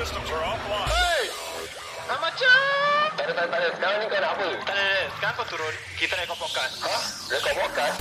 systems 0.00 0.32
are 0.32 0.44
offline. 0.48 0.88
Hey! 0.88 1.22
Ah, 2.08 2.16
macam? 2.16 2.56
Tak 3.20 3.24
ada, 3.28 3.32
tak 3.36 3.44
ada, 3.44 3.50
tak 3.52 3.60
ada. 3.60 3.68
Sekarang 3.76 3.98
ni 4.00 4.06
kau 4.08 4.16
nak 4.16 4.32
apa? 4.32 4.48
Tak 4.48 4.56
ada, 4.56 4.64
tak 4.64 4.76
ada. 4.80 5.00
Sekarang 5.12 5.34
kau 5.36 5.46
turun. 5.52 5.74
Kita 6.00 6.12
rekod 6.16 6.38
podcast. 6.40 6.74
Hah? 6.80 7.02
Rekod 7.28 7.54
podcast? 7.60 7.96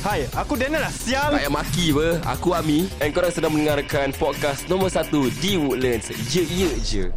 Hai, 0.00 0.20
aku 0.36 0.52
Daniel 0.56 0.80
lah 0.84 0.92
sial. 0.92 1.32
Tak 1.32 1.40
payah 1.40 1.52
maki 1.52 1.86
apa 1.96 2.08
Aku 2.36 2.52
Ami 2.52 2.84
And 3.00 3.08
korang 3.16 3.32
sedang 3.32 3.56
mendengarkan 3.56 4.12
Podcast 4.12 4.68
nombor 4.68 4.92
1 4.92 5.08
Di 5.40 5.56
Woodlands 5.56 6.12
Ye 6.28 6.44
ye 6.44 6.68
je 6.84 7.08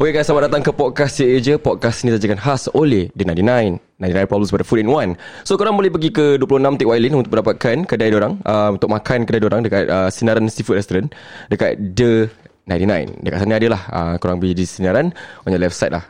Okay 0.00 0.08
guys 0.08 0.24
Selamat 0.24 0.48
datang 0.48 0.64
ke 0.64 0.72
podcast 0.72 1.20
Ye 1.20 1.36
ye 1.36 1.38
je 1.44 1.54
Podcast 1.60 2.00
ni 2.00 2.16
sajakan 2.16 2.40
khas 2.40 2.72
oleh 2.72 3.12
The 3.12 3.28
99 3.28 3.76
99 4.00 4.24
Problems 4.24 4.56
pada 4.56 4.64
Food 4.64 4.80
in 4.80 4.88
One 4.88 5.20
So 5.44 5.60
korang 5.60 5.76
boleh 5.76 5.92
pergi 5.92 6.16
ke 6.16 6.40
26 6.40 6.80
Tik 6.80 6.88
Wailin 6.88 7.12
Untuk 7.12 7.28
mendapatkan 7.28 7.84
kedai 7.84 8.08
dorang 8.08 8.40
uh, 8.40 8.72
Untuk 8.72 8.88
makan 8.88 9.28
kedai 9.28 9.42
dorang 9.44 9.60
Dekat 9.60 9.84
uh, 9.92 10.08
Sinaran 10.08 10.48
Seafood 10.48 10.80
Restaurant 10.80 11.12
Dekat 11.52 11.76
The 11.92 12.32
99 12.68 13.24
Dekat 13.24 13.38
sana 13.44 13.54
ada 13.60 13.68
lah 13.68 13.82
uh, 13.92 14.14
Korang 14.20 14.40
pergi 14.40 14.54
di 14.56 14.64
Sinaran. 14.64 15.06
On 15.44 15.50
your 15.52 15.60
left 15.60 15.76
side 15.76 15.92
lah. 15.92 16.04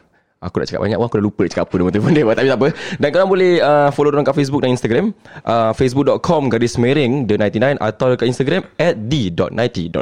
Aku 0.44 0.60
nak 0.60 0.68
cakap 0.68 0.84
banyak 0.84 0.98
pun 1.00 1.06
Aku 1.08 1.16
dah 1.18 1.24
lupa 1.24 1.40
nak 1.42 1.50
cakap 1.56 1.64
apa 1.66 1.74
Nombor 1.80 1.92
telefon 1.96 2.12
dia 2.14 2.24
Tapi 2.38 2.48
tak 2.48 2.60
apa. 2.60 2.68
Dan 3.00 3.08
korang 3.10 3.30
boleh 3.32 3.52
uh, 3.58 3.88
Follow 3.90 4.10
orang 4.12 4.26
kat 4.26 4.36
Facebook 4.38 4.62
dan 4.62 4.70
Instagram. 4.76 5.06
Uh, 5.42 5.72
Facebook.com 5.74 6.42
Garis 6.52 6.76
miring 6.78 7.26
The 7.26 7.36
99 7.40 7.80
Atau 7.80 8.06
dekat 8.14 8.26
Instagram 8.30 8.62
At 8.78 8.94
the.90.9 9.10 9.94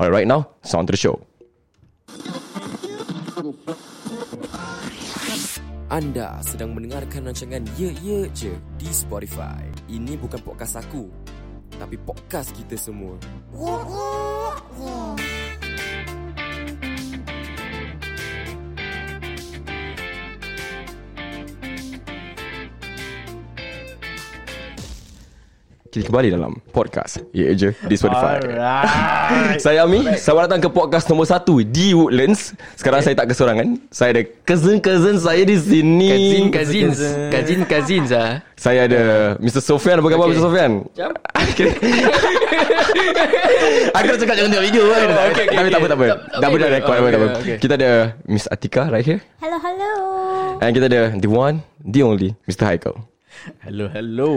Alright 0.00 0.12
right 0.12 0.28
now 0.28 0.48
Sound 0.62 0.88
to 0.88 0.94
the 0.94 1.00
show. 1.00 1.18
Anda 5.92 6.40
sedang 6.40 6.72
mendengarkan 6.72 7.28
rancangan 7.28 7.68
Ye 7.76 7.92
Ye 8.00 8.24
Je 8.32 8.56
di 8.80 8.88
Spotify. 8.88 9.60
Ini 9.92 10.16
bukan 10.16 10.40
podcast 10.40 10.80
aku, 10.80 11.12
tapi 11.76 12.00
podcast 12.00 12.48
kita 12.56 12.80
semua. 12.80 13.20
Kita 25.92 26.08
kembali 26.08 26.32
dalam 26.32 26.56
podcast 26.72 27.20
Ye 27.36 27.52
Je 27.52 27.68
di 27.84 28.00
Spotify. 28.00 28.40
Alright. 28.40 29.60
Saya 29.60 29.84
Ami 29.84 30.00
Selamat 30.16 30.48
datang 30.48 30.64
ke 30.64 30.72
podcast 30.72 31.04
nombor 31.04 31.28
1 31.28 31.44
Di 31.68 31.92
Woodlands 31.92 32.56
Sekarang 32.80 33.04
saya 33.04 33.12
tak 33.12 33.28
kesorangan 33.28 33.76
Saya 33.92 34.16
ada 34.16 34.24
cousin-cousin 34.48 35.20
saya 35.20 35.44
di 35.44 35.52
sini 35.52 36.08
Cousin 36.08 36.48
cousins 36.48 36.96
Cousin 37.28 37.60
cousins 37.68 38.08
ah. 38.08 38.40
Saya 38.56 38.88
ada 38.88 39.02
Mr. 39.36 39.60
Sofian 39.60 40.00
Apa 40.00 40.08
khabar 40.08 40.24
Okay. 40.24 40.32
Mr. 40.32 40.48
Sofian? 40.48 40.72
Jom. 40.96 41.12
Aku 43.92 44.04
dah 44.08 44.16
cakap 44.16 44.40
jangan 44.40 44.48
tengok 44.48 44.64
video 44.64 44.88
kan 44.88 44.96
Oh, 44.96 45.12
okay, 45.28 45.44
okay, 45.44 45.60
Tapi 45.60 45.68
tak 45.68 45.76
apa 45.76 45.86
tak 45.86 45.92
apa 45.92 46.08
okay. 46.08 46.16
Dah 46.40 46.48
benar 46.48 46.64
Okay, 46.64 46.72
rekod 46.72 46.88
okay, 46.94 47.04
tak 47.04 47.20
apa. 47.20 47.28
okay. 47.36 47.60
Kita 47.60 47.72
ada 47.76 47.92
Miss 48.24 48.48
Atika 48.48 48.88
right 48.88 49.04
here 49.04 49.20
Hello, 49.44 49.60
hello. 49.60 49.92
And 50.56 50.72
kita 50.72 50.88
ada 50.88 51.12
The 51.12 51.28
one 51.28 51.60
The 51.84 52.00
only 52.00 52.32
Mr. 52.48 52.64
Haikal 52.64 53.11
Hello, 53.58 53.88
hello. 53.88 54.30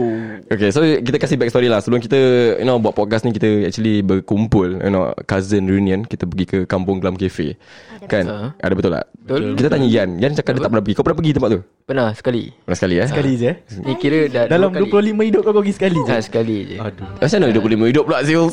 Okay 0.46 0.68
so 0.68 0.80
kita 0.82 1.16
kasih 1.16 1.36
backstory 1.36 1.66
lah 1.66 1.78
Sebelum 1.78 2.00
kita 2.00 2.18
You 2.56 2.64
know 2.64 2.76
buat 2.76 2.90
podcast 2.92 3.22
ni 3.22 3.30
Kita 3.30 3.46
actually 3.62 4.00
berkumpul 4.00 4.78
You 4.78 4.88
know 4.88 5.14
Cousin 5.22 5.64
reunion 5.64 6.02
Kita 6.02 6.24
pergi 6.24 6.44
ke 6.44 6.58
Kampung 6.64 6.98
Glam 6.98 7.14
Cafe 7.14 7.54
Kan 8.02 8.24
betul. 8.24 8.50
Ada 8.58 8.72
betul 8.74 8.90
tak 8.92 9.04
Betul. 9.16 9.40
Kita 9.54 9.68
tanya 9.68 9.86
Yan 9.86 10.10
Yan 10.16 10.32
cakap 10.32 10.52
dia 10.52 10.60
tak 10.60 10.70
pernah 10.70 10.82
pergi 10.82 10.94
Kau 10.94 11.04
pernah 11.04 11.18
pergi 11.18 11.32
tempat 11.32 11.50
tu? 11.50 11.60
Pernah 11.84 12.08
sekali 12.12 12.42
Pernah 12.58 12.76
sekali 12.76 12.94
eh 12.96 13.06
Sekali 13.06 13.32
je. 13.36 13.46
eh? 13.46 13.56
Ni 13.78 13.92
kira 13.96 14.18
dah 14.26 14.44
Dalam 14.48 14.70
dua 14.72 14.86
kali. 14.90 15.10
25 15.12 15.28
hidup 15.28 15.40
kau 15.44 15.54
pergi 15.54 15.72
sekali 15.72 15.98
je. 15.98 16.10
ha, 16.10 16.16
Sekali 16.18 16.56
je 16.64 16.76
Aduh. 16.80 17.06
Macam 17.16 17.38
mana 17.38 17.54
25 17.78 17.90
hidup 17.92 18.04
pula 18.04 18.18
Zil 18.22 18.42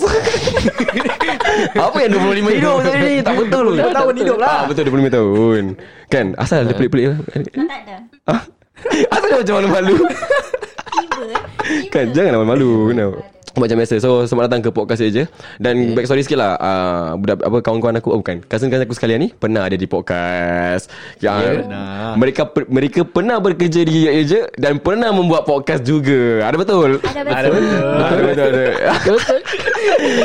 Apa 1.80 1.98
yang 2.00 2.12
25 2.14 2.50
hidup 2.52 2.76
tadi 2.84 3.14
Tak 3.22 3.34
betul 3.38 3.66
Dua 3.74 3.90
tahun 3.92 4.14
hidup 4.18 4.38
lah. 4.38 4.50
ah, 4.54 4.64
Betul 4.66 4.84
25 4.86 5.10
tahun 5.10 5.64
Kan 6.10 6.26
Asal 6.36 6.58
ada 6.62 6.74
pelik-pelik 6.76 7.06
lah 7.08 7.18
tak 7.26 7.42
ada. 7.42 7.52
ah? 8.28 8.42
Asal 9.14 9.28
dia 9.30 9.38
macam 9.40 9.56
malu-malu. 9.62 9.96
Kan 11.90 12.12
jangan 12.12 12.44
malu-malu 12.44 12.92
Kenapa 12.92 13.24
macam 13.54 13.78
biasa 13.80 14.02
So 14.02 14.26
selamat 14.26 14.44
datang 14.50 14.62
ke 14.66 14.70
podcast 14.74 15.00
je 15.00 15.24
Dan 15.62 15.94
backstory 15.94 16.26
sikit 16.26 16.42
lah 16.42 16.58
uh, 16.58 17.16
budak, 17.16 17.40
apa 17.40 17.58
Kawan-kawan 17.64 18.02
aku 18.02 18.10
oh, 18.12 18.20
Bukan 18.20 18.44
Cousin-cousin 18.50 18.84
aku 18.84 18.98
sekalian 18.98 19.20
ni 19.24 19.30
Pernah 19.32 19.70
ada 19.70 19.78
di 19.78 19.86
podcast 19.88 20.90
yeah. 21.22 21.64
Pernah. 21.64 22.18
Mereka 22.20 22.42
per, 22.52 22.64
mereka 22.68 23.02
pernah 23.08 23.38
bekerja 23.40 23.86
di 23.86 24.10
je 24.28 24.50
Dan 24.58 24.82
pernah 24.82 25.14
membuat 25.14 25.46
podcast 25.48 25.86
juga 25.86 26.50
Ada 26.50 26.58
betul? 26.58 26.90
Ada 27.00 27.22
Ada 27.22 27.48
betul. 27.48 27.62
betul. 27.62 27.84
Ada 28.04 28.24
betul 28.26 28.50
ada. 28.50 28.66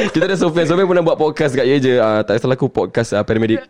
Kita 0.17 0.25
ada 0.25 0.37
Sofian 0.41 0.67
Sofian 0.67 0.89
pernah 0.89 1.05
buat 1.05 1.19
podcast 1.21 1.53
kat 1.55 1.69
Ye 1.69 1.77
je 1.79 1.95
uh, 2.01 2.25
Tak 2.25 2.41
salah 2.43 2.57
aku 2.59 2.67
podcast 2.73 3.15
uh, 3.15 3.23
paramedic 3.23 3.63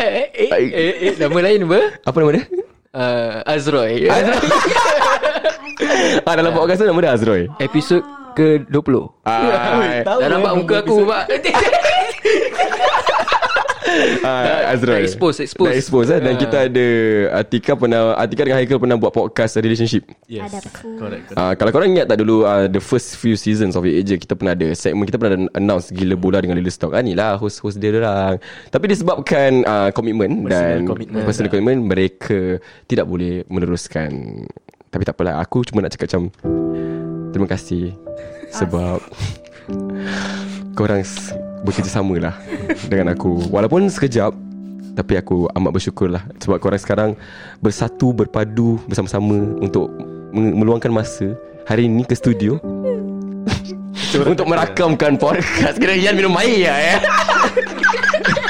eh, 0.00 0.04
eh, 0.04 0.26
eh, 0.34 0.50
eh, 0.52 0.94
eh, 1.12 1.14
Nama 1.20 1.38
lain 1.52 1.60
apa? 1.68 1.80
Apa 2.04 2.16
nama 2.20 2.32
dia? 2.40 2.65
Uh, 2.96 3.44
Azroy. 3.52 4.08
Ah, 6.24 6.32
dalam 6.32 6.56
podcast 6.56 6.80
tu 6.80 6.88
nama 6.88 7.00
dia 7.04 7.12
Azroy. 7.12 7.44
Episod 7.60 8.00
ke-20 8.36 8.94
ah, 9.24 10.04
Dah 10.20 10.28
nampak 10.28 10.52
muka 10.60 10.76
aku 10.84 11.08
pak 11.08 11.24
ah, 14.22 14.70
Azroy 14.70 15.00
Dah 15.00 15.04
expose, 15.04 15.38
expose. 15.40 15.68
Dah 15.68 15.74
expose 15.74 16.08
eh? 16.10 16.20
Dan 16.20 16.34
Ah. 16.34 16.38
kita 16.38 16.56
ada 16.66 16.86
Atika 17.38 17.72
pernah 17.74 18.14
Atika 18.14 18.42
dengan 18.42 18.58
Haikal 18.58 18.78
pernah 18.78 18.96
buat 18.96 19.10
podcast 19.10 19.56
relationship 19.58 20.04
Yes. 20.26 20.50
Ada. 20.50 20.58
Correct, 20.66 20.96
correct. 20.98 21.26
Uh, 21.32 21.52
kalau 21.54 21.70
korang 21.70 21.90
ingat 21.90 22.06
tak 22.06 22.18
dulu 22.18 22.42
uh, 22.42 22.66
The 22.66 22.82
first 22.82 23.14
few 23.16 23.34
seasons 23.34 23.74
of 23.74 23.86
It 23.86 24.04
je 24.04 24.16
Kita 24.16 24.34
pernah 24.34 24.52
ada 24.52 24.66
segmen 24.72 25.06
Kita 25.06 25.16
pernah 25.16 25.38
ada 25.38 25.40
announce 25.54 25.94
Gila 25.94 26.18
bola 26.18 26.42
dengan 26.42 26.58
Lila 26.58 26.68
Stock 26.68 26.92
ah, 26.92 27.00
Ni 27.00 27.14
lah 27.14 27.38
host-host 27.38 27.78
dia 27.78 27.94
orang 27.94 28.42
Tapi 28.68 28.84
disebabkan 28.90 29.62
uh, 29.62 29.88
Komitmen 29.90 30.44
Dan 30.44 30.84
commitment. 30.84 31.24
Personal 31.24 31.48
commitment 31.48 31.80
Mereka 31.86 32.58
Tidak 32.84 33.06
boleh 33.06 33.46
meneruskan 33.46 34.42
Tapi 34.90 35.02
tak 35.02 35.14
apalah 35.14 35.38
Aku 35.38 35.62
cuma 35.62 35.80
nak 35.80 35.94
cakap 35.94 36.10
macam 36.10 36.22
Terima 37.30 37.46
kasih 37.46 37.94
Sebab 38.50 38.98
Korang 40.78 41.06
Bekerjasama 41.66 42.14
lah 42.22 42.34
Dengan 42.86 43.12
aku. 43.12 43.50
Walaupun 43.50 43.90
sekejap 43.90 44.46
tapi 44.96 45.12
aku 45.20 45.44
amat 45.52 45.76
bersyukur 45.76 46.08
lah 46.08 46.24
Sebab 46.40 46.56
korang 46.56 46.80
sekarang 46.80 47.10
Bersatu 47.60 48.16
Berpadu 48.16 48.80
Bersama-sama 48.88 49.60
Untuk 49.60 49.92
Meluangkan 50.32 50.88
masa 50.88 51.36
Hari 51.66 51.90
ini 51.90 52.06
ke 52.06 52.14
studio. 52.14 52.62
Untuk 54.22 54.46
merakamkan 54.46 55.18
podcast. 55.18 55.82
Kira 55.82 55.98
Yan 55.98 56.14
minum 56.14 56.30
air 56.38 56.70
lah 56.70 56.78
ya 56.78 56.96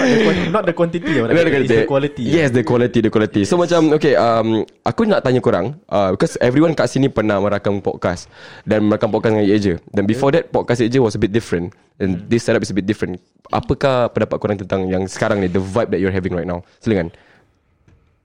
Not 0.00 0.08
the, 0.08 0.24
quan- 0.24 0.48
not 0.48 0.64
the 0.64 0.74
quantity 0.74 1.10
tau. 1.12 1.28
Ada 1.28 1.60
It's 1.60 1.68
the 1.68 1.84
quality. 1.84 2.24
Yes 2.24 2.48
the 2.50 2.64
quality 2.64 2.98
The 3.04 3.12
quality 3.12 3.42
So 3.44 3.60
macam 3.60 3.92
Okay 4.00 4.16
um, 4.16 4.64
Aku 4.88 5.04
nak 5.04 5.20
tanya 5.20 5.44
korang 5.44 5.76
uh, 5.92 6.16
Because 6.16 6.40
everyone 6.40 6.72
kat 6.72 6.88
sini 6.88 7.12
Pernah 7.12 7.38
merakam 7.38 7.84
podcast 7.84 8.32
Dan 8.64 8.88
merakam 8.88 9.12
podcast 9.12 9.36
dengan 9.36 9.46
Ye 9.46 9.56
je 9.60 9.74
Dan 9.92 10.08
before 10.08 10.32
that 10.32 10.48
Podcast 10.48 10.80
Ye 10.80 10.88
je 10.88 10.98
was 10.98 11.14
a 11.14 11.20
bit 11.20 11.30
different 11.30 11.76
And 12.00 12.24
this 12.32 12.48
setup 12.48 12.64
is 12.64 12.72
a 12.72 12.76
bit 12.76 12.88
different 12.88 13.20
Apakah 13.52 14.08
pendapat 14.10 14.36
korang 14.40 14.56
tentang 14.56 14.88
Yang 14.88 15.12
sekarang 15.12 15.44
ni 15.44 15.52
The 15.52 15.60
vibe 15.60 15.92
that 15.92 16.00
you're 16.00 16.14
having 16.14 16.32
right 16.32 16.48
now 16.48 16.64
Silakan 16.80 17.12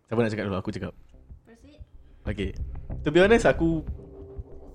Siapa 0.06 0.22
nak 0.22 0.30
cakap 0.32 0.46
dulu? 0.46 0.58
Aku 0.62 0.70
cakap. 0.70 0.94
Okay. 2.26 2.54
To 3.06 3.10
be 3.10 3.22
honest, 3.22 3.46
aku 3.46 3.82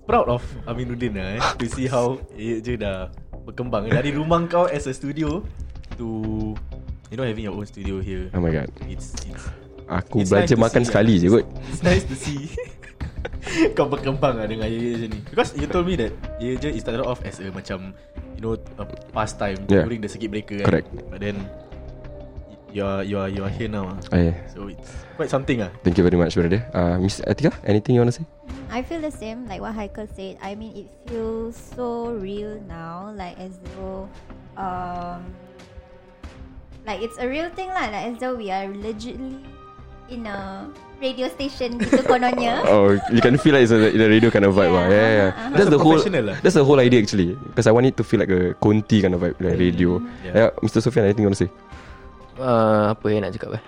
proud 0.07 0.27
of 0.27 0.43
Aminuddin 0.67 1.15
lah 1.15 1.39
eh. 1.39 1.41
To 1.59 1.65
see 1.67 1.87
how 1.87 2.19
ye 2.35 2.59
je 2.59 2.75
dah 2.79 3.11
berkembang. 3.47 3.91
Dari 3.91 4.11
rumah 4.11 4.43
kau 4.47 4.67
as 4.67 4.87
a 4.87 4.93
studio 4.95 5.43
to 5.95 6.51
you 7.11 7.19
know 7.19 7.27
having 7.27 7.43
your 7.43 7.53
own 7.53 7.67
studio 7.67 7.99
here. 7.99 8.31
Oh 8.31 8.39
my 8.39 8.49
god 8.49 8.71
It's 8.87 9.11
it's 9.27 9.43
Aku 9.91 10.23
It's 10.23 10.31
belajar 10.31 10.55
nice 10.55 10.63
makan 10.63 10.81
see, 10.81 10.87
sekali 10.87 11.13
lah. 11.19 11.21
je 11.21 11.27
kot 11.27 11.45
It's 11.67 11.83
nice 11.83 12.03
to 12.07 12.15
see 12.15 12.41
Kau 13.77 13.91
berkembang 13.91 14.39
lah 14.39 14.47
dengan 14.47 14.71
Ye 14.71 14.95
je 14.95 15.07
ni 15.11 15.19
Because 15.27 15.51
you 15.59 15.67
told 15.67 15.83
me 15.83 15.99
that 15.99 16.15
Ye 16.39 16.55
je 16.55 16.71
it 16.71 16.79
started 16.79 17.03
off 17.03 17.19
as 17.27 17.43
a 17.43 17.51
macam 17.51 17.91
You 18.39 18.41
know 18.41 18.53
a 18.79 18.87
pastime 19.11 19.59
Yeah. 19.67 19.83
During 19.83 19.99
the 19.99 20.07
circuit 20.07 20.31
breaker 20.31 20.63
kan 20.63 20.67
Correct. 20.71 20.87
But 21.11 21.19
then 21.19 21.43
You 22.71 22.87
are, 22.87 23.03
you 23.03 23.19
are, 23.19 23.27
you 23.27 23.43
are 23.43 23.51
here 23.51 23.67
now 23.67 23.91
ah. 23.91 23.99
Eh, 24.15 24.31
So 24.55 24.71
it's 24.71 24.95
quite 25.19 25.27
something 25.27 25.59
ah. 25.59 25.67
Thank 25.83 25.99
you 25.99 26.07
very 26.07 26.15
much 26.15 26.39
brother 26.39 26.63
uh, 26.71 26.95
Miss 27.03 27.19
Atika 27.27 27.51
Anything 27.67 27.99
you 27.99 28.01
want 28.07 28.15
to 28.15 28.23
say? 28.23 28.25
I 28.71 28.79
feel 28.79 29.03
the 29.03 29.11
same 29.11 29.43
like 29.51 29.59
what 29.59 29.75
Haikal 29.75 30.07
said. 30.15 30.39
I 30.39 30.55
mean, 30.55 30.71
it 30.71 30.87
feels 31.03 31.59
so 31.59 32.15
real 32.15 32.55
now, 32.71 33.11
like 33.19 33.35
as 33.35 33.59
though, 33.75 34.07
um, 34.55 35.27
like 36.85 37.01
it's 37.01 37.17
a 37.17 37.27
real 37.27 37.49
thing 37.51 37.69
lah, 37.69 37.89
like 37.89 38.11
as 38.11 38.17
though 38.17 38.35
we 38.35 38.49
are 38.49 38.65
legitly 38.67 39.37
in 40.09 40.27
a 40.27 40.67
radio 41.01 41.25
station 41.31 41.79
gitu 41.79 42.03
kononnya. 42.11 42.61
Oh, 42.67 42.93
you 43.09 43.21
can 43.21 43.37
feel 43.37 43.55
like 43.55 43.63
it's 43.65 43.73
a, 43.73 43.89
in 43.89 44.01
a 44.01 44.09
radio 44.09 44.29
kind 44.29 44.45
of 44.45 44.53
vibe, 44.53 44.69
Yeah, 44.69 44.85
yeah. 44.85 44.91
Yeah, 44.91 45.11
yeah. 45.11 45.29
uh-huh. 45.29 45.49
That's 45.55 45.69
Macam 45.69 45.73
the 45.73 45.79
whole. 45.81 45.99
lah. 46.27 46.35
That's 46.43 46.57
the 46.59 46.65
whole 46.65 46.79
idea 46.79 46.99
actually. 47.01 47.33
Because 47.37 47.65
I 47.65 47.73
want 47.73 47.87
it 47.87 47.95
to 47.97 48.03
feel 48.03 48.19
like 48.19 48.29
a 48.29 48.53
Conti 48.59 49.01
kind 49.01 49.15
of 49.15 49.21
vibe, 49.21 49.39
like 49.39 49.57
radio. 49.57 49.97
Yeah. 50.21 50.33
Yeah, 50.35 50.49
Mr. 50.61 50.83
Sofian, 50.83 51.07
anything 51.09 51.23
you 51.25 51.29
want 51.31 51.39
to 51.39 51.45
say? 51.47 51.51
uh, 52.37 52.93
Apa 52.93 53.05
yang 53.09 53.21
nak 53.25 53.33
cakap 53.37 53.61
eh 53.61 53.63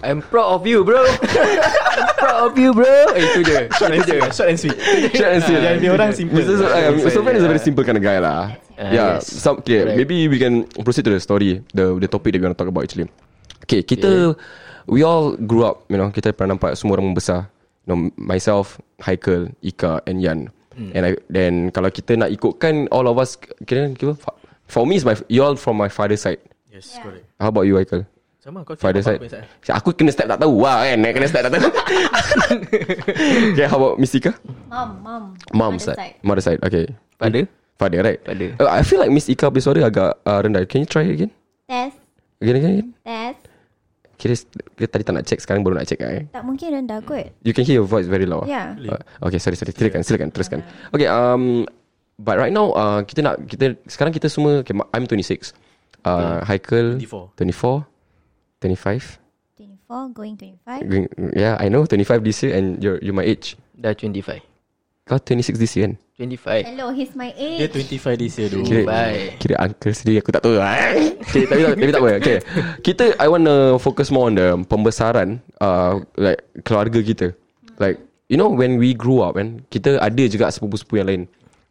I'm 0.00 0.24
proud 0.24 0.48
of 0.56 0.64
you 0.64 0.80
bro 0.80 1.04
I'm 1.04 2.08
proud 2.16 2.40
of 2.48 2.54
you 2.56 2.72
bro 2.72 2.88
eh, 3.12 3.20
Itu 3.20 3.44
je 3.44 3.68
Short 3.76 3.92
and 3.92 4.00
sweet 4.00 4.22
Short 4.32 4.48
and 4.48 4.58
sweet 4.58 4.76
Short 5.12 5.30
and 5.36 5.42
sweet. 5.44 5.60
Yang 5.60 5.76
dia 5.84 5.90
orang 5.92 6.10
simple 6.16 6.40
Mr. 6.40 7.12
Sofian 7.12 7.36
is 7.36 7.44
a 7.44 7.50
very 7.52 7.60
simple 7.60 7.84
kind 7.84 8.00
of 8.00 8.04
guy 8.04 8.16
lah. 8.16 8.56
Ah, 8.80 8.88
yeah, 8.88 9.08
yes. 9.20 9.28
some 9.28 9.60
okay, 9.60 9.84
Correct. 9.84 9.96
maybe 10.00 10.24
we 10.24 10.40
can 10.40 10.64
proceed 10.80 11.04
to 11.04 11.12
the 11.12 11.20
story, 11.20 11.60
the 11.76 12.00
the 12.00 12.08
topic 12.08 12.32
that 12.32 12.40
we 12.40 12.48
want 12.48 12.56
to 12.56 12.60
talk 12.64 12.72
about 12.72 12.88
actually. 12.88 13.12
Okay, 13.68 13.84
kita 13.84 14.32
we 14.88 15.04
all 15.04 15.36
grew 15.36 15.68
up, 15.68 15.84
you 15.92 16.00
know, 16.00 16.08
kita 16.08 16.32
pernah 16.32 16.56
nampak 16.56 16.80
semua 16.80 16.96
orang 16.96 17.12
membesar. 17.12 17.52
You 17.84 17.92
know, 17.92 17.98
myself, 18.16 18.80
Haikal, 19.04 19.52
Ika 19.60 20.00
and 20.08 20.24
Yan. 20.24 20.48
Hmm. 20.72 20.96
And 20.96 21.02
I 21.04 21.10
then 21.28 21.68
kalau 21.76 21.92
kita 21.92 22.16
nak 22.16 22.32
ikutkan 22.32 22.88
all 22.88 23.04
of 23.04 23.20
us 23.20 23.36
kira 23.68 23.92
kira 23.92 24.16
for 24.64 24.88
me 24.88 24.96
is 24.96 25.04
my 25.04 25.12
you 25.28 25.44
all 25.44 25.60
from 25.60 25.76
my 25.76 25.92
father's 25.92 26.24
side. 26.24 26.40
Yes, 26.72 26.96
Yeah. 26.96 27.04
correct. 27.04 27.24
How 27.36 27.52
about 27.52 27.68
you 27.68 27.76
Haikal? 27.76 28.08
Sama 28.40 28.64
kau 28.64 28.72
Father 28.72 29.04
side. 29.04 29.20
aku 29.20 29.28
punya 29.28 29.44
Aku 29.76 29.88
kena 29.92 30.10
step 30.16 30.24
tak 30.24 30.40
tahu 30.40 30.64
lah 30.64 30.88
kan. 30.88 30.96
Kena 31.12 31.26
step 31.28 31.44
tak 31.44 31.52
tahu. 31.52 31.68
okay, 33.52 33.66
how 33.68 33.76
about 33.76 34.00
Miss 34.00 34.16
Ika? 34.16 34.32
Mom, 34.72 34.88
mom. 35.04 35.22
Mom 35.52 35.76
Mother 35.76 35.92
side. 35.92 36.16
Mother 36.24 36.40
side. 36.40 36.60
Okay. 36.64 36.88
Father? 37.20 37.44
Father, 37.80 38.04
right? 38.04 38.20
Father. 38.20 38.52
Uh, 38.60 38.68
I 38.68 38.84
feel 38.84 39.00
like 39.00 39.08
Miss 39.08 39.24
Ika 39.26 39.48
punya 39.48 39.64
suara 39.64 39.80
agak 39.88 40.20
uh, 40.20 40.38
rendah. 40.44 40.68
Can 40.68 40.84
you 40.84 40.88
try 40.88 41.08
again? 41.08 41.32
Test, 41.64 41.96
Again, 42.36 42.56
again, 42.56 42.72
again. 42.76 42.88
test. 43.00 43.40
Kira, 44.14 44.34
kira 44.76 44.86
tadi 44.86 45.00
tak 45.00 45.14
nak 45.16 45.24
check, 45.24 45.40
sekarang 45.40 45.64
baru 45.64 45.80
nak 45.80 45.88
check 45.88 45.96
eh. 46.04 46.28
Tak 46.28 46.44
mungkin 46.44 46.76
rendah 46.76 47.00
kot. 47.00 47.32
You 47.40 47.56
can 47.56 47.64
hear 47.64 47.80
your 47.80 47.88
voice 47.88 48.04
very 48.04 48.28
loud. 48.28 48.44
Yeah. 48.44 48.76
Uh, 48.76 49.00
okay, 49.24 49.40
sorry, 49.40 49.56
sorry. 49.56 49.72
Silakan, 49.72 50.04
silakan, 50.04 50.28
teruskan. 50.28 50.60
Okay, 50.92 51.08
um, 51.08 51.64
but 52.20 52.36
right 52.36 52.52
now, 52.52 52.76
uh, 52.76 53.00
kita 53.00 53.24
nak, 53.24 53.40
kita, 53.48 53.80
sekarang 53.88 54.12
kita 54.12 54.28
semua, 54.28 54.60
okay, 54.60 54.76
I'm 54.92 55.08
26. 55.08 55.56
Uh, 56.04 56.44
Haikal, 56.44 57.00
24. 57.00 57.32
24, 57.40 57.88
25. 58.60 59.16
24 59.88 60.12
going 60.12 60.36
25. 60.36 60.84
Going- 60.84 61.08
Yeah, 61.32 61.56
I 61.56 61.72
know, 61.72 61.88
25 61.88 62.20
this 62.20 62.44
year 62.44 62.52
and 62.56 62.76
you're, 62.76 63.00
you're 63.00 63.16
my 63.16 63.24
age. 63.24 63.56
Dah 63.72 63.96
25. 63.96 64.44
Kau 65.08 65.16
26 65.16 65.56
this 65.56 65.72
year 65.80 65.88
kan? 65.88 65.94
25. 66.20 66.68
Hello, 66.68 66.92
he's 66.92 67.16
my 67.16 67.32
Dia 67.32 67.64
age. 67.64 67.96
25 67.96 68.20
this 68.20 68.36
year 68.36 68.52
tu. 68.52 68.60
Kira, 68.60 68.84
kira 69.40 69.56
uncle 69.56 69.92
sendiri 69.96 70.20
aku 70.20 70.36
tak 70.36 70.44
tahu 70.44 70.60
lah. 70.60 70.76
okay, 71.24 71.48
tapi, 71.48 71.60
tak, 71.64 71.72
tapi 71.80 71.92
tak 71.96 72.02
apa. 72.04 72.10
Okay. 72.20 72.38
Kita, 72.84 73.04
I 73.16 73.26
want 73.32 73.48
to 73.48 73.80
focus 73.80 74.12
more 74.12 74.28
on 74.28 74.36
the 74.36 74.52
pembesaran, 74.68 75.40
uh, 75.64 76.04
like 76.20 76.44
keluarga 76.68 77.00
kita. 77.00 77.32
Like, 77.80 77.96
you 78.28 78.36
know 78.36 78.52
when 78.52 78.76
we 78.76 78.92
grew 78.92 79.24
up 79.24 79.40
kan, 79.40 79.64
kita 79.72 79.96
ada 79.96 80.24
juga 80.28 80.52
sepupu-sepupu 80.52 81.00
yang 81.00 81.08
lain. 81.08 81.22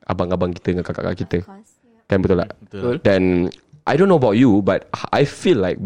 Abang-abang 0.09 0.49
kita 0.57 0.73
dengan 0.73 0.81
kakak-kakak 0.81 1.17
kita. 1.21 1.37
Course. 1.45 1.77
yeah. 1.85 2.01
Kan 2.09 2.17
betul 2.25 2.41
tak? 2.41 2.49
Betul. 2.65 2.95
Dan, 3.05 3.53
I 3.85 3.93
don't 3.93 4.09
know 4.09 4.17
about 4.17 4.41
you, 4.41 4.65
but 4.65 4.89
I 5.13 5.29
feel 5.29 5.61
like 5.61 5.77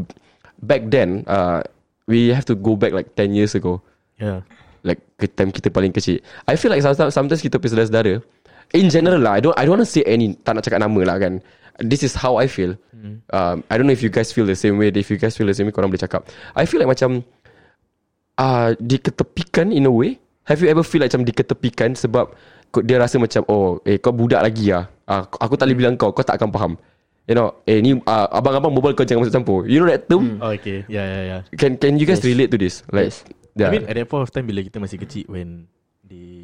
back 0.63 0.88
then, 0.88 1.27
uh, 1.27 1.68
we 2.07 2.31
have 2.31 2.48
to 2.48 2.56
go 2.56 2.80
back 2.80 2.95
like 2.95 3.12
10 3.19 3.36
years 3.36 3.59
ago. 3.59 3.83
Yeah. 4.16 4.48
Like 4.83 5.04
ke 5.16 5.31
time 5.31 5.48
kita 5.56 5.71
paling 5.71 5.95
kecil 5.95 6.19
I 6.44 6.59
feel 6.59 6.68
like 6.68 6.83
sometimes, 6.83 7.16
sometimes 7.16 7.39
kita 7.39 7.56
punya 7.56 7.71
saudara-saudara 7.71 8.19
In 8.73 8.89
general 8.89 9.21
lah 9.21 9.37
I 9.37 9.41
don't 9.41 9.53
I 9.53 9.63
don't 9.63 9.77
want 9.77 9.85
to 9.85 9.89
say 9.89 10.01
any 10.03 10.33
Tak 10.41 10.57
nak 10.57 10.65
cakap 10.65 10.81
nama 10.81 11.01
lah 11.05 11.17
kan. 11.21 11.39
This 11.81 12.01
is 12.01 12.13
how 12.13 12.37
I 12.37 12.45
feel. 12.49 12.73
Um, 13.35 13.67
I 13.67 13.75
don't 13.75 13.83
know 13.83 13.91
if 13.91 13.99
you 13.99 14.07
guys 14.07 14.31
feel 14.31 14.47
the 14.47 14.55
same 14.55 14.79
way. 14.79 14.87
If 14.87 15.11
you 15.11 15.19
guys 15.19 15.35
feel 15.35 15.43
the 15.43 15.51
same 15.53 15.67
way 15.67 15.75
Korang 15.75 15.91
boleh 15.91 15.99
cakap. 15.99 16.23
I 16.55 16.63
feel 16.63 16.79
like 16.79 16.87
macam 16.87 17.19
uh, 18.39 18.71
Diketepikan 18.79 19.75
in 19.75 19.85
a 19.85 19.93
way. 19.93 20.17
Have 20.47 20.59
you 20.63 20.67
ever 20.71 20.83
feel 20.83 20.99
like 20.99 21.11
macam 21.11 21.23
diketepikan 21.23 21.95
Sebab 21.95 22.35
Dia 22.83 22.99
rasa 22.99 23.15
macam 23.15 23.47
Oh 23.47 23.79
eh 23.87 23.95
kau 23.95 24.11
budak 24.11 24.43
lagi 24.43 24.75
lah 24.75 24.91
uh, 25.07 25.23
Aku 25.39 25.55
tak 25.55 25.71
boleh 25.71 25.77
bilang 25.79 25.95
kau 25.95 26.11
Kau 26.11 26.19
tak 26.19 26.35
akan 26.35 26.51
faham. 26.51 26.73
You 27.23 27.39
know 27.39 27.63
Eh 27.63 27.79
ni 27.79 27.95
uh, 27.95 28.27
Abang-abang 28.27 28.75
berbual 28.75 28.91
kau 28.91 29.07
jangan 29.07 29.23
masuk 29.23 29.35
campur. 29.39 29.63
You 29.63 29.79
know 29.79 29.87
that 29.87 30.11
term? 30.11 30.43
Oh, 30.43 30.51
okay. 30.51 30.83
Yeah, 30.91 31.05
yeah, 31.07 31.23
yeah. 31.23 31.41
Can 31.55 31.79
can 31.79 31.95
you 31.95 32.03
guys 32.03 32.19
Yes. 32.19 32.27
relate 32.27 32.51
to 32.51 32.59
this? 32.59 32.83
Like 32.91 33.07
Yes. 33.07 33.23
yeah. 33.55 33.71
I 33.71 33.79
mean 33.79 33.87
at 33.87 33.95
that 33.95 34.11
point 34.11 34.27
of 34.27 34.31
time 34.35 34.51
bila 34.51 34.59
kita 34.59 34.83
masih 34.83 34.99
kecil 34.99 35.31
when 35.31 35.71
they 36.03 36.43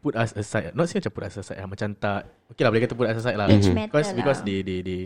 put 0.00 0.16
us 0.16 0.32
aside. 0.32 0.72
Not 0.72 0.88
say 0.88 0.98
macam 0.98 1.12
put 1.12 1.24
us 1.28 1.36
aside 1.36 1.60
lah, 1.60 1.68
macam 1.68 1.92
tak 1.94 2.26
okay 2.50 2.62
lah 2.64 2.70
boleh 2.72 2.82
kata 2.84 2.94
put 2.96 3.06
us 3.08 3.20
aside 3.20 3.36
lah. 3.36 3.46
Mhm. 3.46 3.72
matter 3.72 3.92
Because 3.92 4.08
lah. 4.10 4.16
because 4.16 4.38
they 4.42 4.58
they 4.60 4.78
they 4.80 5.00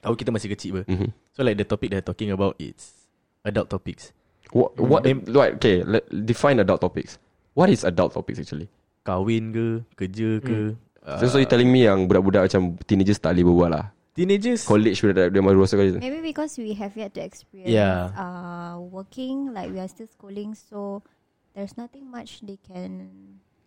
tahu 0.00 0.16
kita 0.16 0.32
masih 0.32 0.48
kecil 0.50 0.80
ber. 0.80 0.84
Mhm. 0.88 1.08
So 1.32 1.44
like 1.44 1.56
the 1.56 1.68
topic 1.68 1.92
they're 1.92 2.04
talking 2.04 2.32
about 2.32 2.56
it's 2.56 3.06
adult 3.44 3.68
topics. 3.68 4.12
What, 4.50 4.74
what, 4.82 5.06
Name- 5.06 5.22
what 5.30 5.62
okay, 5.62 5.86
let, 5.86 6.02
define 6.10 6.58
adult 6.58 6.82
topics. 6.82 7.22
What 7.54 7.70
is 7.70 7.86
adult 7.86 8.18
topics 8.18 8.42
actually? 8.42 8.66
Kahwin 9.06 9.54
ke, 9.54 9.66
kerja 9.94 10.42
ke. 10.42 10.74
Uh, 11.00 11.16
So, 11.22 11.32
so 11.32 11.36
you 11.40 11.48
telling 11.48 11.70
me 11.70 11.88
yang 11.88 12.04
budak-budak 12.04 12.50
macam 12.50 12.76
teenagers 12.84 13.16
tak 13.16 13.32
boleh 13.32 13.46
berbual 13.46 13.70
lah. 13.72 13.86
teenagers 14.12 14.66
College 14.68 15.00
budak 15.00 15.32
dia 15.32 15.40
rasa 15.40 15.74
kali. 15.78 15.96
Maybe 15.96 16.20
because 16.20 16.58
we 16.60 16.74
have 16.76 16.92
yet 16.92 17.14
to 17.16 17.22
experience 17.24 17.72
Yeah. 17.72 18.10
uh, 18.12 18.76
working, 18.82 19.54
like 19.54 19.70
we 19.72 19.78
are 19.80 19.88
still 19.88 20.10
schooling, 20.10 20.52
so 20.52 21.00
there's 21.54 21.78
nothing 21.78 22.04
much 22.10 22.42
they 22.44 22.58
can 22.60 23.08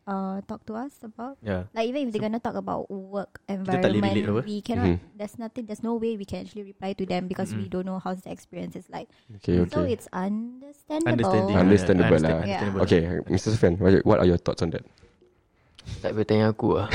uh, 0.06 0.40
talk 0.46 0.64
to 0.68 0.76
us 0.76 0.94
about. 1.04 1.36
Yeah. 1.40 1.68
Like 1.72 1.88
even 1.88 2.08
if 2.08 2.14
they're 2.14 2.24
gonna 2.24 2.40
talk 2.40 2.56
about 2.56 2.88
work 2.90 3.40
Kita 3.48 3.80
tak 3.80 3.92
boleh 3.92 4.00
environment, 4.04 4.46
we 4.48 4.60
cannot. 4.62 4.88
Mhm. 4.96 4.98
There's 5.16 5.36
nothing. 5.40 5.64
There's 5.68 5.84
no 5.84 5.96
way 5.96 6.16
we 6.16 6.26
can 6.28 6.44
actually 6.44 6.68
reply 6.68 6.94
to 6.96 7.04
them 7.06 7.28
because 7.28 7.52
we 7.56 7.68
don't 7.68 7.88
know 7.88 8.00
how's 8.00 8.24
the 8.24 8.32
experience 8.32 8.76
is 8.76 8.88
like. 8.92 9.08
Okay, 9.40 9.64
So 9.70 9.84
okay. 9.84 9.96
it's 9.96 10.08
understandable. 10.12 11.54
Understandable 11.54 12.18
Understand- 12.20 12.24
lah. 12.24 12.44
understandable. 12.44 12.82
Okay, 12.84 13.02
Mr. 13.32 13.48
Sufyan, 13.56 13.74
what, 14.04 14.20
are 14.20 14.28
your 14.28 14.40
thoughts 14.40 14.62
on 14.62 14.72
that? 14.76 14.84
Tak 16.00 16.16
payah 16.16 16.28
tanya 16.28 16.46
aku 16.56 16.80
lah. 16.80 16.88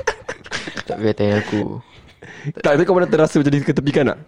tak 0.90 0.96
payah 0.98 1.14
tanya 1.14 1.34
aku. 1.38 1.78
Tak, 2.58 2.74
tapi 2.74 2.82
kau 2.82 2.94
pernah 2.98 3.10
terasa 3.10 3.38
macam 3.38 3.54
diketepikan 3.54 4.04
tak? 4.10 4.18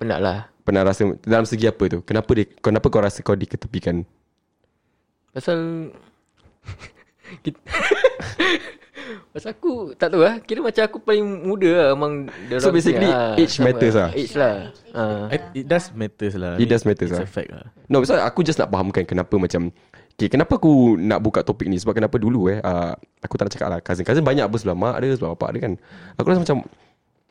Penat 0.00 0.20
lah. 0.24 0.38
Pernah 0.64 0.82
rasa 0.88 1.04
dalam 1.22 1.44
segi 1.44 1.68
apa 1.68 1.84
tu? 1.86 2.00
Kenapa 2.02 2.32
dia, 2.32 2.48
kenapa 2.58 2.88
kau 2.88 2.98
rasa 3.04 3.20
kau 3.20 3.36
diketepikan? 3.36 4.02
Pasal 5.36 5.92
Pasal 9.30 9.54
aku 9.54 9.94
Tak 9.94 10.10
tahu 10.10 10.24
lah 10.24 10.40
Kira 10.42 10.64
macam 10.64 10.82
aku 10.82 10.98
paling 10.98 11.46
muda 11.46 11.68
lah 11.68 11.88
Among 11.94 12.26
the 12.50 12.58
So 12.58 12.74
basically, 12.74 13.06
age 13.38 13.60
matters 13.62 13.94
lah. 13.94 14.10
Age 14.16 14.34
lah 14.34 14.72
uh, 14.96 15.28
It 15.54 15.68
does 15.68 15.92
matters 15.94 16.34
lah. 16.34 16.58
It 16.58 16.66
does 16.66 16.82
matters 16.82 17.12
It's 17.12 17.20
lah. 17.20 17.26
a 17.26 17.28
fact 17.28 17.50
lah. 17.52 17.70
No, 17.86 18.02
pasal 18.02 18.18
aku 18.24 18.42
just 18.42 18.58
nak 18.58 18.72
fahamkan 18.72 19.06
kenapa 19.06 19.38
macam 19.38 19.70
Okay, 20.16 20.32
kenapa 20.32 20.56
aku 20.56 20.96
nak 20.96 21.20
buka 21.20 21.44
topik 21.44 21.68
ni? 21.68 21.76
Sebab 21.76 21.92
kenapa 21.92 22.16
dulu 22.16 22.48
eh, 22.48 22.56
uh, 22.64 22.96
aku 23.20 23.36
tak 23.36 23.46
nak 23.46 23.52
cakap 23.52 23.68
lah. 23.68 23.78
Cousin-cousin 23.84 24.24
banyak 24.24 24.48
apa 24.48 24.56
sebelah 24.56 24.72
mak 24.72 24.96
ada, 24.96 25.12
sebelah 25.12 25.36
bapak 25.36 25.48
ada 25.52 25.58
kan. 25.60 25.72
Aku 26.16 26.26
rasa 26.32 26.40
macam, 26.40 26.58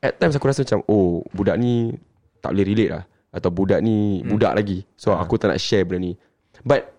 at 0.06 0.14
times 0.22 0.38
aku 0.38 0.46
rasa 0.46 0.62
macam, 0.62 0.86
oh, 0.86 1.26
budak 1.34 1.58
ni 1.58 1.98
tak 2.46 2.54
boleh 2.54 2.66
relate 2.70 2.92
lah. 2.94 3.04
Atau 3.34 3.50
budak 3.50 3.82
ni 3.82 4.22
hmm. 4.22 4.30
budak 4.30 4.54
lagi. 4.54 4.86
So, 5.02 5.18
aku 5.18 5.42
tak 5.42 5.50
nak 5.50 5.58
share 5.58 5.82
benda 5.82 5.98
ni. 5.98 6.14
But, 6.62 6.94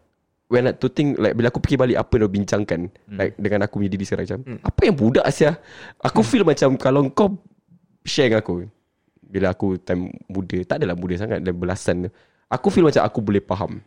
when 0.47 0.71
I 0.71 0.73
to 0.79 0.87
think, 0.91 1.19
like, 1.19 1.35
bila 1.35 1.51
aku 1.51 1.59
fikir 1.63 1.79
balik 1.79 1.97
apa 1.99 2.15
yang 2.23 2.31
bincangkan, 2.31 2.81
hmm. 2.91 3.19
like, 3.19 3.35
dengan 3.39 3.67
aku 3.67 3.83
punya 3.83 3.91
diri 3.91 4.05
sekarang 4.07 4.25
macam, 4.27 4.41
hmm. 4.47 4.59
apa 4.63 4.81
yang 4.87 4.97
budak 4.97 5.25
Asia? 5.27 5.59
Aku 6.03 6.21
feel 6.23 6.47
macam 6.47 6.79
kalau 6.79 7.07
kau 7.11 7.39
share 8.07 8.31
dengan 8.31 8.43
aku, 8.43 8.67
bila 9.27 9.51
aku 9.51 9.77
time 9.83 10.15
muda, 10.31 10.59
tak 10.63 10.83
adalah 10.83 10.95
muda 10.95 11.15
sangat, 11.19 11.43
dah 11.43 11.55
belasan. 11.55 12.07
Aku 12.47 12.71
feel 12.71 12.87
macam 12.87 13.03
aku 13.03 13.19
boleh 13.19 13.43
faham. 13.43 13.83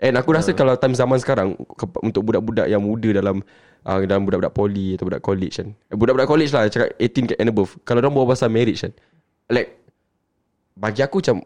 And 0.00 0.16
aku 0.16 0.32
rasa 0.32 0.56
kalau 0.56 0.72
time 0.80 0.96
zaman 0.96 1.20
sekarang 1.20 1.58
ke- 1.76 2.00
untuk 2.00 2.24
budak-budak 2.24 2.72
yang 2.72 2.80
muda 2.80 3.20
dalam 3.20 3.44
uh, 3.84 4.00
dalam 4.08 4.24
budak-budak 4.24 4.56
poli 4.56 4.96
atau 4.96 5.04
budak 5.04 5.20
college 5.20 5.60
kan. 5.60 5.68
Eh, 5.92 5.96
Budak-budak 5.98 6.24
college 6.24 6.52
lah 6.56 6.72
cakap 6.72 6.96
18 6.96 7.36
and 7.36 7.52
above. 7.52 7.76
Kalau 7.84 8.00
orang 8.00 8.16
bawa 8.16 8.32
pasal 8.32 8.48
marriage 8.48 8.80
kan. 8.80 8.96
Like 9.52 9.76
bagi 10.72 11.04
aku 11.04 11.20
macam 11.20 11.44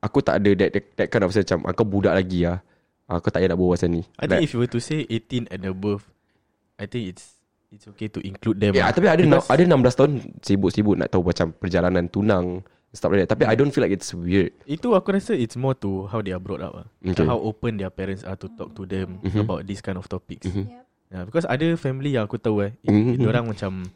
aku 0.00 0.18
tak 0.24 0.40
ada 0.40 0.50
that, 0.56 0.70
that, 0.72 0.84
that 0.96 1.06
kind 1.12 1.28
of 1.28 1.30
macam 1.36 1.58
aku 1.68 1.82
budak 1.84 2.16
lagi 2.16 2.48
lah. 2.48 2.64
Aku 3.10 3.26
tak 3.26 3.42
payah 3.42 3.50
nak 3.50 3.58
bawa 3.58 3.74
pasal 3.74 3.90
ni. 3.90 4.06
I 4.16 4.24
think 4.24 4.40
if 4.40 4.54
you 4.54 4.62
were 4.62 4.70
to 4.70 4.78
say 4.78 5.02
18 5.04 5.50
and 5.50 5.62
above, 5.66 6.06
I 6.78 6.86
think 6.86 7.10
it's 7.10 7.34
it's 7.68 7.86
okay 7.86 8.06
to 8.06 8.22
include 8.22 8.58
them. 8.58 8.70
Ya, 8.70 8.86
lah. 8.86 8.94
tapi 8.94 9.06
ada 9.06 9.18
Because- 9.18 9.46
ada 9.46 9.62
16 9.62 9.98
tahun 9.98 10.10
sibuk-sibuk 10.40 10.94
nak 10.94 11.08
tahu 11.08 11.22
macam 11.22 11.50
perjalanan 11.52 12.06
tunang 12.06 12.62
stuff 12.90 13.10
like 13.10 13.22
that. 13.22 13.30
Tapi 13.30 13.46
I 13.46 13.54
don't 13.54 13.70
feel 13.70 13.82
like 13.82 13.90
it's 13.90 14.10
weird. 14.10 14.50
Itu 14.64 14.94
aku 14.94 15.10
rasa 15.10 15.34
it's 15.34 15.54
more 15.54 15.74
to 15.78 16.06
how 16.06 16.18
they 16.18 16.30
are 16.30 16.42
brought 16.42 16.58
up 16.60 16.74
lah. 16.74 16.86
Okay. 17.00 17.22
How 17.22 17.38
open 17.38 17.78
their 17.78 17.90
parents 17.90 18.22
are 18.22 18.34
to 18.34 18.50
talk 18.50 18.74
to 18.74 18.82
them 18.82 19.18
Mhm. 19.22 19.42
about 19.42 19.62
this 19.62 19.78
kind 19.78 19.94
of 19.94 20.06
topics. 20.06 20.46
Mhm. 20.46 20.66
Yep. 20.66 20.82
Yeah, 21.10 21.22
because 21.26 21.42
ada 21.44 21.66
family 21.74 22.14
yang 22.14 22.26
aku 22.26 22.38
tahu 22.38 22.62
eh, 22.62 22.74
Mhm. 22.86 23.18
mm 23.18 23.26
orang 23.26 23.44
macam 23.46 23.90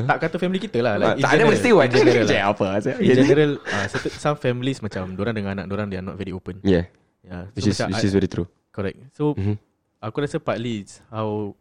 tak 0.00 0.16
kata 0.22 0.36
family 0.38 0.58
kita 0.58 0.78
lah. 0.80 0.94
tak 0.96 1.02
Like, 1.02 1.10
in 1.12 1.18
ada 1.20 1.30
general, 1.34 1.50
mesti 1.52 1.68
in 1.68 1.76
wajib 1.76 1.98
general 2.00 2.26
lah. 2.26 2.42
apa. 2.48 2.66
In 2.96 3.14
general, 3.14 3.50
uh, 3.74 3.86
certain, 3.86 4.12
some 4.16 4.36
families 4.38 4.78
macam 4.80 5.02
orang 5.12 5.34
dengan 5.34 5.50
anak 5.52 5.64
orang 5.68 5.86
they 5.86 5.98
are 5.98 6.06
not 6.06 6.16
very 6.16 6.32
open. 6.32 6.58
Yeah, 6.64 6.88
Yeah, 7.20 7.52
which 7.52 7.66
is 7.66 7.76
macam 7.76 7.88
which 7.92 8.04
is 8.04 8.12
I- 8.12 8.16
very 8.16 8.26
true. 8.26 8.46
correct. 8.70 8.96
So 9.12 9.34
Mhm. 9.34 9.56
aku 9.98 10.16
rasa 10.20 10.38
partly 10.38 10.80
it's 10.80 11.04
how 11.08 11.52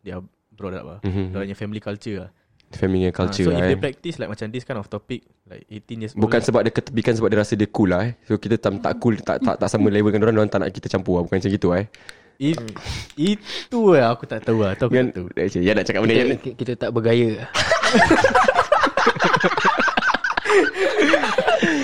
they 0.00 0.10
are 0.10 0.22
brought 0.52 0.74
up 0.74 0.84
lah. 0.84 0.98
Mhm. 1.02 1.32
Orang 1.32 1.44
punya 1.44 1.56
family 1.56 1.80
culture 1.80 2.16
lah. 2.20 2.30
Family 2.68 3.08
culture 3.08 3.48
Ah, 3.48 3.48
so 3.48 3.50
if 3.50 3.58
lah, 3.58 3.66
they 3.66 3.74
eh. 3.74 3.80
practice 3.80 4.16
like 4.16 4.28
macam 4.28 4.46
this 4.48 4.60
kind 4.60 4.76
of 4.76 4.86
topic 4.86 5.24
like 5.44 5.64
18 5.72 6.04
years 6.04 6.12
Bukan 6.12 6.36
old, 6.36 6.44
sebab 6.44 6.60
dia 6.60 6.70
ketepikan 6.70 7.16
sebab 7.16 7.28
dia 7.28 7.40
rasa 7.40 7.56
dia 7.56 7.64
cool 7.66 7.88
lah 7.88 8.04
eh. 8.04 8.12
So 8.22 8.36
kita 8.36 8.60
tak, 8.60 8.76
tak 8.78 8.92
cool 8.98 9.16
tak 9.16 9.40
tak 9.40 9.56
tak 9.56 9.68
sama 9.68 9.88
level 9.88 10.08
dengan 10.08 10.28
orang 10.28 10.36
orang 10.38 10.50
tak 10.50 10.60
nak 10.60 10.70
kita 10.70 10.86
campur 10.86 11.16
lah. 11.16 11.22
Bukan 11.24 11.40
macam 11.40 11.48
gitu 11.50 11.68
eh. 11.72 11.88
If, 12.38 12.54
itu 13.18 13.80
lah 13.90 14.12
aku 14.12 14.22
tak 14.22 14.44
tahu 14.44 14.62
lah. 14.62 14.76
Itu 14.76 14.86
aku 14.86 14.94
Kan 14.94 15.06
tak 15.10 15.24
tahu. 15.24 15.58
ya 15.58 15.72
nak 15.72 15.82
cakap 15.82 16.00
benda 16.04 16.12
kita, 16.12 16.22
yang 16.22 16.38
kita, 16.38 16.54
kita 16.54 16.72
tak 16.76 16.90
bergaya 16.92 17.30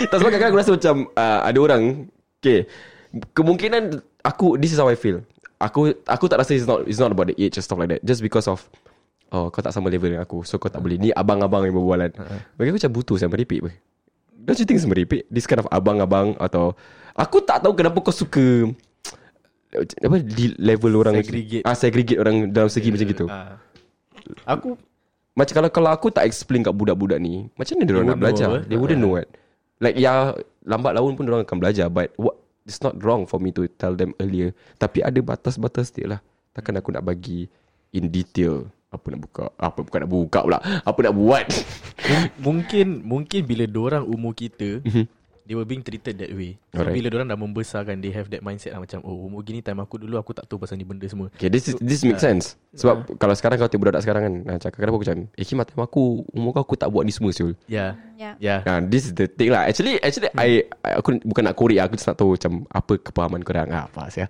tak 0.04 0.16
sebab 0.16 0.28
kadang-kadang 0.28 0.52
aku 0.52 0.60
rasa 0.60 0.72
macam 0.74 0.94
uh, 1.10 1.40
ada 1.42 1.58
orang 1.58 1.82
okay 2.38 2.68
kemungkinan 3.36 4.02
aku 4.22 4.56
this 4.58 4.74
is 4.74 4.78
how 4.80 4.90
I 4.90 4.98
feel. 4.98 5.22
Aku 5.62 5.94
aku 6.04 6.24
tak 6.26 6.42
rasa 6.42 6.52
it's 6.52 6.66
not 6.68 6.84
it's 6.84 6.98
not 7.00 7.14
about 7.14 7.30
the 7.30 7.36
age 7.38 7.56
and 7.56 7.64
stuff 7.64 7.78
like 7.78 7.90
that. 7.90 8.02
Just 8.02 8.20
because 8.20 8.46
of 8.50 8.62
Oh 9.34 9.50
kau 9.50 9.64
tak 9.64 9.74
sama 9.74 9.90
level 9.90 10.14
dengan 10.14 10.22
aku 10.22 10.46
So 10.46 10.62
kau 10.62 10.70
tak 10.70 10.78
boleh 10.78 10.94
Ni 11.00 11.10
abang-abang 11.10 11.66
yang 11.66 11.74
berbualan 11.74 12.12
Bagi 12.54 12.68
aku 12.70 12.76
macam 12.76 12.92
butuh 12.92 13.16
Saya 13.18 13.32
meripik 13.32 13.66
pun 13.66 13.72
Don't 14.30 14.54
you 14.54 14.68
think 14.68 14.78
it's 14.78 14.86
meripik 14.86 15.26
This 15.26 15.48
kind 15.48 15.58
of 15.58 15.66
abang-abang 15.74 16.38
Atau 16.38 16.78
Aku 17.18 17.42
tak 17.42 17.64
tahu 17.64 17.74
kenapa 17.74 17.98
kau 17.98 18.14
suka 18.14 18.70
apa 19.82 20.16
di 20.22 20.54
level 20.62 21.02
orang 21.02 21.18
Segregate. 21.18 21.64
ah 21.66 21.74
segregate 21.74 22.18
orang 22.22 22.54
dalam 22.54 22.70
segi 22.70 22.94
macam 22.94 23.06
gitu. 23.10 23.26
Ah. 23.26 23.58
Aku 24.46 24.78
Macam 25.34 25.50
kalau 25.50 25.70
kalau 25.74 25.90
aku 25.90 26.14
tak 26.14 26.30
explain 26.30 26.62
kat 26.62 26.70
budak-budak 26.70 27.18
ni, 27.18 27.50
macam 27.58 27.74
mana 27.74 27.82
dia 27.82 27.94
orang 27.98 28.08
nak 28.14 28.20
belajar? 28.22 28.46
know, 28.46 28.58
eh. 28.62 28.64
They 28.70 28.78
wouldn't 28.78 29.02
know 29.02 29.18
what. 29.18 29.26
Like 29.82 29.98
ya 29.98 30.30
lambat 30.62 30.94
laun 30.94 31.18
pun 31.18 31.26
dia 31.26 31.34
orang 31.34 31.42
akan 31.42 31.58
belajar 31.58 31.90
but 31.90 32.14
what 32.14 32.38
it's 32.64 32.80
not 32.80 32.96
wrong 33.04 33.28
for 33.28 33.38
me 33.38 33.52
to 33.52 33.68
tell 33.76 33.94
them 33.94 34.16
earlier. 34.18 34.52
Tapi 34.80 35.04
ada 35.04 35.20
batas-batas 35.20 35.92
dia 35.92 36.16
lah. 36.16 36.20
Takkan 36.56 36.80
aku 36.80 36.92
nak 36.92 37.04
bagi 37.04 37.46
in 37.94 38.10
detail 38.10 38.68
apa 38.94 39.06
nak 39.10 39.20
buka, 39.26 39.44
apa 39.58 39.78
bukan 39.82 39.98
nak 40.06 40.12
buka 40.12 40.40
pula. 40.42 40.58
Apa 40.82 40.98
nak 41.04 41.14
buat. 41.14 41.46
mungkin 42.44 43.02
mungkin 43.02 43.40
bila 43.44 43.64
orang 43.78 44.04
umur 44.06 44.32
kita 44.34 44.80
they 45.44 45.52
were 45.52 45.68
being 45.68 45.84
treated 45.84 46.16
that 46.16 46.32
way. 46.32 46.56
So 46.72 46.80
Alright. 46.80 46.96
bila 46.96 47.20
orang 47.20 47.28
dah 47.28 47.38
membesarkan 47.38 48.00
they 48.00 48.10
have 48.10 48.32
that 48.32 48.40
mindset 48.40 48.72
lah 48.72 48.80
macam 48.80 49.04
oh 49.04 49.28
umur 49.28 49.44
gini 49.44 49.60
time 49.60 49.84
aku 49.84 50.00
dulu 50.00 50.16
aku 50.16 50.32
tak 50.32 50.48
tahu 50.48 50.56
pasal 50.56 50.80
ni 50.80 50.88
benda 50.88 51.04
semua. 51.04 51.28
Okay, 51.36 51.52
this 51.52 51.68
is, 51.68 51.76
this 51.78 52.00
makes 52.02 52.24
sense. 52.24 52.56
Sebab 52.74 53.20
kalau 53.20 53.36
sekarang 53.36 53.60
kau 53.60 53.68
tengok 53.68 53.92
budak 53.92 54.02
sekarang 54.02 54.22
kan, 54.24 54.34
nah, 54.42 54.56
cakap 54.58 54.82
kenapa 54.82 54.96
aku 54.98 55.04
macam, 55.06 55.18
eh 55.36 55.44
Kim, 55.44 55.60
time 55.62 55.82
aku, 55.84 56.02
umur 56.32 56.50
kau 56.56 56.62
aku 56.64 56.74
tak 56.80 56.88
buat 56.90 57.04
ni 57.06 57.12
semua 57.12 57.30
Syul. 57.30 57.54
Yeah. 57.70 57.94
Yeah. 58.18 58.34
Yeah. 58.40 58.58
Nah, 58.66 58.82
this 58.82 59.06
is 59.06 59.12
the 59.14 59.28
thing 59.28 59.52
lah. 59.52 59.68
Actually, 59.68 60.00
actually, 60.00 60.32
I, 60.34 60.66
I 60.82 60.98
aku 60.98 61.20
bukan 61.22 61.44
nak 61.46 61.54
korek, 61.54 61.78
aku 61.78 61.94
just 62.00 62.08
nak 62.08 62.18
tahu 62.18 62.34
macam 62.34 62.64
apa 62.72 62.92
kepahaman 62.98 63.42
korang. 63.44 63.68
Ah, 63.70 63.86
apa 63.86 64.08
sih? 64.10 64.24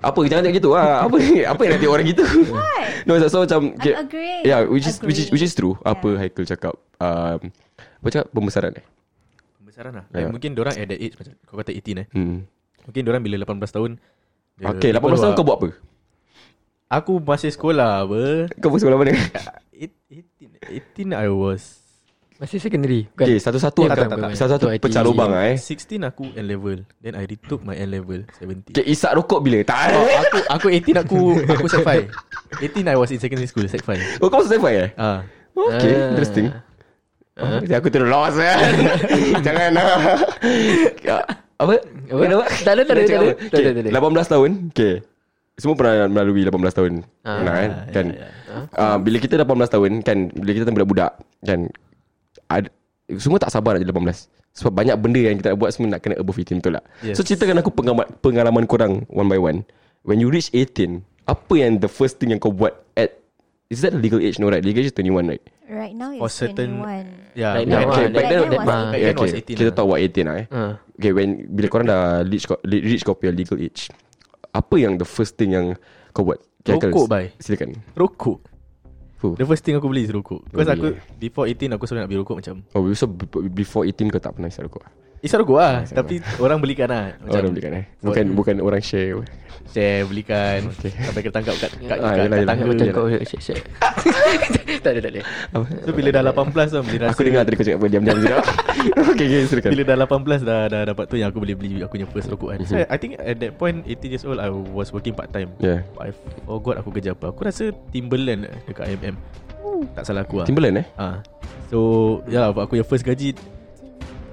Apa 0.00 0.18
jangan 0.24 0.48
cakap 0.48 0.56
gitu 0.56 0.70
ah. 0.72 1.04
Apa 1.04 1.16
apa 1.52 1.60
yang 1.60 1.72
nanti 1.76 1.86
orang 1.88 2.06
gitu. 2.08 2.24
What? 2.48 2.72
No, 3.04 3.20
so, 3.20 3.28
so 3.28 3.38
macam 3.44 3.76
I'm 3.76 4.08
agreeing. 4.08 4.48
Yeah, 4.48 4.64
which 4.64 4.88
is 4.88 4.96
which 5.04 5.20
is 5.20 5.28
Agree. 5.28 5.36
which 5.36 5.44
is 5.44 5.52
true. 5.52 5.76
Apa 5.84 6.16
Yeah. 6.16 6.20
Haikal 6.24 6.44
cakap? 6.48 6.74
Um, 6.96 7.52
apa 8.00 8.08
cakap 8.08 8.26
pembesaran 8.32 8.72
eh? 8.80 8.84
Pembesaran 9.74 9.92
lah. 9.98 10.06
Yeah. 10.14 10.18
Like, 10.22 10.30
mungkin 10.30 10.50
orang 10.54 10.74
at 10.78 10.86
that 10.86 11.00
age 11.02 11.14
macam 11.18 11.32
kau 11.50 11.56
kata 11.58 11.72
18 11.74 11.98
eh. 11.98 12.06
Hmm. 12.14 12.38
Mungkin 12.86 13.02
orang 13.10 13.22
bila 13.26 13.36
18 13.42 13.74
tahun 13.74 13.90
Okay, 14.54 14.94
18 14.94 15.02
people 15.02 15.18
tahun 15.18 15.34
who 15.34 15.34
kau 15.34 15.42
buat 15.42 15.58
apa? 15.58 15.68
Aku 16.94 17.12
masih 17.18 17.50
sekolah 17.50 18.06
apa. 18.06 18.22
Kau 18.62 18.70
buat 18.70 18.78
sekolah 18.78 18.96
mana? 19.02 19.18
18 19.74 20.94
18 20.94 21.10
I 21.10 21.26
was 21.26 21.82
Masih 22.38 22.62
secondary 22.62 23.10
bukan? 23.10 23.26
Okay, 23.26 23.38
satu-satu 23.42 23.82
Ya, 23.82 23.98
tak, 23.98 24.06
tak, 24.06 24.14
tak, 24.14 24.30
satu-satu 24.38 24.66
pecah 24.78 25.02
lubang 25.02 25.34
ah 25.34 25.50
eh. 25.50 25.58
16 25.58 26.02
aku 26.02 26.30
N 26.34 26.46
level. 26.46 26.78
Then 27.02 27.18
I 27.18 27.26
retook 27.26 27.66
my 27.66 27.74
N 27.74 27.90
level 27.90 28.22
17. 28.38 28.78
Okay, 28.78 28.86
isap 28.86 29.18
rokok 29.18 29.42
bila? 29.42 29.58
Tak. 29.66 29.90
Oh, 29.90 30.06
aku 30.22 30.38
aku 30.54 30.66
18 30.70 31.02
aku 31.02 31.18
aku 31.50 31.66
sec 31.66 31.82
5. 31.82 32.62
18 32.62 32.78
I 32.92 32.94
was 32.94 33.10
in 33.10 33.18
secondary 33.18 33.50
school 33.50 33.66
sec 33.66 33.82
5. 33.82 34.22
Oh, 34.22 34.30
kau 34.30 34.38
masuk 34.38 34.54
sci 34.54 34.70
eh? 34.70 34.90
Ah. 34.94 35.26
Okay, 35.54 35.94
Ah. 35.94 36.10
interesting. 36.14 36.46
Jadi 37.34 37.74
aku 37.74 37.88
terus 37.90 38.06
lost 38.06 38.38
ya. 38.38 38.54
Jangan 39.46 39.70
lah. 39.74 39.86
Apa? 41.58 41.74
Apa? 41.82 42.22
Tak 42.62 42.72
ada, 42.78 42.82
tak 42.86 42.94
ada, 42.94 43.02
tak 43.02 43.18
ada. 43.18 43.32
Tak 43.50 43.58
ada, 43.58 43.70
ada. 43.90 44.22
18 44.22 44.32
tahun. 44.38 44.50
Okay. 44.70 44.94
Semua 45.58 45.74
pernah 45.78 46.10
melalui 46.10 46.46
18 46.46 46.78
tahun. 46.78 46.92
Ah. 47.22 47.38
Pernah 47.42 47.54
kan? 47.54 47.70
ya, 47.70 47.92
kan? 47.94 48.06
ya. 48.10 48.28
Ah, 48.74 48.96
bila 49.02 49.16
kita 49.18 49.34
18 49.38 49.74
tahun 49.74 49.90
kan, 50.02 50.18
bila 50.34 50.50
kita 50.54 50.70
budak-budak 50.70 51.10
kan, 51.42 51.60
ad, 52.50 52.70
semua 53.18 53.38
tak 53.42 53.50
sabar 53.50 53.74
nak 53.74 53.82
jadi 53.82 53.90
18. 53.90 54.30
Sebab 54.54 54.70
banyak 54.70 54.96
benda 55.02 55.18
yang 55.18 55.34
kita 55.34 55.50
nak 55.54 55.58
buat 55.58 55.70
semua 55.74 55.98
nak 55.98 56.00
kena 56.06 56.14
above 56.22 56.38
18 56.38 56.62
betul 56.62 56.78
tak? 56.78 56.86
Yes. 57.02 57.18
So 57.18 57.26
ceritakan 57.26 57.58
aku 57.58 57.74
pengalaman, 57.74 58.06
pengalaman 58.22 58.64
korang 58.70 59.02
one 59.10 59.26
by 59.26 59.38
one. 59.38 59.66
When 60.06 60.22
you 60.22 60.30
reach 60.30 60.54
18, 60.54 61.02
apa 61.26 61.54
yang 61.58 61.82
the 61.82 61.90
first 61.90 62.22
thing 62.22 62.30
yang 62.30 62.38
kau 62.38 62.54
buat 62.54 62.70
at 62.70 62.83
Is 63.74 63.82
that 63.82 63.90
the 63.90 63.98
legal 63.98 64.22
age? 64.22 64.38
No 64.38 64.46
right, 64.46 64.62
legal 64.62 64.80
age 64.80 64.90
is 64.90 64.96
21 64.96 65.26
right? 65.26 65.42
Right 65.66 65.90
now 65.92 66.14
For 66.14 66.30
it's 66.30 66.38
certain 66.38 66.78
21. 66.78 67.34
Yeah, 67.34 67.50
Right 67.52 67.66
yeah, 67.66 67.74
now, 67.74 67.90
okay, 67.90 68.06
ah, 68.06 68.08
back 68.08 68.22
that- 68.22 68.30
then, 68.30 68.40
that 68.44 68.54
was 68.54 68.68
ah, 68.70 68.78
eighteen. 68.86 68.92
Back 68.94 69.02
then 69.02 69.16
was 69.18 69.34
18 69.34 69.42
Kita 69.50 69.62
lah. 69.64 69.74
talk 69.74 69.86
about 69.86 70.00
18 70.00 70.22
lah 70.22 70.36
eh. 70.36 70.46
Ah. 70.48 70.72
Okay, 70.94 71.10
when 71.10 71.28
bila 71.48 71.66
korang 71.66 71.86
dah 71.86 72.02
reach 72.22 72.46
reach 72.62 73.02
kau 73.02 73.12
punya 73.12 73.34
legal 73.34 73.58
age, 73.58 73.90
apa 74.48 74.74
yang 74.76 74.94
the 74.94 75.04
first 75.04 75.34
thing 75.34 75.50
yang 75.50 75.74
kau 76.10 76.22
buat? 76.22 76.38
Okay, 76.62 76.78
Haikal, 76.78 76.90
Rokok, 76.94 77.06
bye. 77.10 77.28
Silakan. 77.36 77.76
Rokok. 77.92 78.38
Fuh. 79.18 79.34
The 79.34 79.44
first 79.44 79.60
thing 79.60 79.74
aku 79.74 79.88
beli 79.88 80.04
is 80.04 80.12
rokok. 80.12 80.44
Because 80.46 80.64
Oh, 80.64 80.74
aku 80.74 80.86
yeah. 80.92 81.16
before 81.18 81.44
18 81.44 81.72
aku 81.72 81.84
selalu 81.84 81.98
nak 81.98 82.08
beli 82.08 82.20
rokok 82.20 82.36
macam 82.38 82.54
Oh, 82.72 82.84
so 82.92 83.04
b- 83.04 83.26
before 83.50 83.84
18 83.84 84.08
kau 84.08 84.16
tak 84.18 84.32
pernah 84.32 84.48
isap 84.48 84.68
rokok? 84.68 84.84
Isap 85.24 85.40
rokok 85.40 85.56
lah 85.56 85.74
Isap 85.82 85.96
Tapi 85.96 86.14
orang 86.36 86.60
belikan 86.60 86.88
lah 86.92 87.16
Oh, 87.24 87.32
orang 87.32 87.56
belikan 87.56 87.72
eh? 87.72 87.84
Bukan 87.98 88.24
bukan 88.36 88.54
orang 88.60 88.84
share. 88.84 89.24
Share 89.72 90.04
belikan 90.04 90.68
Okay. 90.76 90.92
Sampai 90.92 91.24
kena 91.24 91.32
tangkap 91.32 91.56
kat, 91.56 91.70
kat, 91.80 91.96
Ah, 91.96 92.12
kat, 92.12 92.16
yelah, 92.20 92.28
kat 92.28 92.36
yelah. 92.36 92.44
tangga 92.46 92.64
Macam 92.68 92.86
kau 92.92 93.06
shit 93.32 93.40
shit. 93.40 93.58
Tak 94.84 94.90
ada, 94.92 95.00
tak 95.00 95.12
ada. 95.16 95.20
So 95.80 95.90
bila 95.90 96.08
dah 96.12 96.22
18 96.28 96.44
tu 96.68 96.80
Bila 96.84 97.04
Aku 97.08 97.20
dengar 97.24 97.42
tadi 97.42 97.56
kau 97.56 97.64
cakap 97.64 97.78
apa 97.80 97.86
diam-diam 97.88 98.18
je. 98.20 98.28
okay, 99.16 99.26
okay, 99.26 99.40
silakan. 99.48 99.70
Bila 99.72 99.82
dah 99.82 99.96
18 100.04 100.44
dah, 100.44 100.60
dah 100.68 100.82
dapat 100.92 101.04
tu 101.08 101.16
Yang 101.16 101.28
aku 101.32 101.38
boleh 101.40 101.56
beli 101.56 101.70
Aku 101.80 101.92
punya 101.96 102.06
first 102.06 102.28
rokok 102.28 102.48
kan 102.52 102.58
So 102.68 102.76
I 102.76 102.96
think 103.00 103.16
at 103.16 103.40
that 103.40 103.56
point 103.56 103.88
18 103.88 104.12
years 104.12 104.24
old 104.28 104.36
I 104.36 104.52
was 104.52 104.92
working 104.92 105.16
part 105.16 105.32
time 105.32 105.56
Yeah. 105.56 105.80
I 105.96 106.12
forgot 106.44 106.84
aku 106.84 106.92
kerja 106.92 107.16
apa 107.16 107.32
Aku 107.32 107.40
rasa 107.42 107.72
Timberland 107.88 108.44
eh, 108.44 108.56
Dekat 108.68 108.92
IMM 108.92 109.16
Tak 109.96 110.04
salah 110.04 110.28
aku 110.28 110.44
lah 110.44 110.46
Timberland 110.46 110.84
eh? 110.84 110.86
Ah, 111.00 111.24
So 111.72 111.78
Ya 112.28 112.44
yeah, 112.44 112.52
aku 112.52 112.76
yang 112.76 112.84
first 112.84 113.02
gaji 113.02 113.32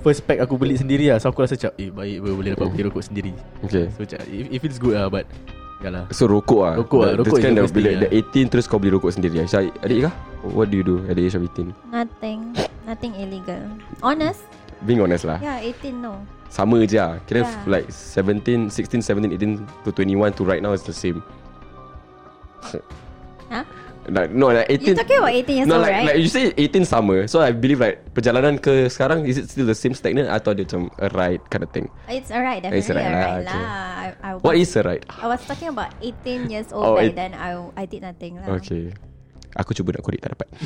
First 0.01 0.25
pack 0.25 0.41
aku 0.41 0.57
beli 0.57 0.75
sendiri 0.77 1.13
lah 1.13 1.21
So 1.21 1.29
aku 1.29 1.45
rasa 1.45 1.53
macam 1.57 1.71
Eh 1.77 1.89
baik 1.93 2.17
boleh 2.25 2.49
dapat 2.57 2.67
beli 2.73 2.83
rokok 2.89 3.03
sendiri 3.05 3.31
Okay. 3.65 3.85
So 3.93 4.01
macam 4.01 4.19
It, 4.25 4.45
it 4.49 4.59
feels 4.59 4.81
good 4.81 4.97
lah 4.97 5.13
But 5.13 5.29
Yalah 5.81 6.09
So 6.13 6.25
rokok 6.29 6.61
ah. 6.61 6.75
Rokok 6.77 7.01
lah, 7.01 7.13
rokok 7.17 7.37
Terus 7.37 7.45
kan 7.45 7.51
dah 7.57 7.65
bila 7.69 7.89
dah 8.05 8.09
18 8.09 8.51
terus 8.53 8.65
kau 8.69 8.77
beli 8.77 8.93
rokok 8.93 9.13
sendiri. 9.13 9.41
ah. 9.41 9.47
So, 9.49 9.61
adik 9.61 10.09
kah? 10.09 10.13
What 10.41 10.73
do 10.73 10.81
you 10.81 10.85
do 10.85 11.05
at 11.05 11.17
the 11.17 11.25
age 11.25 11.37
of 11.37 11.45
18? 11.45 11.73
Nothing. 11.89 12.53
Nothing 12.85 13.13
illegal. 13.17 13.61
Honest? 14.01 14.41
Being 14.85 15.01
honest 15.05 15.25
lah. 15.29 15.37
Yeah, 15.37 15.61
18 15.61 16.01
no. 16.01 16.17
Sama 16.49 16.81
je 16.85 16.97
lah. 16.97 17.21
Kira 17.29 17.45
Yeah. 17.45 17.61
like 17.69 17.87
17, 17.93 18.73
16, 18.73 19.05
17, 19.05 19.37
18 19.37 19.61
to 19.85 19.89
21 19.93 20.33
to 20.33 20.41
right 20.41 20.61
now 20.61 20.73
is 20.73 20.81
the 20.81 20.93
same. 20.93 21.21
Huh? 23.49 23.65
Like, 24.01 24.33
no, 24.33 24.49
like 24.49 24.65
18. 24.65 24.81
You 24.81 24.95
talking 24.97 25.19
about 25.21 25.29
18 25.29 25.45
years 25.55 25.67
no, 25.69 25.77
old, 25.77 25.85
like, 25.85 25.93
right? 25.93 26.05
like 26.09 26.17
you 26.17 26.25
say 26.25 26.49
18 26.57 26.85
sama. 26.85 27.29
So 27.29 27.37
I 27.37 27.53
believe 27.53 27.77
like 27.77 28.01
perjalanan 28.11 28.57
ke 28.57 28.89
sekarang 28.89 29.29
is 29.29 29.37
it 29.37 29.45
still 29.45 29.69
the 29.69 29.77
same 29.77 29.93
stagnant 29.93 30.25
atau 30.25 30.57
dia 30.57 30.65
macam 30.65 30.89
a 30.97 31.07
ride 31.13 31.43
kind 31.47 31.61
of 31.61 31.69
thing? 31.69 31.85
It's 32.09 32.33
alright, 32.33 32.65
definitely 32.65 32.81
It's 32.81 32.89
alright 32.89 33.05
alright, 33.05 33.45
lah, 33.45 33.53
okay. 33.53 33.61
lah. 33.61 33.69
I, 33.93 34.07
I, 34.25 34.29
What 34.41 34.57
is 34.57 34.73
a 34.73 34.81
ride? 34.81 35.05
I 35.05 35.29
was 35.29 35.45
talking 35.45 35.69
about 35.69 35.93
18 36.01 36.49
years 36.49 36.73
Oh, 36.73 36.81
old 36.81 36.97
back 36.97 37.13
it- 37.13 37.15
then. 37.15 37.31
I 37.37 37.53
I 37.77 37.85
did 37.85 38.01
nothing 38.01 38.41
lah. 38.41 38.57
Okay. 38.57 38.89
Aku 39.53 39.75
cuba 39.75 39.93
nak 39.93 40.01
korek 40.01 40.23
tak 40.23 40.31
dapat. 40.33 40.47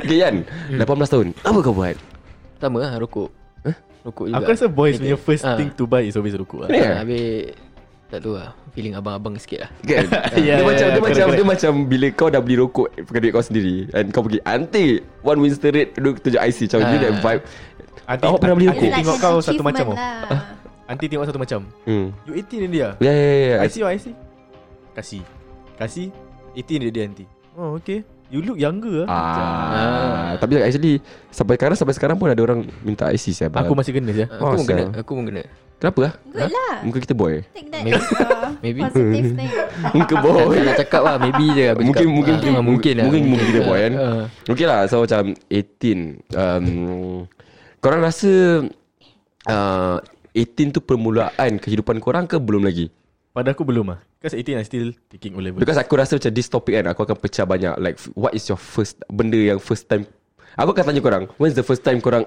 okay 0.00 0.16
Yan, 0.16 0.46
18 0.70 0.80
tahun. 1.10 1.26
Apa 1.42 1.58
kau 1.60 1.74
buat? 1.74 1.96
Sama 2.56 2.78
lah 2.80 2.96
rokok. 2.96 3.30
Rokok 4.04 4.26
juga. 4.28 4.36
Aku 4.38 4.48
rasa 4.52 4.66
boys 4.68 5.00
punya 5.00 5.16
first 5.16 5.44
Ah. 5.44 5.56
thing 5.56 5.72
to 5.72 5.88
buy 5.88 6.04
Is 6.04 6.12
always 6.12 6.36
rokok 6.36 6.68
lah 6.68 6.70
Yeah. 6.70 6.92
Ah, 6.92 6.96
Habis 7.02 7.56
tak 8.14 8.22
tahu 8.22 8.34
lah. 8.34 8.54
Feeling 8.70 8.94
abang-abang 8.94 9.34
sikit 9.36 9.66
lah. 9.66 9.70
Kan? 9.82 10.06
Ya, 10.06 10.22
dia 10.34 10.42
ya, 10.42 10.54
macam 10.60 10.86
ya, 10.86 10.92
dia 10.94 11.00
correct, 11.00 11.02
macam 11.02 11.24
correct. 11.24 11.34
dia 11.34 11.46
macam 11.46 11.72
bila 11.84 12.06
kau 12.10 12.28
dah 12.30 12.40
beli 12.40 12.56
rokok 12.56 12.88
pakai 13.02 13.20
duit 13.20 13.32
kau 13.32 13.42
sendiri 13.42 13.74
and 13.90 14.06
kau 14.10 14.22
pergi 14.22 14.40
anti 14.42 14.84
one 15.20 15.38
Winston 15.38 15.70
Red 15.70 15.88
duduk 15.94 16.22
tunjuk 16.22 16.40
IC 16.40 16.58
macam 16.66 16.78
Ah. 16.80 16.90
you 16.90 16.98
that 16.98 17.14
vibe. 17.18 17.42
Aunty, 18.04 18.24
Awak 18.28 18.38
pernah 18.38 18.54
beli 18.54 18.66
rokok? 18.68 18.82
Like 18.84 18.96
tengok 19.00 19.16
an 19.16 19.22
kau 19.22 19.36
satu 19.40 19.62
macam 19.62 19.86
oh. 19.90 19.94
lah. 19.96 20.40
Aunty 20.84 21.06
tengok 21.08 21.26
satu 21.26 21.40
macam 21.40 21.60
Hmm. 21.88 22.06
You 22.24 22.32
18 22.36 22.62
ni 22.62 22.68
dia 22.70 22.88
Ya 23.00 23.12
ya 23.12 23.32
ya. 23.32 23.56
IC 23.64 23.76
or 23.80 23.90
IC 23.90 24.06
Kasih 24.92 25.22
Kasih 25.74 26.06
18 26.52 26.82
dia 26.84 26.90
dia 26.92 27.02
aunty 27.08 27.24
Oh 27.56 27.74
okay 27.74 28.04
You 28.28 28.40
look 28.40 28.58
younger 28.58 29.04
ah. 29.06 29.14
Ah, 29.14 30.30
tapi 30.40 30.58
actually 30.58 30.98
sampai 31.28 31.54
sekarang 31.54 31.76
sampai 31.76 31.94
sekarang 31.94 32.16
pun 32.18 32.26
ada 32.26 32.40
orang 32.40 32.66
minta 32.82 33.06
IC 33.06 33.30
saya. 33.30 33.48
Aku 33.52 33.76
masih 33.76 33.94
kena 33.94 34.10
je 34.10 34.24
Oh, 34.40 34.50
Aku 34.50 34.58
pun 34.58 34.66
kena. 34.66 34.82
sial. 34.82 35.00
Aku 35.00 35.10
pun 35.14 35.24
kena. 35.28 35.42
Kenapa 35.74 36.00
ah? 36.00 36.12
Good 36.24 36.48
lah. 36.48 36.76
Muka 36.80 36.98
kita 37.02 37.12
boy. 37.12 37.44
Take 37.52 37.68
that 37.68 37.82
Maybe. 37.84 38.00
a 38.00 38.56
Maybe. 38.64 38.80
positive 38.80 39.30
thing. 39.36 39.50
Muka 39.98 40.14
Tak 40.16 40.24
boy. 40.24 40.56
nak 40.58 40.76
cakap 40.80 41.00
lah 41.04 41.14
Maybe 41.18 41.44
je 41.52 41.64
aku 41.68 41.80
Mungkin 41.82 42.06
cakap. 42.06 42.14
mungkin 42.16 42.34
Ah, 42.34 42.40
mungkin 42.40 42.64
mungkin 42.64 42.94
lah 42.96 43.04
mungkin 43.04 43.22
mungkin 43.28 43.46
kita 43.52 43.60
boy 43.62 43.78
kan. 43.78 43.92
Ah. 43.94 44.24
Okay 44.52 44.66
lah 44.66 44.80
So 44.86 45.04
macam 45.04 45.22
18 45.50 46.24
um, 46.32 46.66
Korang 47.78 48.00
rasa 48.00 48.32
uh, 49.44 49.96
18 50.32 50.72
tu 50.72 50.80
permulaan 50.80 51.52
Kehidupan 51.60 52.00
korang 52.00 52.24
ke 52.24 52.40
belum 52.40 52.64
lagi 52.64 52.88
Pada 53.30 53.52
aku 53.52 53.66
belum 53.66 53.92
lah 53.92 54.00
Because 54.16 54.32
18 54.32 54.56
I 54.56 54.64
still 54.64 54.88
taking 55.12 55.36
O 55.36 55.42
level 55.44 55.60
Because 55.60 55.76
aku 55.76 56.00
rasa 56.00 56.16
macam 56.16 56.32
This 56.32 56.48
topic 56.48 56.80
kan 56.80 56.86
Aku 56.88 57.04
akan 57.04 57.16
pecah 57.18 57.44
banyak 57.44 57.76
Like 57.76 58.00
what 58.16 58.32
is 58.32 58.48
your 58.48 58.56
first 58.56 59.04
Benda 59.06 59.36
yang 59.36 59.60
first 59.60 59.84
time 59.84 60.08
Aku 60.56 60.72
akan 60.72 60.88
tanya 60.88 61.02
korang 61.04 61.24
When's 61.36 61.52
the 61.52 61.66
first 61.66 61.84
time 61.84 62.00
korang 62.00 62.24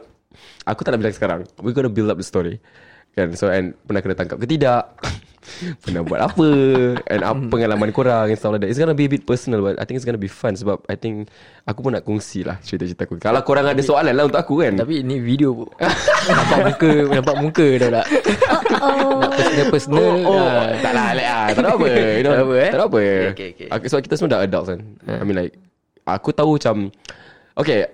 Aku 0.62 0.86
tak 0.86 0.94
nak 0.94 1.02
bilang 1.02 1.16
sekarang 1.16 1.42
We're 1.58 1.74
gonna 1.74 1.90
build 1.90 2.12
up 2.12 2.20
the 2.20 2.28
story 2.28 2.62
Kan 3.18 3.34
so 3.34 3.50
and 3.50 3.74
Pernah 3.90 4.06
kena 4.06 4.14
tangkap 4.14 4.38
ke 4.38 4.46
tidak 4.46 4.94
Pernah 5.82 6.06
buat 6.06 6.22
apa 6.22 6.50
And 7.10 7.26
apa 7.26 7.42
pengalaman 7.50 7.90
korang 7.90 8.30
And 8.30 8.38
stuff 8.38 8.54
like 8.54 8.62
that 8.62 8.70
It's 8.70 8.78
gonna 8.78 8.94
be 8.94 9.10
a 9.10 9.12
bit 9.12 9.26
personal 9.26 9.66
But 9.66 9.82
I 9.82 9.90
think 9.90 9.98
it's 9.98 10.06
gonna 10.06 10.22
be 10.22 10.30
fun 10.30 10.54
Sebab 10.54 10.86
I 10.86 10.94
think 10.94 11.34
Aku 11.66 11.82
pun 11.82 11.98
nak 11.98 12.06
kongsi 12.06 12.46
lah 12.46 12.62
Cerita-cerita 12.62 13.10
aku 13.10 13.18
Kalau 13.18 13.42
korang 13.42 13.66
ada 13.66 13.82
soalan 13.82 14.14
lah 14.14 14.30
Untuk 14.30 14.38
aku 14.38 14.62
kan 14.62 14.78
Tapi 14.78 15.02
ni 15.02 15.18
video 15.18 15.58
pun 15.58 15.68
Nampak 16.30 16.60
muka 16.62 16.92
Nampak 17.18 17.36
muka 17.42 17.68
dah 17.82 17.90
tak 17.90 18.08
Oh, 18.78 19.20
Nak 19.20 19.32
personal-personal 19.34 20.06
Oh, 20.28 20.38
oh 20.38 20.38
ah. 20.38 20.70
tak 20.80 20.94
lah, 20.94 21.08
like, 21.18 21.30
ah, 21.30 21.48
tak 21.52 21.62
ada 21.64 21.70
apa, 21.74 21.88
you 22.20 22.24
know. 22.24 22.34
Tak 22.34 22.46
apa, 22.46 22.56
eh? 22.56 22.72
Tak 22.72 22.80
ada 22.80 22.86
apa. 22.86 23.00
Okay, 23.00 23.28
okay, 23.34 23.48
okay. 23.56 23.68
Aku, 23.74 23.84
sebab 23.90 24.02
kita 24.06 24.14
semua 24.20 24.30
dah 24.32 24.40
adults 24.44 24.70
kan. 24.70 24.80
I 25.08 25.24
mean 25.26 25.38
like, 25.38 25.54
aku 26.06 26.30
tahu 26.32 26.60
macam, 26.60 26.76
okay, 27.58 27.90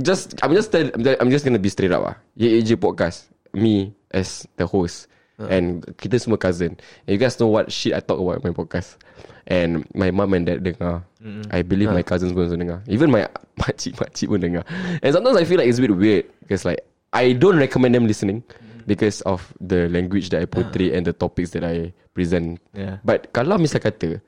just, 0.00 0.38
I'm 0.40 0.52
just, 0.56 0.72
tell, 0.72 0.86
I'm 0.88 1.02
just, 1.04 1.16
I'm 1.20 1.30
just 1.30 1.44
gonna 1.44 1.62
be 1.62 1.70
straight 1.70 1.92
up 1.92 2.02
lah. 2.02 2.16
Ye 2.38 2.62
je 2.64 2.78
podcast, 2.78 3.28
me 3.52 3.92
as 4.12 4.46
the 4.56 4.68
host, 4.68 5.08
and 5.50 5.82
kita 5.98 6.20
semua 6.20 6.38
cousin. 6.38 6.78
And 7.06 7.10
you 7.10 7.18
guys 7.18 7.38
know 7.40 7.50
what 7.50 7.72
shit 7.72 7.96
I 7.96 8.00
talk 8.00 8.20
about 8.20 8.38
in 8.38 8.44
my 8.46 8.54
podcast. 8.54 9.00
And 9.42 9.82
my 9.90 10.14
mum 10.14 10.38
and 10.38 10.46
dad 10.46 10.62
dengar. 10.62 11.02
I 11.50 11.66
believe 11.66 11.90
my 11.90 12.06
cousins 12.06 12.30
pun 12.30 12.46
dengar. 12.54 12.86
Even 12.86 13.10
my 13.10 13.26
makcik-makcik 13.60 14.30
pun 14.30 14.38
dengar. 14.38 14.62
And 15.02 15.10
sometimes 15.10 15.34
I 15.34 15.44
feel 15.44 15.58
like 15.58 15.66
it's 15.66 15.82
a 15.82 15.84
bit 15.84 15.94
weird. 15.94 16.30
Because 16.46 16.62
like, 16.62 16.86
I 17.10 17.34
don't 17.34 17.58
recommend 17.58 17.98
them 17.98 18.06
listening. 18.06 18.46
Because 18.86 19.22
of 19.22 19.50
the 19.62 19.90
language 19.90 20.30
that 20.30 20.42
I 20.42 20.46
portray 20.46 20.94
and 20.94 21.06
the 21.06 21.14
topics 21.14 21.54
that 21.58 21.66
I 21.66 21.94
present. 22.14 22.62
Yeah. 22.74 23.02
But 23.02 23.30
kalau 23.34 23.58
misal 23.58 23.82
kata 23.82 24.22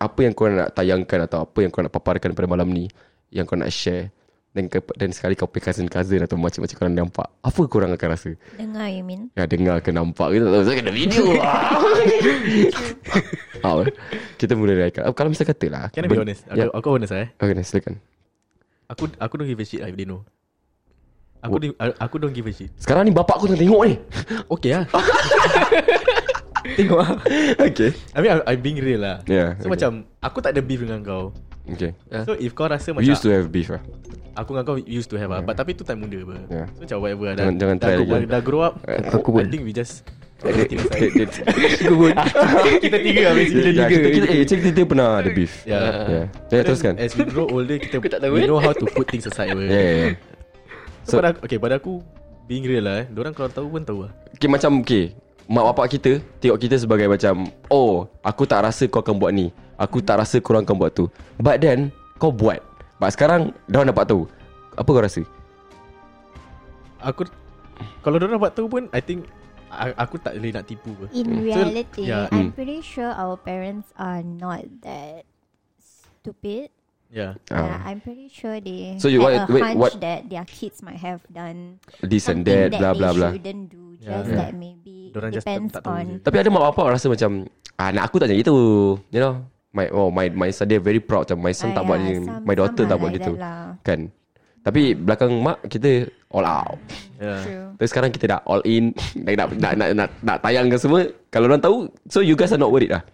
apa 0.00 0.18
yang 0.24 0.32
kau 0.32 0.48
nak 0.48 0.72
tayangkan 0.72 1.28
atau 1.28 1.44
apa 1.44 1.58
yang 1.60 1.70
kau 1.70 1.84
nak 1.84 1.92
paparkan 1.92 2.32
pada 2.32 2.48
malam 2.48 2.72
ni 2.72 2.88
yang 3.28 3.44
kau 3.44 3.54
nak 3.54 3.68
share 3.68 4.08
dan, 4.50 4.66
ke, 4.66 4.82
dan 4.98 5.14
sekali 5.14 5.38
kau 5.38 5.46
punya 5.46 5.70
cousin-cousin 5.70 6.26
atau 6.26 6.34
macam-macam 6.34 6.74
korang 6.74 6.94
nampak 6.98 7.26
apa 7.38 7.60
korang 7.70 7.90
akan 7.94 8.08
rasa? 8.10 8.34
dengar 8.58 8.90
you 8.90 9.06
mean? 9.06 9.30
Ya 9.38 9.46
dengar 9.46 9.78
ke 9.78 9.94
nampak 9.94 10.34
ke 10.34 10.42
tak 10.42 10.50
tahu 10.50 10.64
Saya 10.66 10.76
kena 10.82 10.90
video 10.90 11.24
ah, 13.62 13.86
Kita 14.34 14.58
mula 14.58 14.74
dari 14.74 14.90
Aikal 14.90 15.06
Kalau 15.14 15.30
misal 15.30 15.46
kata 15.46 15.66
lah 15.70 15.86
Can 15.94 16.02
I 16.02 16.10
be 16.10 16.18
honest? 16.18 16.42
Aku, 16.50 16.58
Ya. 16.58 16.66
aku 16.66 16.88
honest 16.90 17.14
lah 17.14 17.20
eh. 17.22 17.28
Okay 17.38 17.62
silakan 17.62 17.94
Aku 18.90 19.06
aku 19.22 19.32
don't 19.38 19.46
give 19.46 19.62
a 19.62 19.66
shit 19.66 19.86
lah 19.86 19.86
if 19.86 19.94
they 19.94 20.02
know. 20.02 20.26
Aku 21.46 21.62
di, 21.62 21.70
aku 21.78 22.18
don't 22.18 22.34
give 22.34 22.50
a 22.50 22.52
shit. 22.52 22.74
Sekarang 22.74 23.06
ni 23.06 23.14
bapak 23.14 23.38
aku 23.38 23.46
tengah 23.46 23.62
tengok 23.62 23.82
ni 23.86 23.94
Okay 24.58 24.70
lah. 24.74 24.84
Tengok 26.76 26.98
lah 26.98 27.14
Okay 27.70 27.94
I 28.12 28.18
mean 28.18 28.30
I'm, 28.34 28.42
I'm 28.50 28.58
being 28.60 28.82
real 28.82 29.06
lah. 29.06 29.22
Yeah, 29.30 29.54
So 29.62 29.70
okay. 29.70 29.78
macam 29.78 30.10
aku 30.18 30.42
tak 30.42 30.58
ada 30.58 30.60
beef 30.60 30.82
dengan 30.82 31.06
kau. 31.06 31.30
Okay 31.66 31.92
So 32.24 32.32
if 32.38 32.56
kau 32.56 32.66
rasa 32.68 32.94
We 32.94 33.04
macam 33.04 33.10
used 33.12 33.24
to 33.24 33.30
have 33.32 33.48
beef 33.52 33.68
lah 33.68 33.82
aku 34.40 34.56
dengan 34.56 34.64
kau 34.64 34.76
used 34.78 35.10
to 35.10 35.16
have 35.18 35.30
ah, 35.34 35.42
but 35.42 35.54
tapi 35.58 35.74
tu 35.76 35.82
time 35.84 36.00
muda 36.00 36.16
apa. 36.22 36.34
Yeah. 36.48 36.66
So 36.72 36.80
macam 36.86 36.96
whatever 37.02 37.26
lah. 37.28 37.34
Jangan- 37.36 37.58
jangan 37.58 37.76
dah, 37.76 37.82
try 37.82 37.92
dah, 37.92 37.98
lagi. 38.00 38.10
dah, 38.10 38.30
dah 38.30 38.40
grow 38.42 38.62
up. 38.64 38.74
Aku 38.86 39.28
pun. 39.34 39.42
I 39.44 39.50
think 39.50 39.62
we 39.66 39.72
just 39.74 40.06
kita 42.80 42.96
tiga 42.96 43.20
lah 43.28 43.34
basically. 43.36 43.76
Kita, 43.76 44.08
kita, 44.08 44.24
eh, 44.24 44.40
kita, 44.48 44.54
kita 44.72 44.88
pernah 44.88 45.20
ada 45.20 45.28
beef 45.28 45.68
Yeah. 45.68 46.32
Ya 46.48 46.56
Ya 46.56 46.64
teruskan 46.64 46.96
As 46.96 47.12
we 47.12 47.28
grow 47.28 47.44
older 47.44 47.76
kita 47.76 48.00
we 48.32 48.40
eh? 48.40 48.48
know 48.48 48.56
how 48.56 48.72
to 48.72 48.88
put 48.88 49.04
things 49.12 49.28
aside. 49.28 49.52
Ya 49.52 49.60
ya 49.68 49.92
ya 49.92 50.16
So, 51.04 51.20
pada 51.20 51.36
aku, 51.36 51.40
okay 51.44 51.58
pada 51.60 51.76
aku 51.76 52.00
being 52.48 52.64
real 52.64 52.88
lah 52.88 53.04
eh. 53.04 53.06
Diorang 53.12 53.36
kalau 53.36 53.52
tahu 53.52 53.68
pun 53.68 53.84
tahu 53.84 54.08
lah. 54.08 54.12
Okay 54.32 54.48
macam 54.48 54.80
okay 54.80 55.12
Mak 55.50 55.64
bapak 55.74 55.98
kita 55.98 56.22
Tengok 56.38 56.58
kita 56.62 56.78
sebagai 56.78 57.10
macam 57.10 57.50
Oh 57.68 58.06
Aku 58.22 58.46
tak 58.46 58.62
rasa 58.62 58.86
kau 58.86 59.02
akan 59.02 59.18
buat 59.18 59.34
ni 59.34 59.50
Aku 59.80 60.04
tak 60.04 60.20
rasa 60.20 60.36
korang 60.38 60.62
akan 60.62 60.76
buat 60.76 60.92
tu 60.92 61.08
But 61.40 61.58
then 61.58 61.88
Kau 62.20 62.28
buat 62.28 62.60
But 63.00 63.16
sekarang 63.16 63.56
Diorang 63.64 63.88
dapat 63.88 64.04
tahu 64.06 64.28
Apa 64.76 64.86
kau 64.86 65.00
rasa? 65.00 65.24
Aku 67.00 67.24
kalau 68.04 68.20
diorang 68.20 68.36
buat 68.36 68.52
tahu 68.52 68.68
pun 68.68 68.84
I 68.92 69.00
think 69.00 69.24
aku 69.72 70.18
tak 70.18 70.36
boleh 70.36 70.52
nak 70.52 70.66
tipu 70.66 70.90
apa. 70.98 71.06
In 71.14 71.26
So, 71.30 71.40
reality, 71.40 72.02
yeah. 72.04 72.26
I'm 72.28 72.50
pretty 72.52 72.82
sure 72.82 73.08
our 73.08 73.38
parents 73.38 73.88
are 73.96 74.20
not 74.20 74.66
that 74.82 75.24
stupid. 75.80 76.68
Yeah. 77.08 77.38
Yeah, 77.50 77.80
Ah. 77.80 77.90
I'm 77.90 77.98
pretty 77.98 78.30
sure 78.30 78.58
they 78.62 78.94
So 79.00 79.10
you 79.10 79.18
had 79.22 79.24
what- 79.24 79.34
a 79.34 79.52
wait, 79.52 79.62
hunch 79.64 79.78
what- 79.78 79.96
that 79.98 80.28
their 80.28 80.44
kids 80.44 80.78
might 80.78 80.98
have 80.98 81.22
done 81.26 81.82
This 82.02 82.30
and 82.30 82.44
something 82.44 82.70
that 82.70 82.78
Blah 82.78 82.92
blah 82.94 83.10
blah 83.10 83.30
shouldn't 83.34 83.64
do. 83.66 83.98
Yeah. 83.98 84.22
Just 84.22 84.30
Yeah. 84.30 84.38
that 84.46 84.52
maybe 84.54 84.98
Dorang 85.10 85.32
just 85.32 85.46
depends 85.46 85.72
tahu 85.74 85.90
on. 85.90 86.06
Tapi 86.22 86.36
ada 86.38 86.48
mak 86.50 86.62
bapak 86.70 86.86
rasa 86.94 87.06
macam 87.10 87.30
ah, 87.74 87.88
Anak 87.90 88.02
aku 88.06 88.16
tak 88.18 88.26
macam 88.30 88.38
itu 88.38 88.54
You 89.10 89.20
know 89.20 89.34
My 89.70 89.86
oh 89.94 90.10
my 90.10 90.26
my 90.34 90.50
son 90.50 90.66
dia 90.66 90.82
very 90.82 90.98
proud 90.98 91.30
macam 91.30 91.38
my 91.46 91.54
son 91.54 91.70
Ah, 91.70 91.78
tak 91.78 91.84
buat 91.86 91.98
ni, 92.02 92.26
my 92.26 92.54
daughter 92.58 92.84
tak 92.90 92.96
buat 92.98 93.10
like 93.14 93.22
gitu. 93.22 93.32
lah. 93.38 93.78
Kan. 93.86 94.10
Tapi 94.60 94.92
belakang 94.92 95.30
mak 95.40 95.62
kita 95.70 96.10
all 96.34 96.44
out. 96.44 96.76
Yeah. 97.16 97.40
True. 97.40 97.66
Tapi 97.78 97.86
sekarang 97.88 98.10
kita 98.12 98.24
dah 98.28 98.40
all 98.44 98.60
in 98.66 98.92
nak 99.14 99.34
nak 99.34 99.48
nak 99.56 99.72
nak, 99.78 99.88
nak, 99.94 100.08
nak 100.20 100.36
tayangkan 100.42 100.78
semua. 100.78 101.06
Kalau 101.30 101.46
orang 101.46 101.62
tahu, 101.62 101.86
so 102.10 102.20
you 102.20 102.34
guys 102.34 102.52
are 102.52 102.60
not 102.60 102.74
worried 102.74 102.92
lah. 102.92 103.06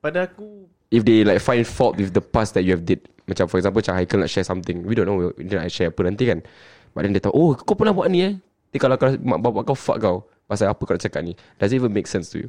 Pada 0.00 0.26
aku 0.26 0.66
If 0.92 1.08
they 1.08 1.24
like 1.24 1.40
find 1.40 1.64
fault 1.64 1.96
with 1.96 2.12
the 2.12 2.20
past 2.20 2.52
that 2.52 2.68
you 2.68 2.76
have 2.76 2.84
did. 2.84 3.00
Macam 3.24 3.48
for 3.48 3.56
example 3.56 3.80
macam 3.80 3.96
Haikal 3.96 4.20
nak 4.20 4.28
share 4.28 4.44
something. 4.44 4.84
We 4.84 4.92
don't 4.92 5.08
know 5.08 5.32
dia 5.40 5.64
nak 5.64 5.72
share 5.72 5.88
apa 5.88 6.00
nanti 6.04 6.28
kan. 6.28 6.44
But 6.92 7.08
then 7.08 7.16
dia 7.16 7.24
tahu, 7.24 7.32
oh 7.32 7.50
kau 7.56 7.72
pernah 7.72 7.96
buat 7.96 8.12
ni 8.12 8.28
eh. 8.28 8.32
Tapi 8.68 8.76
kalau 8.76 9.00
kau, 9.00 9.08
mak 9.24 9.40
bapak 9.40 9.72
kau 9.72 9.76
fuck 9.76 9.96
kau. 10.00 10.16
Pasal 10.44 10.68
apa 10.68 10.80
kau 10.84 10.92
nak 10.92 11.00
cakap 11.00 11.24
ni. 11.24 11.32
Does 11.56 11.72
it 11.72 11.80
even 11.80 11.96
make 11.96 12.04
sense 12.04 12.28
to 12.36 12.44
you? 12.44 12.48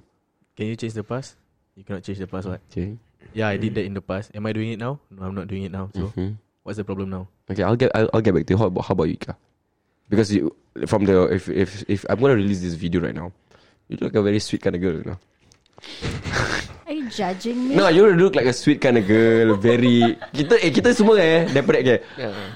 can 0.60 0.67
you 0.67 0.75
change 0.75 0.93
the 0.93 1.08
past? 1.08 1.39
You 1.73 1.88
cannot 1.88 2.03
change 2.03 2.19
the 2.19 2.27
past 2.27 2.45
what? 2.45 2.60
Okay. 2.67 2.99
Yeah, 3.31 3.47
I 3.47 3.57
did 3.57 3.73
that 3.79 3.86
in 3.88 3.95
the 3.95 4.03
past. 4.03 4.36
Am 4.36 4.43
I 4.45 4.51
doing 4.51 4.75
it 4.75 4.79
now? 4.79 4.99
No, 5.07 5.31
I'm 5.31 5.36
not 5.36 5.47
doing 5.47 5.63
it 5.63 5.71
now. 5.71 5.88
So 5.95 6.12
Mhm. 6.13 6.36
what's 6.67 6.77
the 6.77 6.83
problem 6.83 7.09
now? 7.09 7.31
Okay, 7.47 7.63
I'll 7.63 7.79
get 7.79 7.89
I'll, 7.95 8.12
I'll 8.12 8.21
get 8.25 8.36
back 8.36 8.45
to 8.47 8.53
you. 8.53 8.59
How 8.59 8.67
about 8.67 8.86
how 8.86 8.93
about 8.93 9.07
you, 9.07 9.15
Ika? 9.15 9.33
Because 10.12 10.29
you 10.36 10.51
from 10.86 11.07
the 11.07 11.31
if 11.31 11.47
if 11.47 11.88
if 11.88 12.01
I'm 12.12 12.19
gonna 12.19 12.36
release 12.38 12.59
this 12.59 12.75
video 12.75 13.01
right 13.01 13.15
now, 13.15 13.31
you 13.88 13.95
look 13.97 14.12
like 14.12 14.19
a 14.19 14.23
very 14.23 14.39
sweet 14.43 14.62
kind 14.62 14.75
of 14.75 14.81
girl, 14.83 14.99
you 14.99 15.07
know. 15.07 15.19
Are 16.88 16.91
you 16.91 17.07
judging 17.09 17.69
me? 17.69 17.75
No, 17.75 17.88
you 17.88 18.05
look 18.13 18.36
like 18.36 18.45
a 18.45 18.53
sweet 18.53 18.83
kind 18.83 18.99
of 18.99 19.07
girl. 19.07 19.55
Very 19.55 20.19
kita 20.36 20.59
eh 20.59 20.69
kita 20.69 20.91
semua 20.91 21.15
eh 21.17 21.47
daripada 21.47 21.79
okay, 21.79 21.99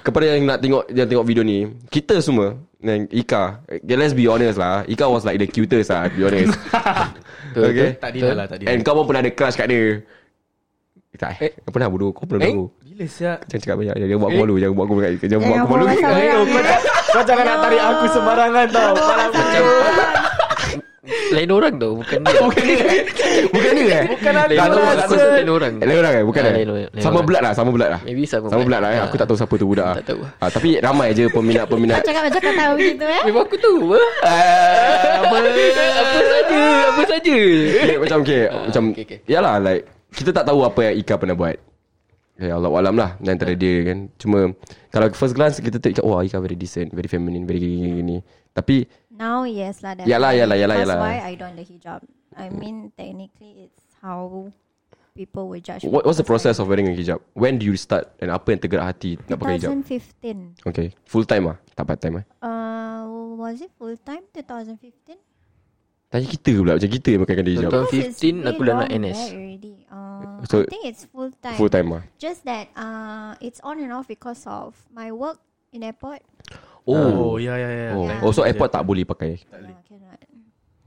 kepada 0.04 0.24
yang 0.36 0.46
nak 0.46 0.60
tengok 0.60 0.84
yang 0.92 1.08
tengok 1.08 1.26
video 1.26 1.44
ni, 1.48 1.72
kita 1.88 2.20
semua 2.20 2.60
dan 2.78 3.10
Ika, 3.10 3.66
okay, 3.66 3.96
let's 3.98 4.14
be 4.14 4.30
honest 4.30 4.62
lah. 4.62 4.86
Ika 4.86 5.10
was 5.10 5.26
like 5.26 5.42
the 5.42 5.50
cutest 5.50 5.90
lah, 5.90 6.06
to 6.06 6.14
be 6.14 6.24
honest. 6.28 6.54
okay. 7.58 7.98
Tak 7.98 8.12
deny 8.14 8.36
lah, 8.38 8.46
tak 8.46 8.62
deny. 8.62 8.70
And 8.70 8.86
kau 8.86 8.94
pun 8.94 9.10
pernah 9.10 9.26
ada 9.26 9.32
crush 9.34 9.58
kat 9.58 9.68
dia. 9.72 10.06
Tak 11.16 11.40
eh, 11.40 11.56
kau 11.64 11.72
pernah 11.72 11.88
bodoh, 11.88 12.12
kau 12.12 12.28
pernah 12.28 12.44
Eh? 12.44 12.52
bodoh. 12.52 12.70
Bila 12.84 13.06
siap? 13.08 13.48
Jangan 13.48 13.62
cakap 13.64 13.76
banyak. 13.80 13.96
Jangan 13.96 14.18
buat 14.20 14.30
aku 14.30 14.38
malu. 14.38 14.54
Jangan 14.60 14.74
buat 14.76 14.86
aku 14.86 14.96
Jangan 15.24 15.40
buat 15.40 15.58
aku 15.58 15.70
malu. 15.72 15.86
Eh, 15.88 15.98
kau, 17.08 17.24
jangan 17.24 17.44
nak 17.48 17.58
tarik 17.64 17.82
aku 17.82 18.06
sembarangan 18.12 18.66
tau. 18.70 18.94
Lain 21.28 21.48
orang 21.50 21.76
tau 21.76 21.92
Bukan 21.96 22.20
dia. 22.20 22.36
Bukan 22.38 22.64
dia. 22.64 22.88
Bukan 23.48 23.72
dia 23.74 23.88
eh? 23.88 24.06
Bukan 24.12 24.34
aku 24.34 24.52
Lain 24.52 24.60
orang. 24.70 24.96
Aku 24.98 25.14
rasa 25.16 25.28
lain 25.34 25.50
orang. 25.50 25.74
Lain 25.80 25.98
orang 25.98 26.14
eh? 26.14 26.24
Bukan 26.24 26.42
Ah, 26.42 26.48
eh? 26.48 26.54
lain 26.68 26.68
Sama 27.00 27.20
blood 27.24 27.42
lah 27.42 27.54
Sama 27.56 27.70
blood 27.72 27.90
lah. 27.90 28.02
Maybe 28.04 28.24
sama 28.24 28.46
Sama 28.48 28.64
blood. 28.64 28.82
lah 28.84 28.90
eh? 28.92 29.00
Ah. 29.00 29.06
Aku 29.08 29.16
tak 29.16 29.26
tahu 29.26 29.38
siapa 29.38 29.54
tu 29.56 29.66
budak. 29.66 29.94
Tak 29.98 30.06
tahu. 30.06 30.20
ah, 30.24 30.50
Tapi 30.52 30.70
ramai 30.78 31.08
je 31.12 31.26
peminat-peminat. 31.28 32.00
Kau 32.00 32.06
cakap 32.06 32.22
macam 32.28 32.42
kau 32.42 32.54
tahu 32.54 32.74
gitu 32.78 33.06
eh? 33.08 33.22
Memang 33.24 33.44
aku 33.44 33.56
tahu 33.58 33.78
apa 33.88 34.00
Apa? 35.18 35.36
Apa 35.40 36.20
saja 36.28 36.60
Apa 36.86 37.02
saja. 37.08 37.38
Okay, 37.80 37.96
Macam 37.98 38.18
okay 38.22 38.42
Macam 38.52 38.84
okay, 38.92 39.04
okay. 39.04 39.20
Yalah 39.26 39.56
like 39.60 39.84
Kita 40.12 40.32
tak 40.32 40.46
tahu 40.48 40.64
apa 40.64 40.80
yang 40.92 40.96
Ika 41.04 41.14
pernah 41.20 41.36
buat 41.36 41.58
Ya 42.38 42.54
Allah 42.54 42.70
Alam 42.70 42.96
lah 42.96 43.18
antara 43.26 43.58
dia 43.58 43.82
kan 43.82 44.14
Cuma 44.22 44.54
Kalau 44.94 45.10
first 45.18 45.34
glance 45.34 45.58
Kita 45.58 45.82
tengok 45.82 46.06
Oh 46.06 46.22
Ika 46.22 46.38
very 46.38 46.54
decent 46.54 46.94
Very 46.94 47.10
feminine 47.10 47.50
Very 47.50 47.58
gini-gini 47.60 48.22
Tapi 48.54 48.86
Now 49.18 49.50
yes 49.50 49.82
lah. 49.82 49.98
Yalah, 50.06 50.38
yalah, 50.38 50.54
yalah, 50.54 50.78
That's 50.78 50.90
yalah. 50.94 51.02
why 51.02 51.18
I 51.26 51.34
don't 51.34 51.58
the 51.58 51.66
hijab. 51.66 52.06
I 52.38 52.54
mean 52.54 52.94
technically 52.94 53.66
it's 53.66 53.82
how 53.98 54.54
people 55.18 55.50
will 55.50 55.58
judge. 55.58 55.82
what, 55.90 56.06
What's 56.06 56.22
the 56.22 56.28
process 56.30 56.62
of 56.62 56.70
wearing 56.70 56.86
a 56.86 56.94
hijab 56.94 57.18
When 57.34 57.58
do 57.58 57.66
you 57.66 57.74
start 57.74 58.14
And 58.22 58.30
apa 58.30 58.54
yang 58.54 58.62
tergerak 58.62 58.86
hati 58.94 59.18
Nak 59.26 59.42
pakai 59.42 59.58
hijab 59.58 59.74
2015. 59.74 60.70
Okay 60.70 60.94
Full 61.10 61.26
time 61.26 61.50
lah 61.50 61.58
Tak 61.74 61.84
part 61.90 61.98
time 61.98 62.22
lah 62.22 62.26
Uh, 62.46 63.10
was 63.42 63.58
it 63.66 63.74
full 63.82 63.98
time 64.06 64.22
2015? 64.30 65.18
Tanya 66.14 66.28
kita 66.30 66.50
pula 66.62 66.78
Macam 66.78 66.90
kita 66.94 67.08
yang 67.18 67.26
dia 67.26 67.54
hijab 67.58 67.70
Tahun 67.74 67.86
Because 67.90 68.14
it's 68.14 68.22
15 68.22 68.46
aku 68.54 68.62
dah 68.62 68.74
nak 68.86 68.90
NS. 68.94 69.20
Uh, 70.38 70.46
So, 70.46 70.56
I 70.62 70.70
think 70.70 70.86
it's 70.86 71.04
full 71.10 71.34
time. 71.34 71.58
Full 71.58 71.72
time 71.72 71.88
lah 71.90 72.04
Just 72.18 72.46
that 72.46 72.70
uh, 72.74 73.34
it's 73.42 73.58
on 73.66 73.82
and 73.82 73.90
off 73.90 74.06
because 74.06 74.46
of 74.46 74.78
my 74.90 75.10
work 75.10 75.42
in 75.74 75.82
airport. 75.82 76.22
Oh, 76.88 77.36
ya 77.36 77.58
ya 77.58 77.68
ya. 77.68 77.88
Oh, 77.92 78.06
Yeah. 78.08 78.24
oh 78.24 78.32
so 78.32 78.46
airport 78.46 78.72
tak 78.72 78.86
boleh 78.86 79.04
pakai 79.04 79.42
Uh, 79.52 79.68
cannot. 79.84 80.22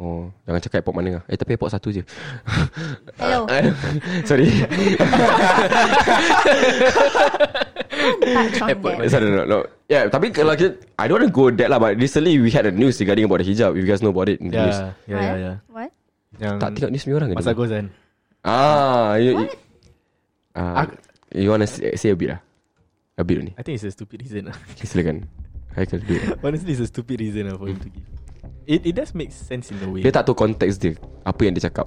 Oh 0.00 0.32
Jangan 0.48 0.60
cakap 0.64 0.76
airport 0.80 0.96
mana 0.96 1.20
lah 1.20 1.22
Eh 1.28 1.36
tapi 1.36 1.60
airport 1.60 1.76
satu 1.76 1.92
je 1.92 2.00
Hello. 3.20 3.44
Sorry 4.28 4.48
Touch 8.24 8.64
on 8.64 8.80
that. 8.80 9.12
Sorry 9.12 9.28
no, 9.28 9.44
no 9.44 9.58
Yeah 9.92 10.08
tapi 10.08 10.32
kalau 10.32 10.56
kita 10.56 10.80
I 10.96 11.04
don't 11.04 11.20
want 11.20 11.28
to 11.28 11.32
go 11.32 11.52
that 11.52 11.68
lah 11.68 11.76
But 11.76 12.00
recently 12.00 12.40
we 12.40 12.48
had 12.48 12.64
a 12.64 12.72
news 12.72 12.96
Regarding 12.96 13.28
about 13.28 13.44
the 13.44 13.52
hijab 13.52 13.76
If 13.76 13.84
you 13.84 13.88
guys 13.88 14.00
know 14.00 14.08
about 14.08 14.32
it 14.32 14.40
in 14.40 14.48
the 14.48 14.56
news 14.56 14.78
Ya, 15.04 15.16
ya 15.16 15.18
ya 15.20 15.34
ya. 15.36 15.52
What? 15.68 15.90
Yang 16.40 16.56
Tak 16.56 16.68
tengok 16.80 16.90
news 16.96 17.04
ni 17.04 17.12
orang 17.12 17.28
ke 17.28 17.34
Pasal 17.36 17.52
dia? 17.52 17.60
Gozan. 17.60 17.84
Ah 18.40 19.16
you, 19.20 19.36
you, 19.44 19.48
ah, 20.56 20.84
Ak- 20.88 20.96
you 21.34 21.48
want 21.50 21.62
to 21.64 21.68
say, 21.68 21.92
say 21.96 22.10
a 22.10 22.16
bit 22.16 22.32
lah 22.36 22.40
A 23.16 23.22
bit 23.24 23.36
ni 23.44 23.52
I 23.56 23.62
think 23.62 23.76
it's 23.76 23.84
a 23.84 23.92
stupid 23.92 24.24
reason. 24.24 24.48
lah. 24.48 24.56
okay, 24.72 24.88
Silakan 24.88 25.28
Haikal 25.76 26.02
do 26.02 26.18
it. 26.18 26.34
Honestly, 26.44 26.72
it's 26.74 26.82
a 26.82 26.88
stupid 26.90 27.20
reason 27.20 27.46
lah 27.46 27.54
for 27.54 27.70
him 27.70 27.78
to 27.78 27.88
give. 27.92 28.02
It 28.66 28.80
it 28.90 28.94
does 28.96 29.14
make 29.14 29.30
sense 29.30 29.70
in 29.70 29.78
a 29.84 29.88
way. 29.92 30.02
Dia 30.02 30.10
tak 30.10 30.26
tahu 30.26 30.34
konteks 30.34 30.80
dia 30.80 30.96
Apa 31.22 31.46
yang 31.46 31.54
dia 31.54 31.68
cakap 31.68 31.86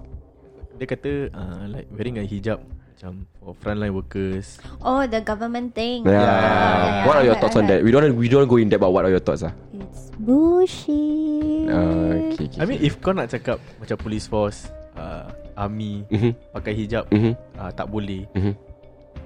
dia 0.74 0.88
kata 0.90 1.12
uh, 1.32 1.64
like 1.70 1.88
wearing 1.94 2.18
a 2.18 2.26
hijab 2.26 2.60
macam 2.94 3.26
for 3.40 3.54
frontline 3.62 3.94
workers. 3.94 4.58
Oh, 4.82 5.06
the 5.06 5.22
government 5.22 5.72
thing. 5.72 6.04
Yeah. 6.04 6.18
yeah, 6.18 7.06
What 7.06 7.16
are 7.18 7.26
I 7.26 7.30
your 7.30 7.38
thoughts 7.38 7.56
I 7.56 7.62
on 7.62 7.66
that? 7.70 7.80
We 7.86 7.94
don't 7.94 8.04
we 8.18 8.28
don't 8.28 8.50
go 8.50 8.58
in 8.58 8.68
depth, 8.68 8.82
but 8.82 8.92
what 8.92 9.06
are 9.06 9.14
your 9.14 9.22
thoughts 9.24 9.46
ah? 9.46 9.54
It's 9.72 10.10
bullshit. 10.18 11.70
Uh, 11.70 12.34
okay, 12.36 12.46
okay. 12.50 12.60
I 12.60 12.66
mean 12.66 12.80
if 12.82 12.98
kau 13.00 13.14
nak 13.14 13.30
cakap 13.30 13.62
macam 13.80 13.96
police 14.02 14.26
force, 14.26 14.68
uh, 14.98 15.30
army 15.56 16.04
Mhm. 16.10 16.32
pakai 16.52 16.74
hijab 16.74 17.06
Mhm. 17.10 17.34
uh, 17.56 17.72
tak 17.72 17.88
boleh. 17.88 18.26
Mhm. 18.34 18.54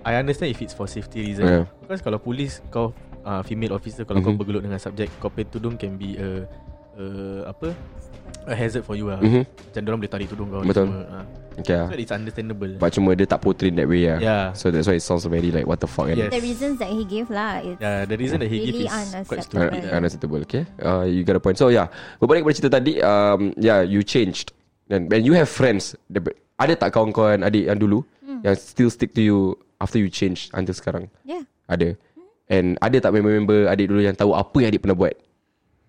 I 0.04 0.16
understand 0.16 0.52
if 0.52 0.60
it's 0.62 0.72
for 0.72 0.88
safety 0.88 1.20
reason. 1.26 1.44
Yeah. 1.44 1.64
Because 1.84 2.00
kalau 2.00 2.18
police 2.18 2.64
kau 2.70 2.96
uh, 3.24 3.44
female 3.44 3.76
officer 3.76 4.04
kalau 4.04 4.20
kau 4.20 4.32
Mhm. 4.32 4.40
bergelut 4.40 4.64
dengan 4.64 4.80
subjek 4.80 5.12
kau 5.20 5.28
pakai 5.28 5.48
tudung 5.48 5.76
can 5.76 5.96
be 5.96 6.16
a, 6.16 6.48
a 6.96 7.04
apa 7.52 7.76
a 8.48 8.56
hazard 8.56 8.84
for 8.84 8.96
you 8.96 9.12
lah. 9.12 9.20
Mhm. 9.20 9.44
Macam 9.44 9.82
orang 9.86 10.00
boleh 10.00 10.12
tarik 10.12 10.28
tudung 10.28 10.48
kau 10.48 10.64
Betul. 10.64 10.88
semua. 10.88 11.04
Uh. 11.04 11.26
Okay. 11.58 11.74
So 11.90 11.98
it's 11.98 12.14
understandable. 12.14 12.70
But 12.78 12.94
cuma 12.94 13.18
dia 13.18 13.26
tak 13.26 13.42
portray 13.42 13.74
in 13.74 13.82
that 13.82 13.90
way 13.90 14.06
yeah. 14.06 14.22
Yeah. 14.22 14.46
So 14.54 14.70
that's 14.70 14.86
why 14.86 14.94
it 14.94 15.04
sounds 15.04 15.26
very 15.26 15.50
like 15.50 15.66
what 15.66 15.82
the 15.82 15.90
fuck 15.90 16.06
kan. 16.08 16.16
Yes. 16.16 16.30
The 16.30 16.38
reasons 16.40 16.78
that 16.78 16.94
he 16.94 17.02
gave 17.02 17.28
lah. 17.28 17.66
It's 17.66 17.82
Yeah, 17.82 18.06
the 18.06 18.14
reason 18.14 18.38
that 18.40 18.48
he 18.48 18.62
Really 18.62 18.86
give 18.86 18.86
is 18.86 18.94
quite 18.94 19.42
unacceptable. 19.42 19.42
stupid. 19.44 19.74
Uh, 19.74 19.82
lah. 19.82 19.98
unacceptable 19.98 20.40
okay 20.46 20.64
uh, 20.80 21.04
You 21.04 21.26
got 21.26 21.34
a 21.34 21.42
point 21.42 21.58
So 21.58 21.68
yeah 21.68 21.90
Berbalik 22.22 22.46
kepada 22.46 22.56
cerita 22.56 22.72
tadi 22.78 22.94
um, 23.02 23.58
Yeah 23.58 23.82
you 23.82 24.06
changed 24.06 24.54
And, 24.88 25.08
and 25.08 25.22
you 25.22 25.34
have 25.34 25.48
friends 25.48 25.94
Ada- 26.06 26.32
Ada 26.56 26.74
tak 26.78 26.90
kawan-kawan 26.92 27.42
adik 27.42 27.68
yang 27.68 27.78
dulu 27.78 28.02
Hmm. 28.20 28.44
Yang 28.44 28.56
still 28.68 28.88
stick 28.88 29.12
to 29.12 29.22
you 29.22 29.40
After 29.78 29.96
you 29.96 30.08
change 30.08 30.52
Until 30.52 30.72
sekarang 30.72 31.08
yeah. 31.22 31.48
Ada 31.66 31.96
And 32.46 32.76
ada 32.78 33.00
tak 33.00 33.12
member-member 33.12 33.66
adik 33.66 33.88
dulu 33.88 34.00
Yang 34.00 34.20
tahu 34.20 34.32
apa 34.32 34.58
yang 34.58 34.70
adik 34.70 34.82
pernah 34.82 34.96
buat 34.96 35.16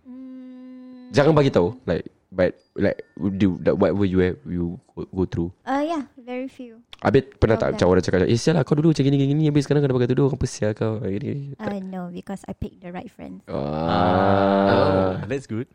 Mm, 0.05 1.11
Jangan 1.11 1.33
bagi 1.33 1.51
tahu 1.51 1.75
Like 1.83 2.07
But 2.29 2.61
like 2.75 3.03
do 3.35 3.57
that 3.63 3.75
Whatever 3.75 4.05
you 4.05 4.21
have 4.21 4.39
You 4.45 4.79
go, 4.89 5.03
go 5.09 5.25
through 5.25 5.51
uh, 5.65 5.81
yeah, 5.81 6.05
very 6.15 6.47
few. 6.47 6.79
Habis 6.99 7.27
pernah 7.35 7.57
tak 7.57 7.73
Okay. 7.73 7.75
macam 7.75 7.87
orang 7.89 8.03
cakap 8.03 8.19
Eh 8.23 8.37
sial 8.37 8.55
lah 8.55 8.63
kau 8.63 8.75
dulu 8.75 8.93
macam 8.93 9.03
gini-gini 9.03 9.49
Habis 9.49 9.65
sekarang 9.65 9.81
kau 9.81 9.89
dah 9.89 9.97
pakai 9.97 10.11
tudung 10.11 10.31
Apa 10.31 10.45
sial 10.45 10.73
kau 10.73 11.01
Gini-gini 11.01 11.57
Uh, 11.57 11.81
no, 11.81 12.03
because 12.09 12.45
I 12.45 12.53
picked 12.53 12.79
the 12.79 12.91
right 12.91 13.09
friends. 13.09 13.43
Ah, 13.49 14.69
Ah, 14.69 15.13
that's 15.25 15.47
good. 15.47 15.67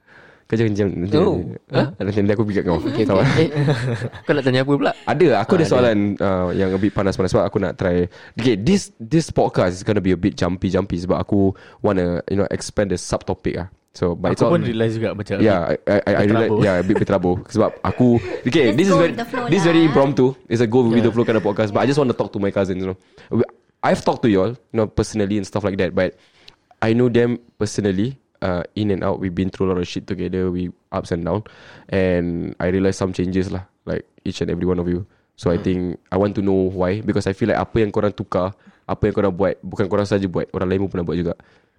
Kau 0.44 0.56
jangan 0.60 0.74
jangan 0.76 0.94
nanti, 1.08 1.16
Oh. 1.18 1.40
ha? 1.72 1.84
nanti, 1.96 2.20
nanti 2.20 2.34
aku 2.36 2.44
pikat 2.44 2.64
kau. 2.68 2.78
Okay, 2.84 3.04
tahu. 3.08 3.20
Eh, 3.40 3.50
kau 4.22 4.32
nak 4.36 4.44
tanya 4.44 4.62
apa 4.62 4.72
pula? 4.76 4.92
Ada 5.04 5.26
aku 5.40 5.52
ada 5.56 5.64
Ah, 5.64 5.70
soalan 5.72 5.98
uh, 6.20 6.50
yang 6.52 6.70
a 6.72 6.78
bit 6.78 6.92
panas-panas 6.92 7.32
sebab 7.32 7.48
aku 7.48 7.58
nak 7.64 7.74
try. 7.76 8.06
Okay, 8.36 8.60
this 8.60 8.92
this 9.00 9.32
podcast 9.32 9.80
is 9.80 9.84
gonna 9.88 10.04
be 10.04 10.12
a 10.12 10.20
bit 10.20 10.36
jumpy-jumpy 10.36 11.00
sebab 11.00 11.16
aku 11.18 11.56
wanna 11.80 12.20
you 12.28 12.36
know 12.36 12.48
expand 12.52 12.92
the 12.92 13.00
subtopic 13.00 13.56
ah. 13.58 13.68
So, 13.94 14.18
but 14.18 14.34
it's 14.34 14.42
Aku 14.42 14.50
all 14.50 14.58
pun 14.58 14.66
realise 14.66 14.98
juga 14.98 15.14
macam 15.14 15.38
Yeah, 15.38 15.70
I, 15.70 15.78
I, 15.86 15.98
I, 16.02 16.26
berterabur. 16.26 16.58
yeah, 16.66 16.82
a 16.82 16.84
bit 16.84 16.98
berterabur 16.98 17.46
Sebab 17.54 17.78
aku 17.86 18.18
Okay, 18.42 18.74
Just 18.74 18.78
this 18.82 18.88
is 18.90 18.96
very 18.98 19.14
This 19.54 19.60
is 19.62 19.66
very 19.70 19.86
impromptu 19.86 20.34
It's 20.50 20.66
a 20.66 20.68
go 20.68 20.82
with 20.82 20.98
Yeah. 20.98 21.06
the 21.06 21.14
flow 21.14 21.22
kind 21.22 21.38
of 21.38 21.46
podcast 21.46 21.70
But 21.70 21.86
I 21.86 21.88
just 21.88 22.02
want 22.02 22.10
to 22.10 22.18
talk 22.18 22.34
to 22.34 22.42
my 22.42 22.50
cousins 22.50 22.82
you 22.82 22.90
know 22.90 22.98
I've 23.86 24.02
talked 24.02 24.26
to 24.26 24.34
y'all 24.34 24.58
You 24.58 24.76
know, 24.82 24.90
personally 24.90 25.38
and 25.38 25.46
stuff 25.46 25.62
like 25.62 25.78
that 25.78 25.94
But 25.94 26.18
I 26.82 26.98
know 26.98 27.06
them 27.06 27.38
personally 27.62 28.18
uh, 28.44 28.68
In 28.76 28.92
and 28.92 29.08
out 29.08 29.24
We've 29.24 29.34
been 29.34 29.48
through 29.48 29.72
a 29.72 29.74
lot 29.74 29.80
of 29.80 29.88
shit 29.88 30.04
together 30.04 30.52
We 30.52 30.76
ups 30.92 31.16
and 31.16 31.24
down 31.24 31.48
And 31.88 32.52
I 32.60 32.68
realise 32.68 33.00
some 33.00 33.16
changes 33.16 33.48
lah 33.48 33.64
Like 33.88 34.04
each 34.28 34.44
and 34.44 34.52
every 34.52 34.68
one 34.68 34.78
of 34.84 34.92
you 34.92 35.08
So 35.40 35.50
I 35.50 35.58
think 35.58 36.04
I 36.12 36.20
want 36.20 36.36
to 36.36 36.44
know 36.44 36.68
why 36.70 37.00
Because 37.00 37.24
I 37.26 37.34
feel 37.34 37.48
like 37.50 37.58
Apa 37.58 37.80
yang 37.82 37.96
korang 37.96 38.12
tukar 38.12 38.52
Apa 38.84 39.08
yang 39.08 39.16
korang 39.16 39.32
buat 39.34 39.56
Bukan 39.64 39.88
korang 39.88 40.06
saja 40.06 40.28
buat 40.28 40.52
Orang 40.52 40.68
lain 40.68 40.84
pun 40.84 40.92
pernah 40.92 41.08
buat 41.08 41.16
juga 41.16 41.34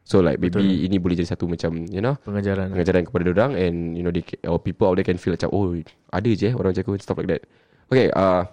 So 0.05 0.21
like 0.21 0.37
maybe 0.37 0.61
Betul. 0.61 0.85
ini 0.85 0.97
boleh 1.01 1.17
jadi 1.17 1.33
satu 1.33 1.49
macam 1.49 1.89
You 1.89 2.05
know 2.05 2.21
pengajaran. 2.29 2.69
pengajaran 2.77 3.09
kepada 3.09 3.25
orang 3.33 3.53
and 3.57 3.77
you 3.97 4.05
know 4.05 4.13
they 4.13 4.21
or 4.45 4.61
people 4.61 4.85
out 4.85 5.01
there 5.01 5.07
can 5.07 5.17
feel 5.17 5.33
macam 5.33 5.49
oh 5.49 5.73
ada 6.13 6.29
je 6.29 6.53
eh 6.53 6.55
orang 6.55 6.77
macam 6.77 6.85
aku 6.85 7.01
stuff 7.01 7.17
like 7.17 7.33
that. 7.33 7.41
Okay, 7.89 8.13
uh 8.13 8.45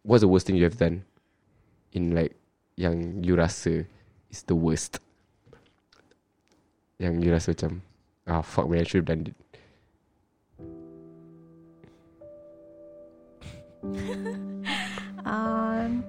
what's 0.00 0.24
the 0.24 0.30
worst 0.32 0.48
thing 0.48 0.56
you 0.56 0.64
have 0.64 0.80
done 0.80 1.04
in 1.92 2.16
like 2.16 2.32
yang 2.80 3.20
you 3.20 3.36
rasa 3.36 3.84
is 4.32 4.40
the 4.48 4.56
worst? 4.56 4.96
Yang 7.04 7.14
you 7.20 7.30
rasa 7.36 7.52
macam 7.52 7.84
ah 8.24 8.40
fuck 8.40 8.64
man 8.72 8.80
I 8.80 8.88
should 8.88 9.04
have 9.04 9.12
done 9.12 9.28
it. 9.28 9.36
Um, 15.24 16.04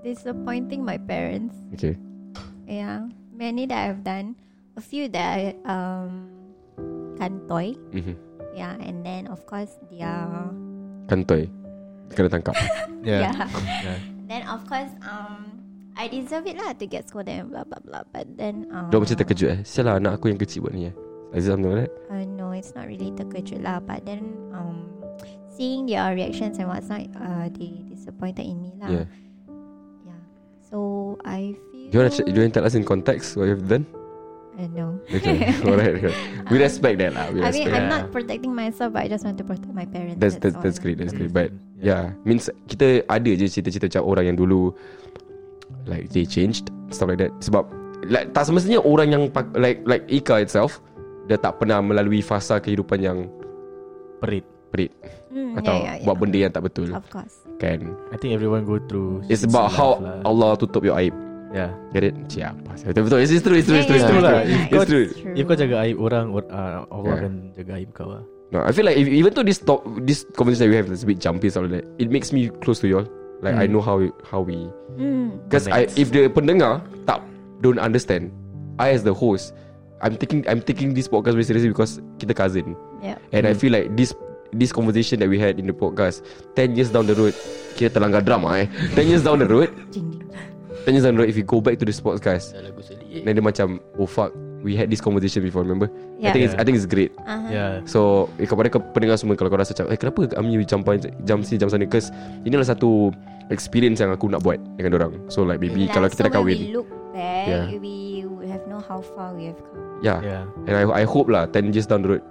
disappointing 0.00 0.80
my 0.80 0.96
parents. 0.96 1.52
Okay. 1.76 2.00
Yeah, 2.64 3.12
many 3.36 3.68
that 3.68 3.92
I've 3.92 4.00
done. 4.00 4.40
A 4.76 4.80
few 4.80 5.04
that 5.12 5.20
I 5.20 5.40
um, 5.68 6.32
kantoi. 7.20 7.76
Mhm. 7.92 8.16
Yeah, 8.56 8.72
and 8.80 9.04
then 9.04 9.28
of 9.28 9.44
course 9.44 9.76
their 9.92 10.08
Kantoi. 11.12 11.52
Kena 12.12 12.28
tangkap. 12.32 12.56
Yeah. 13.04 13.30
yeah. 13.30 13.46
yeah. 13.84 13.98
Then 14.26 14.42
of 14.48 14.64
course 14.64 14.90
um, 15.04 15.60
I 15.98 16.06
deserve 16.06 16.46
it 16.46 16.54
lah 16.54 16.70
to 16.78 16.86
get 16.86 17.10
scolded 17.10 17.34
and 17.34 17.50
blah 17.50 17.66
blah 17.66 17.82
blah. 17.82 18.06
But 18.14 18.30
then 18.38 18.70
um, 18.70 18.86
Dia 18.94 19.02
macam 19.02 19.16
terkejut 19.18 19.48
eh. 19.50 19.60
Sial 19.66 19.90
lah 19.90 19.98
anak 19.98 20.22
aku 20.22 20.30
yang 20.30 20.38
kecil 20.38 20.62
buat 20.62 20.70
ni 20.70 20.88
eh. 20.88 20.94
Is 21.34 21.44
it 21.44 21.52
something 21.52 21.68
like 21.74 21.90
that? 21.90 21.92
Uh, 22.08 22.24
no, 22.24 22.54
it's 22.54 22.72
not 22.72 22.86
really 22.86 23.10
terkejut 23.12 23.60
lah. 23.60 23.82
But 23.82 24.06
then, 24.06 24.32
um, 24.54 24.88
seeing 25.52 25.84
their 25.84 26.14
reactions 26.14 26.56
and 26.56 26.70
what's 26.70 26.88
not, 26.88 27.04
uh, 27.20 27.50
they 27.52 27.84
disappointed 27.90 28.46
in 28.46 28.62
me 28.62 28.72
lah. 28.80 28.88
Yeah. 28.88 29.06
Yeah. 30.06 30.20
So 30.62 30.78
I 31.26 31.58
feel. 31.74 31.90
Do 31.90 31.94
you 31.98 32.00
want 32.06 32.14
to 32.14 32.22
do 32.24 32.32
you 32.32 32.42
want 32.46 32.54
to 32.54 32.62
tell 32.62 32.66
us 32.70 32.78
in 32.78 32.86
context 32.86 33.34
what 33.34 33.50
you 33.50 33.58
have 33.58 33.66
done? 33.66 33.84
Uh, 34.58 34.70
no. 34.74 34.86
Okay. 35.10 35.50
Alright. 35.66 35.98
okay. 35.98 36.14
We 36.48 36.62
respect 36.62 36.98
that 37.02 37.12
lah. 37.12 37.30
We 37.34 37.42
I 37.42 37.50
respect 37.50 37.68
mean, 37.68 37.74
I'm 37.74 37.86
Yeah. 37.86 37.94
not 37.94 38.02
protecting 38.14 38.54
myself, 38.54 38.94
but 38.94 39.02
I 39.04 39.08
just 39.10 39.26
want 39.26 39.38
to 39.38 39.46
protect 39.46 39.70
my 39.74 39.86
parents. 39.86 40.18
That's 40.22 40.38
that's, 40.38 40.54
all. 40.54 40.62
that's 40.62 40.78
great. 40.78 40.96
That's 40.98 41.12
great. 41.12 41.34
But 41.34 41.50
Yeah. 41.78 42.14
yeah, 42.14 42.26
means 42.26 42.50
kita 42.66 43.06
ada 43.06 43.30
je 43.34 43.46
cerita-cerita 43.46 43.86
macam 44.00 44.02
orang 44.08 44.24
yang 44.34 44.38
dulu 44.38 44.74
like 45.88 46.12
they 46.12 46.22
changed 46.22 46.68
stuff 46.88 47.08
like 47.08 47.18
that. 47.18 47.32
Sebab 47.40 47.64
like 48.06 48.30
tak 48.30 48.44
semestinya 48.44 48.78
orang 48.80 49.08
yang 49.10 49.22
like 49.56 49.82
like 49.82 50.04
Ika 50.06 50.40
itself 50.40 50.78
dia 51.26 51.36
tak 51.36 51.58
pernah 51.58 51.80
melalui 51.80 52.20
fasa 52.20 52.56
kehidupan 52.56 53.00
yang 53.00 53.26
Perit. 54.18 54.44
perit 54.68 54.92
Mm, 55.28 55.60
atau 55.60 55.76
yeah, 55.76 56.00
yeah, 56.00 56.04
buat 56.08 56.16
yeah. 56.16 56.22
benda 56.24 56.38
yang 56.40 56.52
tak 56.52 56.64
betul 56.64 56.88
Of 56.88 57.04
course. 57.12 57.44
kan. 57.60 57.92
I 58.08 58.16
think 58.16 58.32
everyone 58.32 58.64
go 58.64 58.80
through. 58.80 59.28
It's 59.28 59.44
about 59.44 59.68
how 59.68 60.00
lah. 60.00 60.24
Allah 60.24 60.56
tutup 60.56 60.80
your 60.80 60.96
aib. 60.96 61.12
Yeah. 61.52 61.72
Get 61.92 62.04
it? 62.04 62.14
Siapa? 62.28 62.76
Betul 62.80 63.02
betul. 63.04 63.18
It's, 63.20 63.32
it's 63.32 63.44
true. 63.44 63.56
It's 63.56 63.68
true. 63.68 63.76
It's 63.76 63.88
true. 63.88 63.96
Yeah, 63.96 64.04
It's 64.04 64.08
true. 64.08 64.24
yeah, 64.24 64.32
lah. 64.32 64.42
yeah. 64.44 64.48
If 64.48 64.60
It's 64.64 64.72
kau, 64.72 64.84
true. 64.88 65.06
True. 65.12 65.34
if 65.36 65.44
kau 65.44 65.56
jaga 65.56 65.76
aib 65.84 65.96
orang, 66.00 66.24
or- 66.32 66.48
uh, 66.48 66.84
Allah 66.88 67.08
Yeah. 67.12 67.20
akan 67.20 67.32
jaga 67.56 67.72
aib 67.76 67.90
kau 67.92 68.08
lah. 68.08 68.22
No, 68.48 68.64
I 68.64 68.72
feel 68.72 68.88
like 68.88 68.96
if, 68.96 69.04
even 69.04 69.30
though 69.36 69.44
this 69.44 69.60
talk, 69.60 69.84
this 70.00 70.24
conversation 70.32 70.64
that 70.64 70.72
we 70.72 70.76
have 70.80 70.88
is 70.88 71.04
a 71.04 71.08
bit 71.08 71.20
jumpy 71.20 71.48
and 71.48 71.52
stuff 71.52 71.64
like 71.68 71.84
that, 71.84 71.86
it 72.00 72.08
makes 72.08 72.32
me 72.32 72.48
close 72.64 72.80
to 72.80 72.88
y'all. 72.88 73.04
Like 73.38 73.54
I 73.54 73.66
Hmm. 73.66 73.78
know 73.78 73.82
how 73.82 74.02
how 74.26 74.40
we 74.42 74.66
Mm. 74.98 75.38
Because 75.46 75.70
I, 75.70 75.86
Connect. 75.86 75.94
if 75.94 76.08
the 76.10 76.26
pendengar 76.26 76.82
tak 77.06 77.22
don't 77.62 77.78
understand, 77.78 78.34
I 78.82 78.90
as 78.90 79.06
the 79.06 79.14
host, 79.14 79.54
I'm 80.02 80.18
taking 80.18 80.42
I'm 80.50 80.58
taking 80.58 80.90
this 80.90 81.06
podcast 81.06 81.38
very 81.38 81.46
seriously 81.46 81.70
because 81.70 82.02
kita 82.18 82.34
cousin, 82.34 82.74
Yeah. 82.98 83.18
and 83.30 83.46
I 83.46 83.54
feel 83.54 83.70
like 83.70 83.94
this 83.94 84.10
this 84.50 84.74
conversation 84.74 85.22
that 85.22 85.30
we 85.30 85.38
had 85.38 85.62
in 85.62 85.70
the 85.70 85.76
podcast, 85.76 86.26
ten 86.58 86.74
years 86.74 86.90
down 86.90 87.06
the 87.06 87.14
road, 87.14 87.30
kita 87.78 87.94
terlanggar 87.94 88.26
drama 88.26 88.62
eh. 88.62 88.66
Ten 88.98 89.06
years 89.06 89.22
down 89.22 89.38
the 89.38 89.46
road, 89.46 89.70
Jing, 89.94 90.18
jing. 90.18 90.26
ten 90.82 90.98
years 90.98 91.06
down 91.06 91.14
the 91.14 91.22
road, 91.22 91.30
if 91.30 91.38
you 91.38 91.46
go 91.46 91.62
back 91.62 91.78
to 91.78 91.86
this 91.86 92.02
podcast, 92.02 92.58
then 93.22 93.38
dia 93.38 93.44
macam 93.44 93.78
oh 93.98 94.08
fuck, 94.08 94.34
we 94.60 94.74
had 94.74 94.90
this 94.90 94.98
conversation 94.98 95.40
before, 95.40 95.62
remember? 95.62 95.86
I 96.18 96.28
Yeah. 96.28 96.32
think 96.34 96.42
it's 96.46 96.56
I 96.56 96.62
think 96.66 96.74
it's 96.74 96.86
great. 96.86 97.14
Uh-huh. 97.14 97.48
Yeah. 97.48 97.82
So 97.86 98.26
eh, 98.36 98.46
kepada 98.46 98.68
ke 98.68 98.78
pendengar 98.92 99.16
semua 99.16 99.38
kalau 99.38 99.48
kau 99.48 99.58
rasa 99.58 99.72
macam 99.72 99.86
eh 99.90 99.98
kenapa 99.98 100.20
kami 100.34 100.58
jam 100.66 100.80
jam 101.22 101.38
sini 101.42 101.58
jam 101.58 101.68
sana 101.70 101.86
because 101.86 102.10
ini 102.42 102.52
adalah 102.54 102.74
satu 102.74 103.14
experience 103.48 104.02
yang 104.02 104.10
aku 104.10 104.26
nak 104.28 104.42
buat 104.42 104.58
dengan 104.74 104.98
orang. 104.98 105.12
So 105.30 105.46
like 105.46 105.62
maybe 105.62 105.86
Like, 105.86 105.94
kalau 105.94 106.08
kita 106.10 106.26
dah 106.26 106.32
so 106.34 106.42
when 106.42 106.46
kahwin. 106.50 106.58
we 106.58 106.68
look 106.74 106.88
back, 107.14 107.46
Yeah. 107.46 107.64
we 107.78 107.96
would 108.26 108.50
have 108.50 108.64
know 108.66 108.82
how 108.82 108.98
far 109.00 109.32
we 109.32 109.46
have 109.48 109.60
come. 109.62 110.02
Yeah. 110.02 110.18
Yeah. 110.20 110.42
And 110.66 110.74
I 110.74 110.84
I 110.84 111.04
hope 111.06 111.30
lah 111.30 111.46
10 111.50 111.70
years 111.70 111.86
down 111.86 112.02
the 112.02 112.18
road 112.18 112.24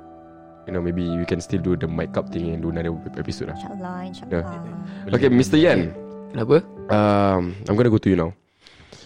You 0.68 0.76
know 0.76 0.84
maybe 0.84 1.08
we 1.08 1.24
can 1.24 1.40
still 1.40 1.63
do 1.63 1.80
the 1.80 1.88
mic 1.88 2.12
up 2.20 2.28
thing 2.28 2.52
And 2.52 2.60
do 2.60 2.76
another 2.76 2.92
episode 3.16 3.48
lah 3.48 3.56
Inshallah, 3.56 3.96
inshallah. 4.04 5.16
Okay 5.16 5.32
Mr. 5.32 5.56
Yan 5.56 5.96
Kenapa? 6.36 6.60
um, 6.92 7.56
I'm 7.72 7.76
gonna 7.80 7.88
go 7.88 7.96
to 8.04 8.12
you 8.12 8.20
now 8.20 8.36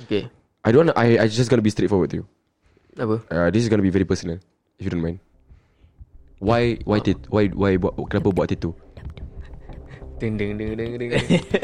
Okay. 0.09 0.25
I 0.65 0.73
don't 0.73 0.89
wanna, 0.89 0.97
I, 0.97 1.21
I 1.21 1.25
just 1.29 1.53
gonna 1.53 1.61
be 1.61 1.69
straightforward 1.69 2.09
to 2.17 2.21
you 2.21 2.25
Apa? 2.95 3.15
uh, 3.23 3.47
This 3.49 3.63
is 3.63 3.69
gonna 3.69 3.81
be 3.81 3.89
very 3.89 4.03
personal 4.03 4.37
If 4.75 4.83
you 4.83 4.91
don't 4.91 4.99
mind 4.99 5.19
Why 6.37 6.81
Why 6.83 6.99
tit, 6.99 7.21
Why 7.29 7.47
Why 7.47 7.77
buat 7.77 7.93
Kenapa 8.09 8.29
buat 8.31 8.47
tattoo 8.47 8.73
Ding 10.17 10.37
ding 10.37 10.53
ding 10.53 10.77
ding 10.77 10.91
ding. 10.97 11.11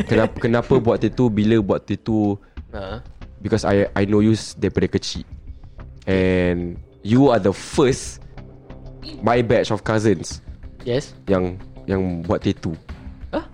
Kenapa 0.09 0.33
Kenapa 0.39 0.73
buat 0.77 0.97
tattoo 0.97 1.29
Bila 1.29 1.61
buat 1.61 1.83
tattoo 1.83 2.37
ha. 2.71 3.01
Because 3.37 3.61
I 3.63 3.85
I 3.93 4.05
know 4.05 4.17
you 4.19 4.33
daripada 4.55 4.87
kecil 4.89 5.25
And 6.05 6.77
You 7.03 7.29
are 7.29 7.37
the 7.37 7.53
first 7.53 8.21
My 9.21 9.39
batch 9.41 9.69
of 9.69 9.83
cousins 9.83 10.41
Yes. 10.81 11.11
Yang 11.27 11.59
Yang 11.85 12.01
buat 12.23 12.39
tattoo 12.41 12.73
Hah? 13.29 13.45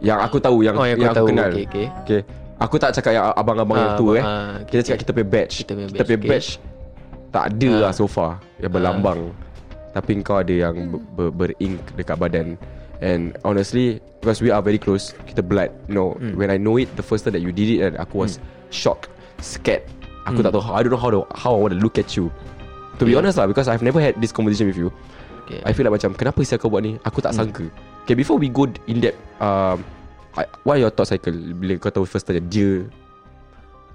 Yang 0.00 0.18
aku 0.26 0.36
tahu 0.38 0.56
Yang, 0.64 0.74
Oh, 0.74 0.86
yang 0.86 0.98
yang 0.98 1.12
aku 1.12 1.18
tahu. 1.20 1.26
kenal 1.28 1.50
Okay, 1.52 1.64
okay. 1.68 1.86
okay. 2.02 2.20
Aku 2.58 2.78
tak 2.78 2.94
cakap 2.94 3.12
yang 3.12 3.26
abang-abang 3.34 3.74
yang 3.76 3.92
Ah, 3.94 3.98
tu 3.98 4.06
eh 4.14 4.22
ah, 4.22 4.62
okay, 4.62 4.78
Kita 4.78 4.82
cakap 4.86 4.98
kita 5.02 5.10
punya 5.12 5.28
batch 5.28 5.54
Kita 5.60 5.72
punya 5.74 5.86
Kita 5.86 5.94
batch, 5.98 6.08
punya 6.08 6.18
okay. 6.18 6.30
batch 6.30 6.48
Tak 7.32 7.44
ada 7.50 7.70
Ah. 7.72 7.80
lah 7.88 7.92
so 7.92 8.04
far. 8.04 8.36
Yang 8.60 8.72
berlambang. 8.76 9.20
Tapi 9.92 10.20
kau 10.20 10.40
ada 10.40 10.52
yang 10.52 10.88
ber, 10.88 11.00
ber, 11.12 11.28
berink 11.32 11.80
dekat 11.96 12.16
badan. 12.16 12.56
And 13.02 13.34
honestly 13.42 13.98
Because 14.22 14.38
we 14.38 14.54
are 14.54 14.62
very 14.62 14.78
close 14.78 15.10
Kita 15.26 15.42
blood 15.42 15.74
You 15.90 15.94
know 15.98 16.08
Hmm. 16.14 16.38
When 16.38 16.48
I 16.48 16.56
know 16.56 16.78
it 16.78 16.86
The 16.94 17.02
first 17.02 17.26
time 17.26 17.34
that 17.34 17.42
you 17.42 17.50
did 17.50 17.66
it 17.66 17.80
and 17.82 17.98
Aku 17.98 18.22
was 18.22 18.38
shocked 18.70 19.10
Scared. 19.42 19.82
Aku 20.22 20.38
Hmm. 20.38 20.46
tak 20.46 20.54
tahu 20.54 20.62
I 20.70 20.86
don't 20.86 20.94
know 20.94 21.02
how 21.02 21.10
to, 21.10 21.26
How 21.34 21.50
I 21.50 21.58
want 21.58 21.74
to 21.74 21.82
look 21.82 21.98
at 21.98 22.14
you. 22.14 22.30
To 22.96 23.02
be 23.02 23.18
honest 23.18 23.42
lah 23.42 23.50
Because 23.50 23.66
I've 23.66 23.82
never 23.82 23.98
had 23.98 24.14
this 24.22 24.30
conversation 24.30 24.70
with 24.70 24.78
you. 24.78 24.94
Okay. 25.44 25.58
I 25.66 25.74
feel 25.74 25.82
like 25.82 25.98
macam 25.98 26.14
Kenapa 26.14 26.38
sih 26.46 26.54
kau 26.54 26.70
buat 26.70 26.86
ni? 26.86 26.94
Aku 27.02 27.18
tak 27.18 27.34
sangka. 27.34 27.66
Okay 28.06 28.14
before 28.14 28.38
we 28.38 28.46
go 28.46 28.70
in 28.86 29.02
depth 29.02 29.18
um, 29.42 29.82
What 30.62 30.78
are 30.78 30.86
your 30.86 30.94
thoughts 30.94 31.10
Cycle 31.10 31.34
Bila 31.58 31.82
kau 31.82 31.90
tahu 31.90 32.06
first 32.06 32.24
time 32.24 32.46
Dia 32.46 32.86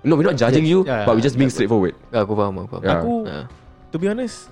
No 0.03 0.13
we're 0.15 0.27
not 0.27 0.37
judging 0.37 0.65
you 0.65 0.85
Yeah, 0.85 1.05
But 1.05 1.17
we 1.17 1.21
just 1.21 1.37
being 1.37 1.49
yeah, 1.49 1.57
straightforward. 1.57 1.95
Aku 2.13 2.33
faham, 2.37 2.53
aku 2.61 2.69
faham. 2.77 2.83
Yeah. 2.85 2.99
Aku 3.01 3.13
Ha. 3.25 3.37
To 3.91 3.95
be 3.97 4.07
honest 4.07 4.49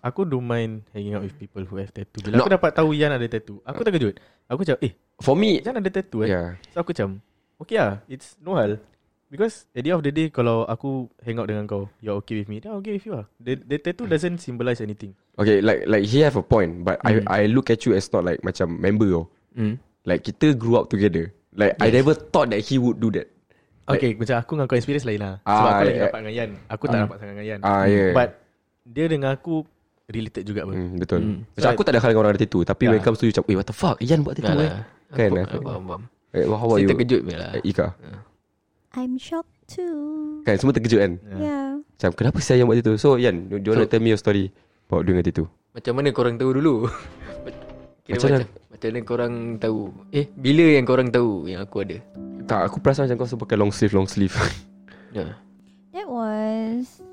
Aku 0.00 0.22
don't 0.24 0.46
mind 0.46 0.86
Hanging 0.94 1.14
out 1.18 1.22
with 1.26 1.34
people 1.36 1.66
Who 1.66 1.76
have 1.82 1.90
tattoo. 1.92 2.22
Bila 2.22 2.38
No. 2.38 2.42
aku 2.46 2.52
dapat 2.54 2.70
tahu 2.72 2.94
Yan 2.94 3.12
ada 3.12 3.26
tattoo 3.26 3.60
Aku 3.66 3.80
terkejut 3.82 4.14
Aku 4.46 4.62
macam 4.64 4.76
Eh 4.80 4.92
For 5.18 5.34
me 5.34 5.58
Yan 5.60 5.76
ada 5.78 5.90
tattoo 5.90 6.22
eh? 6.24 6.30
Yeah. 6.30 6.48
So 6.72 6.80
aku 6.80 6.94
macam 6.94 7.20
Okay 7.58 7.76
lah 7.76 8.00
It's 8.06 8.38
no 8.38 8.54
hal. 8.54 8.78
Because 9.28 9.68
at 9.76 9.84
the 9.84 9.92
end 9.92 9.98
of 10.00 10.04
the 10.06 10.14
day 10.14 10.32
Kalau 10.32 10.64
aku 10.64 11.12
hang 11.20 11.36
out 11.36 11.50
dengan 11.50 11.68
kau 11.68 11.90
You're 12.00 12.16
okay 12.22 12.40
with 12.40 12.48
me 12.48 12.62
Then 12.62 12.72
I'm 12.72 12.80
okay 12.80 12.96
with 12.96 13.04
you 13.04 13.18
lah. 13.18 13.26
The, 13.36 13.58
the 13.60 13.76
tattoo 13.76 14.08
doesn't 14.08 14.40
symbolize 14.40 14.80
anything. 14.80 15.12
Okay 15.36 15.60
like 15.60 15.84
like 15.84 16.08
he 16.08 16.24
have 16.24 16.38
a 16.38 16.42
point 16.42 16.82
But 16.82 17.02
Mm. 17.04 17.28
I 17.28 17.44
I 17.44 17.50
look 17.50 17.68
at 17.68 17.84
you 17.84 17.92
as 17.92 18.08
not 18.08 18.24
like 18.24 18.40
Macam 18.40 18.78
member 18.78 19.06
tau 19.10 19.26
Hmm. 19.58 19.82
Like 20.06 20.22
kita 20.22 20.54
grew 20.54 20.78
up 20.78 20.86
together. 20.86 21.34
Like 21.52 21.74
I 21.82 21.90
never 21.90 22.14
thought 22.14 22.54
that 22.54 22.62
he 22.62 22.78
would 22.78 23.02
do 23.02 23.10
that 23.18 23.26
Okay 23.90 24.10
macam 24.14 24.34
aku 24.36 24.50
dengan 24.52 24.66
kau 24.66 24.76
experience 24.76 25.02
lain 25.02 25.18
lah 25.18 25.34
Ah, 25.42 25.52
Sebab 25.54 25.70
aku 25.70 25.82
lagi 25.82 25.90
yeah. 25.90 26.04
dapat 26.04 26.18
dengan 26.18 26.34
Yan 26.34 26.50
Aku 26.68 26.84
tak 26.84 26.98
dapat 27.00 27.16
sangat 27.16 27.32
dengan 27.32 27.46
Yan 27.46 27.60
Ah 27.62 27.84
yeah 27.84 28.10
But 28.12 28.28
Dia 28.84 29.04
dengan 29.06 29.28
aku 29.30 29.54
Related 30.06 30.42
juga 30.42 30.60
pun 30.62 30.74
hmm, 30.74 30.92
Betul 30.98 31.20
Hmm. 31.20 31.38
Macam 31.50 31.62
So, 31.62 31.68
aku 31.70 31.82
tak 31.82 31.92
ada 31.92 32.00
hal 32.00 32.08
dengan 32.10 32.22
orang 32.22 32.32
ada 32.32 32.40
tattoo 32.40 32.62
Tapi 32.62 32.82
Yeah. 32.82 32.90
when 32.90 32.98
it 32.98 33.04
comes 33.04 33.18
to 33.18 33.24
you 33.24 33.30
Macam 33.30 33.44
eh 33.44 33.54
what 33.54 33.64
the 33.64 33.74
fuck 33.74 33.96
Ian 33.98 34.20
buat 34.20 34.34
tattoo 34.34 34.50
Dah 34.50 34.56
eh 34.58 34.68
lah. 34.68 34.82
Kan 35.08 35.28
Aku- 35.28 35.38
aku 35.38 35.56
aku 35.56 35.64
faham, 35.64 36.02
eh, 36.30 36.44
How 36.44 36.56
about 36.58 36.68
Saya 36.70 36.78
you 36.78 36.88
terkejut 36.90 37.20
lah. 37.26 37.52
Ika 37.62 37.86
I'm 38.90 39.14
shocked 39.14 39.52
too. 39.68 40.40
Kan 40.42 40.54
semua 40.56 40.72
terkejut 40.72 40.98
kan 40.98 41.12
Yeah. 41.34 41.68
Macam 41.80 42.10
kenapa 42.14 42.38
saya 42.38 42.56
yang 42.58 42.68
buat 42.68 42.78
tattoo 42.78 42.96
So 42.96 43.16
Ian 43.16 43.46
Do 43.46 43.56
you 43.56 43.70
want 43.70 43.82
to 43.82 43.88
tell 43.88 44.00
me 44.00 44.10
your 44.10 44.18
story 44.18 44.52
About 44.86 45.04
doing 45.04 45.16
a 45.16 45.24
tattoo 45.24 45.48
Macam 45.70 45.92
mana 45.94 46.08
korang 46.10 46.36
tahu 46.36 46.50
dulu? 46.54 46.74
Kira 48.04 48.16
Macam 48.16 48.28
macam, 48.30 48.48
macam 48.70 48.88
mana 48.88 49.00
korang 49.02 49.32
tahu? 49.58 49.80
Eh, 50.10 50.24
bila 50.30 50.64
yang 50.70 50.84
korang 50.84 51.08
tahu 51.08 51.44
yang 51.44 51.60
aku 51.60 51.84
ada? 51.84 52.00
Tak 52.48 52.60
aku 52.64 52.80
perasan 52.80 53.04
macam 53.04 53.20
kau 53.20 53.28
suka 53.28 53.44
pakai 53.44 53.56
long 53.60 53.68
sleeve 53.68 53.92
Long 53.92 54.08
sleeve 54.08 54.32
Ya. 55.16 55.36
That 55.92 56.08
was 56.08 57.04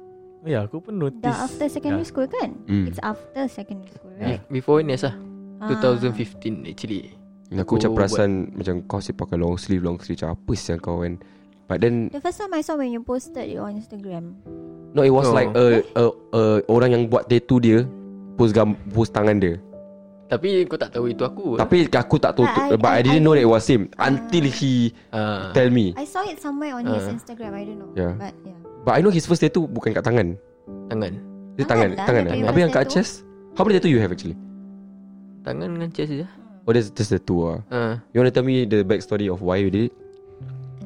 Ya 0.46 0.50
yeah, 0.52 0.62
aku 0.64 0.78
pun 0.80 1.02
notice 1.02 1.20
dah 1.20 1.44
after 1.44 1.66
secondary 1.66 2.06
Yeah. 2.06 2.12
school 2.14 2.28
kan? 2.30 2.50
Hmm. 2.70 2.86
It's 2.86 3.02
after 3.02 3.50
secondary 3.50 3.90
school, 3.90 4.14
right? 4.16 4.46
Before 4.48 4.78
NS 4.78 5.10
lah. 5.10 5.16
Ah. 5.58 5.74
2015 5.74 6.70
actually. 6.70 7.18
Aku 7.56 7.78
macam 7.78 7.90
Aku 7.94 7.98
perasan 7.98 8.30
Macam 8.52 8.76
kau 8.86 8.98
asyik 8.98 9.16
pakai 9.16 9.38
long 9.38 9.54
sleeve 9.56 9.86
Long 9.86 10.02
sleeve 10.02 10.18
Macam 10.18 10.34
apa 10.34 10.52
sih 10.54 10.74
yang 10.74 10.82
kau 10.82 11.02
kan 11.02 11.14
But 11.66 11.78
then 11.82 12.10
The 12.10 12.18
first 12.18 12.38
time 12.38 12.54
I 12.54 12.62
saw 12.62 12.74
when 12.74 12.90
you 12.90 13.02
posted 13.02 13.46
it 13.46 13.58
on 13.58 13.78
Instagram. 13.78 14.34
No 14.94 15.02
it 15.02 15.14
was 15.14 15.30
Oh. 15.30 15.34
like 15.34 15.50
a, 15.54 15.82
a, 15.94 16.04
a, 16.34 16.42
Orang 16.66 16.90
yang 16.90 17.04
buat 17.06 17.30
tattoo 17.30 17.62
dia 17.62 17.86
Post, 18.36 18.52
gam, 18.52 18.74
post 18.92 19.14
tangan 19.14 19.38
dia 19.40 19.56
Tapi 20.26 20.66
kau 20.66 20.74
tak 20.74 20.90
tahu 20.90 21.06
itu 21.08 21.22
aku. 21.22 21.54
Tapi 21.54 21.86
aku 21.86 22.16
tak 22.18 22.34
tahu 22.34 22.44
But 22.44 22.58
I- 22.58 22.82
But 22.82 22.90
I, 22.90 22.98
I- 22.98 23.04
didn't 23.04 23.22
I- 23.22 23.24
know 23.24 23.34
that 23.34 23.42
it 23.42 23.52
was 23.52 23.64
him 23.64 23.86
Until 23.96 24.46
he 24.48 24.90
Ah, 25.10 25.54
Tell 25.54 25.70
me 25.70 25.94
I 25.94 26.04
saw 26.04 26.26
it 26.26 26.38
somewhere 26.38 26.74
on 26.74 26.82
his 26.84 27.06
Ah. 27.06 27.14
Instagram. 27.14 27.52
I 27.52 27.64
don't 27.64 27.78
know. 27.78 27.92
Yeah. 27.94 28.14
But 28.16 28.34
yeah. 28.42 28.58
But 28.82 28.94
I 28.94 29.00
know 29.00 29.10
his 29.10 29.24
first 29.24 29.40
tattoo 29.40 29.66
Bukan 29.66 29.94
kat 29.94 30.02
tangan 30.02 30.34
tangan. 30.88 31.14
Dia 31.54 31.64
Tangan 31.64 31.66
tangan 31.66 31.90
lah, 31.94 32.06
Tangan 32.06 32.24
eh 32.24 32.32
punya 32.34 32.46
Habis 32.50 32.62
yang 32.62 32.72
kat 32.72 32.84
tattoo. 32.84 32.96
chest 32.98 33.12
How 33.54 33.62
many 33.62 33.78
tattoo 33.78 33.88
you 33.88 34.02
have 34.02 34.10
actually 34.10 34.34
Tangan 35.42 35.68
dengan 35.72 35.90
chest 35.90 36.12
je. 36.12 36.26
Oh 36.66 36.74
that's 36.74 36.90
just 36.90 37.10
the 37.10 37.20
two 37.20 37.46
ah. 37.46 37.62
Ah, 37.70 38.02
You 38.10 38.18
want 38.18 38.28
to 38.28 38.34
tell 38.34 38.42
me 38.42 38.66
The 38.66 38.82
back 38.82 39.00
story 39.00 39.30
of 39.30 39.40
why 39.40 39.62
you 39.62 39.70
did 39.70 39.88
it 39.88 39.96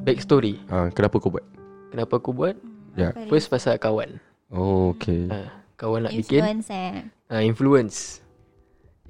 back 0.00 0.20
story. 0.20 0.60
ah, 0.68 0.88
Kenapa 0.90 1.16
kau 1.16 1.28
buat 1.28 1.44
Kenapa 1.88 2.12
aku 2.14 2.30
buat? 2.30 2.54
Very 2.92 3.26
First 3.26 3.48
pasal 3.48 3.76
kawan. 3.76 4.20
Oh 4.48 4.92
okay 4.92 5.26
Ah, 5.26 5.48
kawan 5.74 6.04
nak 6.04 6.12
bikin. 6.12 6.44
influence 6.44 6.68
eh. 6.68 7.08
Ah, 7.26 7.40
influence. 7.40 8.20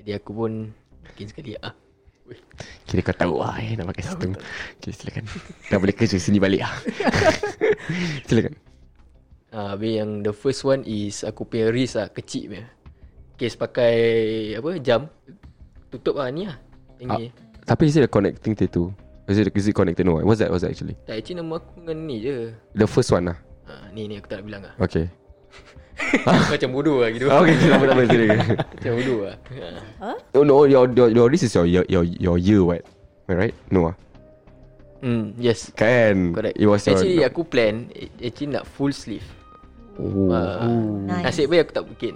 Jadi 0.00 0.10
aku 0.16 0.30
pun 0.32 0.72
bikin 1.12 1.28
sekali 1.28 1.52
ah. 1.60 1.76
Kira 2.86 3.02
kau 3.02 3.16
tahu 3.16 3.34
lah 3.42 3.58
eh 3.58 3.74
Nak 3.74 3.90
pakai 3.90 4.06
sistem 4.06 4.30
Okay 4.78 4.94
silakan 4.94 5.26
Dah 5.66 5.82
boleh 5.82 5.90
kerja 5.90 6.14
sini 6.14 6.38
balik 6.38 6.62
lah 6.62 6.74
Silakan 8.30 8.54
Ah, 9.50 9.74
habis 9.74 9.98
yang 9.98 10.22
the 10.22 10.30
first 10.30 10.62
one 10.62 10.86
is 10.86 11.26
aku 11.26 11.42
punya 11.42 11.74
wrist 11.74 11.98
lah, 11.98 12.06
kecil 12.06 12.54
punya. 12.54 12.70
Case 13.34 13.58
pakai 13.58 13.94
apa 14.54 14.78
jam 14.78 15.10
tutup 15.90 16.22
lah 16.22 16.30
ni 16.30 16.46
lah. 16.46 16.54
Tinggi. 17.02 17.34
Tapi 17.66 17.82
is 17.90 17.98
it 17.98 18.06
a 18.06 18.10
connecting 18.10 18.54
tattoo 18.54 18.94
Is 19.26 19.42
it, 19.42 19.50
is 19.50 19.66
it 19.66 19.74
connected 19.74 20.06
no 20.06 20.22
What's 20.22 20.38
that 20.38 20.54
What's 20.54 20.62
that 20.62 20.70
actually 20.70 20.94
Tak 21.02 21.18
actually 21.18 21.42
nama 21.42 21.58
aku 21.58 21.82
dengan 21.82 21.98
ni 22.06 22.22
je. 22.22 22.54
The 22.78 22.86
first 22.86 23.10
one 23.10 23.30
lah 23.30 23.38
Ha, 23.66 23.90
ni 23.90 24.06
ni 24.06 24.18
aku 24.22 24.26
tak 24.30 24.42
nak 24.42 24.46
bilang 24.46 24.62
lah. 24.66 24.74
Okay 24.78 25.10
Macam 26.52 26.68
bodoh 26.72 27.00
lah 27.00 27.10
gitu. 27.12 27.26
Okay 27.28 27.54
tak 27.56 27.76
apa 27.76 27.84
tak 27.84 27.94
apa 27.94 28.02
Macam 28.76 28.92
bodoh 28.98 29.18
lah. 29.24 29.36
Ha. 30.00 30.10
Oh 30.34 30.42
no 30.42 30.64
your, 30.64 30.84
your, 30.92 31.08
your 31.08 31.26
This 31.28 31.44
is 31.44 31.52
your 31.52 31.64
year 31.64 31.84
Your, 31.86 32.04
your 32.04 32.36
year 32.36 32.60
what 32.62 32.82
right 33.28 33.54
No 33.68 33.90
ah 33.90 33.96
Hmm, 35.00 35.32
yes. 35.40 35.72
Kan 35.72 36.36
Correct. 36.36 36.60
It 36.60 36.68
was 36.68 36.84
your 36.84 36.92
actually 36.92 37.24
aku 37.24 37.40
plan 37.42 37.88
eh, 37.96 38.12
actually 38.20 38.52
nak 38.52 38.68
full 38.68 38.92
sleeve. 38.92 39.24
oh. 39.96 40.28
Ah, 40.28 40.68
Nice. 41.08 41.40
Nasib 41.40 41.48
baik 41.48 41.60
aku 41.64 41.72
tak 41.72 41.86
bikin. 41.88 42.14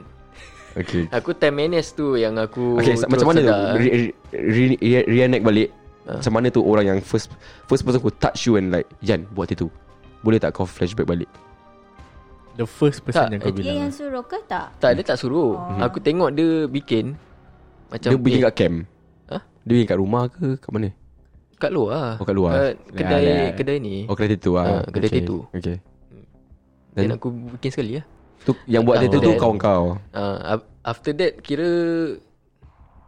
Okay 0.76 1.08
Aku 1.16 1.32
time 1.32 1.64
NS 1.64 1.96
tu 1.96 2.20
yang 2.20 2.36
aku 2.36 2.76
Okay 2.76 2.92
terus 2.92 3.08
macam 3.08 3.32
mana 3.32 3.40
tu 3.40 3.48
sedar. 3.48 3.72
re, 3.80 3.88
re, 3.88 4.08
re, 4.36 4.64
re, 4.76 5.00
Reenact 5.08 5.44
balik 5.44 5.70
Ah. 6.04 6.20
Macam 6.20 6.36
mana 6.36 6.52
tu 6.52 6.60
orang 6.60 6.84
yang 6.84 6.98
First 7.00 7.32
first 7.64 7.80
person 7.80 7.96
who 8.04 8.12
touch 8.12 8.44
you 8.44 8.60
And 8.60 8.68
like 8.68 8.84
Yan 9.00 9.24
buat 9.32 9.48
itu 9.48 9.72
Boleh 10.20 10.36
tak 10.36 10.52
kau 10.52 10.68
flashback 10.68 11.08
balik 11.08 11.24
The 12.54 12.66
first 12.66 13.02
person 13.02 13.26
Tak, 13.26 13.32
yang 13.34 13.40
kau 13.42 13.50
eh, 13.50 13.52
Dia 13.52 13.60
bilang 13.60 13.78
yang 13.82 13.92
suruh 13.92 14.22
ke 14.22 14.38
tak? 14.46 14.78
Tak, 14.78 14.90
dia 14.94 15.04
tak 15.04 15.18
suruh. 15.18 15.58
Oh. 15.58 15.78
Aku 15.82 15.98
tengok 15.98 16.30
dia 16.30 16.70
bikin 16.70 17.18
macam 17.90 18.08
Dia 18.10 18.18
bikin 18.18 18.40
kat 18.46 18.54
camp 18.54 18.76
Hah? 19.26 19.42
Dia 19.62 19.72
bikin 19.74 19.88
kat 19.90 19.98
rumah 19.98 20.22
ke 20.30 20.54
Kat 20.58 20.70
mana 20.70 20.90
kat 21.54 21.70
luar 21.72 21.96
lah. 21.96 22.14
Oh, 22.20 22.26
kat 22.28 22.36
luar. 22.36 22.52
Kat 22.52 22.74
kedai 22.92 23.22
Ya, 23.24 23.32
ya. 23.32 23.48
kedai 23.56 23.78
ni. 23.80 24.04
Oh 24.04 24.12
kedai 24.12 24.36
tattoo 24.36 24.54
Ah, 24.54 24.64
ah. 24.68 24.82
kedai 24.84 25.08
okay. 25.08 25.20
tattoo. 25.22 25.40
Okay 25.48 25.76
Dan 26.92 27.00
Dan 27.00 27.10
aku 27.16 27.28
bikin 27.56 27.70
sekali 27.72 27.90
lah. 27.96 28.04
tu 28.44 28.52
Yang 28.68 28.82
buat 28.84 28.96
tattoo 29.00 29.20
tu 29.22 29.32
kawan 29.34 29.56
kau 29.56 29.84
Uh, 30.12 30.60
after 30.84 31.10
that 31.10 31.40
kira 31.40 31.68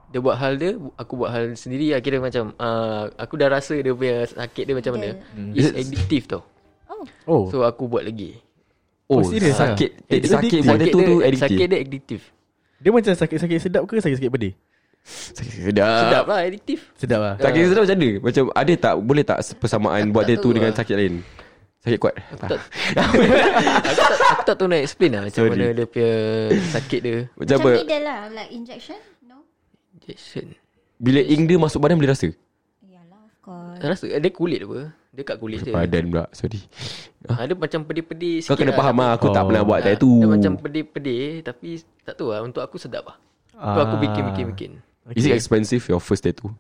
dia 0.07 0.23
buat 0.23 0.39
hal 0.39 0.57
dia, 0.57 0.79
aku 0.97 1.13
buat 1.19 1.29
hal 1.29 1.53
sendiri 1.53 1.93
lah. 1.93 2.01
Kira 2.01 2.23
macam 2.23 2.55
uh, 2.57 3.11
aku 3.19 3.35
dah 3.37 3.51
rasa 3.51 3.77
dia 3.77 3.93
punya 3.93 4.25
sakit 4.25 4.65
dia 4.65 4.75
macam 4.75 4.93
mana. 4.97 5.09
Dia- 5.53 5.53
It's 5.53 5.75
addictive 5.77 6.25
tau. 6.27 6.43
Oh 7.29 7.51
So 7.51 7.61
aku 7.61 7.85
buat 7.87 8.07
lagi. 8.07 8.41
Oh, 9.07 9.23
serious 9.23 9.55
ah? 9.57 9.71
sakit 9.71 9.91
Eh, 10.11 10.19
eh, 10.19 10.27
Sakit 10.27 10.61
buat 10.61 10.75
sakit 10.75 10.91
tattoo 10.91 11.01
tu 11.01 11.15
dia, 11.17 11.27
addictive 11.31 11.47
sakit 11.47 11.67
dia 11.67 11.79
addictive. 11.79 12.23
Dia 12.77 12.91
macam 12.91 13.13
sakit-sakit 13.15 13.59
sedap 13.63 13.83
ke 13.87 13.95
sakit-sakit 13.97 14.29
pedih? 14.29 14.53
Sakit 15.07 15.71
sedap 15.71 16.01
Sedap 16.03 16.25
lah 16.27 16.39
addictive. 16.43 16.83
Sedap 16.99 17.21
lah 17.23 17.35
Sakit 17.39 17.61
sedap 17.65 17.83
macam 17.87 17.97
mana 17.97 18.11
Macam 18.19 18.45
ada 18.51 18.73
tak 18.75 18.95
Boleh 18.99 19.23
tak 19.23 19.39
persamaan 19.57 20.03
Aku 20.03 20.13
Buat 20.13 20.25
tattoo 20.27 20.43
tahu 20.43 20.53
dengan 20.53 20.71
lah. 20.75 20.79
sakit 20.83 20.97
lain 20.99 21.15
Sakit 21.79 21.99
kuat 22.03 22.15
Aku 22.19 22.37
tak, 22.43 22.59
aku, 22.99 23.23
tak, 23.23 24.09
aku 24.27 24.43
tak 24.43 24.55
tahu 24.59 24.67
nak 24.67 24.81
explain 24.83 25.11
lah 25.15 25.23
macam 25.23 25.39
Sorry. 25.39 25.51
mana 25.55 25.67
dia 25.71 25.85
punya 25.87 26.13
sakit 26.75 27.01
dia. 27.01 27.17
Macam 27.31 27.39
Macam 27.39 27.57
apa 27.57 27.71
needle 27.79 28.03
lah, 28.03 28.19
like 28.35 28.51
injection? 28.51 28.99
No? 29.23 29.37
Injection. 29.95 30.45
Bila 30.99 31.21
ink 31.23 31.43
dia 31.47 31.57
masuk 31.57 31.79
badan 31.79 31.95
Boleh 31.95 32.11
rasa 32.11 32.29
Yalah, 32.83 33.23
of 33.23 33.35
course. 33.39 33.79
Rasa 33.79 34.07
dia 34.11 34.31
kulit 34.35 34.61
apa? 34.61 34.91
Dia 35.17 35.25
kat 35.25 35.37
kulit 35.37 35.59
je. 35.59 35.73
Badan 35.73 36.05
pula 36.07 36.25
Sorry. 36.31 36.61
Ha, 37.27 37.43
dia 37.43 37.57
macam 37.57 37.81
pedih-pedih 37.83 38.35
sikit 38.39 38.53
Kau 38.53 38.57
kena 38.57 38.71
lah, 38.71 38.79
faham 38.79 38.97
lah 38.97 39.11
Aku 39.15 39.27
tak 39.29 39.41
Oh. 39.41 39.49
pernah 39.49 39.63
buat 39.63 39.81
Ah, 39.81 39.85
tattoo 39.89 40.15
Dia 40.15 40.29
macam 40.29 40.53
pedih-pedih 40.55 41.25
Tapi 41.41 41.69
tak 42.05 42.15
tahu 42.15 42.29
lah 42.29 42.41
Untuk 42.41 42.61
aku 42.61 42.77
sedap 42.77 43.03
lah. 43.03 43.17
Untuk 43.51 43.83
aku 43.83 43.97
Ah. 43.97 44.03
bikin-bikin-bikin. 44.03 44.73
Is 45.11 45.25
it 45.25 45.33
expensive 45.33 45.81
Your 45.87 45.99
first 45.99 46.23
tattoo? 46.23 46.53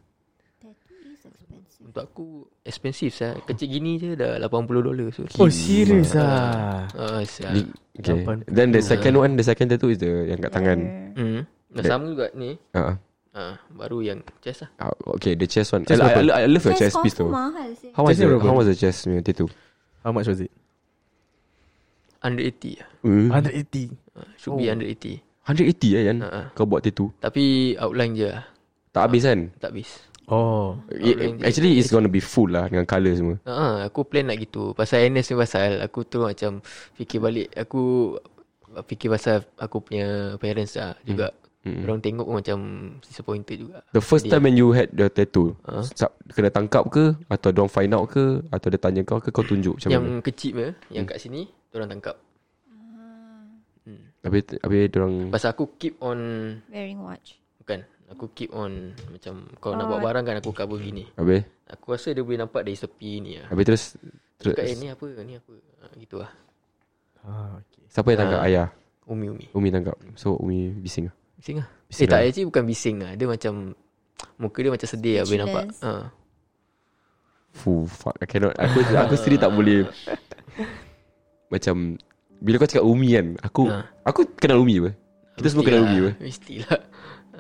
Tattoo 0.56 0.72
is 1.04 1.20
expensive. 1.22 1.84
Untuk 1.84 2.02
aku 2.02 2.26
Expensive 2.62 3.12
saya 3.12 3.36
Kecil 3.40 3.68
gini 3.70 3.94
je 3.94 4.08
dah 4.12 4.40
80 4.40 4.48
dolar 4.82 5.06
so. 5.10 5.22
Oh 5.36 5.46
serius 5.46 6.16
ah? 6.16 6.88
Ah, 6.90 7.20
sial. 7.22 7.52
Ni- 7.52 7.70
Okay. 7.96 8.20
Then 8.46 8.68
the 8.70 8.80
second 8.80 9.14
one 9.14 9.32
The 9.34 9.46
second 9.46 9.68
tattoo 9.68 9.88
is 9.88 9.96
the 9.96 10.26
Yang 10.26 10.40
kat 10.42 10.52
tangan. 10.52 10.78
Hmm. 11.14 11.40
Dah 11.70 11.82
sama 11.86 12.04
juga 12.06 12.26
ni. 12.32 12.56
Ah, 12.70 12.96
ah, 13.36 13.54
Baru 13.68 14.00
yang 14.00 14.24
chest 14.40 14.64
lah 14.64 14.70
ah, 14.80 14.92
Okay 15.14 15.36
the 15.36 15.44
chest 15.44 15.76
one 15.76 15.84
Chest 15.84 16.00
I, 16.00 16.16
I? 16.16 16.24
I, 16.24 16.42
I 16.42 16.48
love 16.48 16.64
your 16.64 16.72
Chest 16.72 16.96
chest 16.96 17.04
piece 17.04 17.20
mahal 17.20 17.68
sih. 17.76 17.92
How 17.92 18.02
much 18.02 18.16
the? 18.16 18.26
How 18.40 18.54
much 18.56 18.66
the 18.66 18.74
chest 18.74 19.04
punya 19.04 19.20
tattoo 19.20 19.46
How 20.00 20.10
much 20.10 20.24
was 20.24 20.40
it? 20.40 20.52
180 22.24 22.80
lah 22.80 22.88
Hmm. 23.06 23.28
180 23.30 23.94
Ah, 24.16 24.26
Should 24.40 24.56
be 24.58 24.66
180 24.72 25.20
180 25.46 25.94
eh 25.94 26.02
Yan 26.10 26.18
ah. 26.24 26.48
Kau 26.56 26.64
buat 26.66 26.80
tattoo 26.82 27.12
Tapi 27.20 27.76
outline 27.76 28.16
je 28.16 28.26
lah 28.32 28.42
Tak 28.90 29.12
habis 29.12 29.22
kan 29.22 29.40
Tak 29.60 29.70
habis 29.70 29.90
Oh 30.26 30.74
It, 30.90 31.38
Actually 31.44 31.78
it's 31.78 31.92
gonna 31.92 32.10
be 32.10 32.18
full 32.18 32.50
lah 32.50 32.66
Dengan 32.66 32.82
colour 32.82 33.14
semua 33.14 33.36
Ah, 33.46 33.86
aku 33.86 34.02
plan 34.02 34.26
nak 34.26 34.42
gitu. 34.42 34.74
Pasal 34.74 35.06
NS 35.06 35.30
ni 35.30 35.34
pasal 35.38 35.78
aku 35.86 36.02
terus 36.02 36.34
macam 36.34 36.58
fikir 36.98 37.22
balik. 37.22 37.54
Aku 37.54 38.16
fikir 38.90 39.06
pasal 39.06 39.46
aku 39.54 39.86
punya 39.86 40.34
parents 40.42 40.74
lah 40.74 40.98
juga. 41.06 41.30
Mm. 41.66 41.82
Orang 41.82 41.98
tengok 41.98 42.24
pun 42.24 42.34
macam 42.38 42.58
disappointed 43.02 43.56
juga. 43.58 43.82
The 43.90 43.98
first 43.98 44.22
Dia- 44.22 44.32
time 44.32 44.46
when 44.46 44.54
you 44.54 44.70
had 44.70 44.86
the 44.88 45.10
tattoo 45.10 45.58
Ha? 45.66 45.82
uh? 45.82 46.12
Kena 46.30 46.46
tangkap 46.46 46.86
ke 46.86 47.18
Atau 47.26 47.50
dorang 47.50 47.66
find 47.66 47.90
out 47.90 48.06
ke 48.06 48.38
Atau 48.48 48.70
dia 48.70 48.78
tanya 48.78 49.02
kau 49.02 49.18
ke 49.18 49.28
Kau 49.28 49.42
tunjuk 49.42 49.74
macam 49.74 49.90
yang 49.90 49.98
mana 50.00 50.22
kecil 50.22 50.54
me, 50.54 50.66
yang 50.88 51.02
Hmm. 51.02 51.10
kat 51.10 51.18
sini, 51.18 51.50
orang 51.72 51.90
tangkap. 51.90 52.14
Habis, 54.22 54.58
habis 54.58 54.90
dorang 54.90 55.14
Pasal 55.28 55.54
aku 55.54 55.74
keep 55.76 55.98
on 55.98 56.18
Wearing 56.66 56.98
watch. 56.98 57.38
bukan. 57.58 57.82
Aku 58.06 58.30
keep 58.30 58.50
on 58.50 58.94
macam 59.10 59.50
kau 59.58 59.74
nak 59.74 59.82
Oh. 59.82 59.88
buat 59.90 60.00
barang 60.00 60.24
kan 60.24 60.36
aku 60.38 60.50
cover 60.52 60.78
gini. 60.78 61.10
Habis 61.14 61.42
Aku 61.66 61.90
rasa 61.90 62.14
dia 62.14 62.22
boleh 62.22 62.38
nampak 62.38 62.62
dari 62.62 62.78
sepi 62.78 63.18
ni 63.18 63.34
lah. 63.36 63.50
Habis 63.50 63.64
terus, 63.64 63.84
terus 64.38 64.54
Cakap 64.54 64.62
eh 64.64 64.74
ni 64.76 64.86
apa, 64.86 65.06
ni 65.20 65.34
apa. 65.34 65.52
Ha, 65.52 65.86
gitu 65.96 66.16
lah. 66.18 66.30
Ah, 67.20 67.58
okay. 67.58 67.82
Siapa 67.88 68.06
yang 68.08 68.20
tangkap 68.20 68.38
Ah. 68.38 68.46
ayah 68.46 68.68
Umi-umi. 69.06 69.46
Umi 69.50 69.70
tangkap 69.70 69.94
So 70.14 70.34
Umi 70.36 70.70
bising 70.76 71.10
lah 71.10 71.14
Bising 71.36 71.56
lah. 71.60 71.68
Bising 71.88 72.06
eh 72.06 72.10
tak, 72.10 72.18
lah. 72.18 72.28
actually 72.28 72.48
bukan 72.48 72.64
bising 72.64 72.96
lah. 73.00 73.12
Dia 73.14 73.26
macam 73.28 73.52
muka 74.42 74.58
dia 74.60 74.72
macam 74.72 74.88
sedih 74.88 75.14
lah 75.20 75.24
boleh 75.28 75.40
nampak. 75.44 75.64
Ha. 75.84 75.92
Fuh 77.56 77.88
fuck 77.88 78.16
I 78.20 78.28
cannot 78.28 78.52
Aku 78.60 78.84
aku 78.84 79.14
sendiri 79.20 79.40
tak 79.40 79.48
boleh 79.48 79.88
Macam 81.48 81.96
Bila 82.36 82.60
kau 82.60 82.68
cakap 82.68 82.84
Umi 82.84 83.16
kan 83.16 83.26
Aku 83.40 83.72
Ha. 83.72 83.88
Aku 84.04 84.28
kenal 84.36 84.60
Umi 84.60 84.76
apa 84.84 84.92
Kita 85.40 85.48
semua 85.48 85.64
kenal 85.64 85.88
Umi 85.88 85.96
apa 86.04 86.12
Mestilah. 86.20 86.80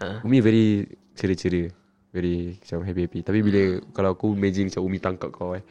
Ha. 0.00 0.24
Umi 0.24 0.40
very 0.40 0.88
ceria-ceria 1.12 1.68
Very 2.16 2.56
macam 2.56 2.80
happy-happy 2.88 3.20
Tapi 3.28 3.38
bila 3.44 3.60
Kalau 3.92 4.16
aku 4.16 4.32
imagine 4.32 4.72
macam 4.72 4.82
Umi 4.88 4.98
tangkap 5.00 5.28
kau 5.36 5.52
eh 5.52 5.64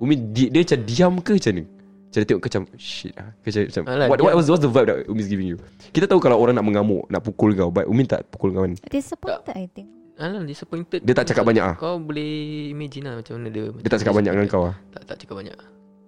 Umi 0.00 0.16
dia, 0.16 0.48
dia 0.48 0.64
macam 0.64 0.80
diam 0.88 1.14
ke 1.20 1.36
macam 1.36 1.52
ni 1.60 1.64
Macam 2.10 2.18
dia 2.18 2.26
tengok 2.26 2.42
kau 2.42 2.50
macam 2.50 2.62
Shit 2.74 3.14
lah 3.14 3.28
macam, 3.30 3.60
macam 3.62 3.82
Alah, 3.86 4.06
what, 4.10 4.18
what 4.18 4.34
was 4.34 4.46
what's 4.50 4.58
the 4.58 4.66
vibe 4.66 4.86
that 4.90 4.98
Umi's 5.06 5.30
giving 5.30 5.46
you 5.46 5.58
Kita 5.94 6.10
tahu 6.10 6.18
kalau 6.18 6.42
orang 6.42 6.58
nak 6.58 6.66
mengamuk 6.66 7.06
Nak 7.06 7.22
pukul 7.22 7.54
kau 7.54 7.70
But 7.70 7.86
Umi 7.86 8.02
tak 8.02 8.26
pukul 8.28 8.50
kau 8.50 8.66
kan 8.66 8.74
Disappointed, 8.82 9.54
I 9.54 9.70
think. 9.70 9.86
Alah 10.18 10.42
disappointed. 10.42 11.00
Dia 11.00 11.14
tak 11.14 11.30
cakap 11.30 11.46
banyak 11.46 11.64
ah? 11.64 11.74
Kau 11.78 11.96
boleh 11.96 12.28
imagine 12.68 13.08
lah 13.08 13.14
macam 13.22 13.40
mana 13.40 13.48
dia. 13.48 13.72
Dia 13.72 13.88
tak 13.88 14.04
cakap 14.04 14.12
banyak 14.12 14.32
dengan 14.36 14.48
kau 14.50 14.68
ah. 14.68 14.74
Tak 14.92 15.02
tak 15.06 15.16
cakap 15.22 15.34
banyak. 15.40 15.56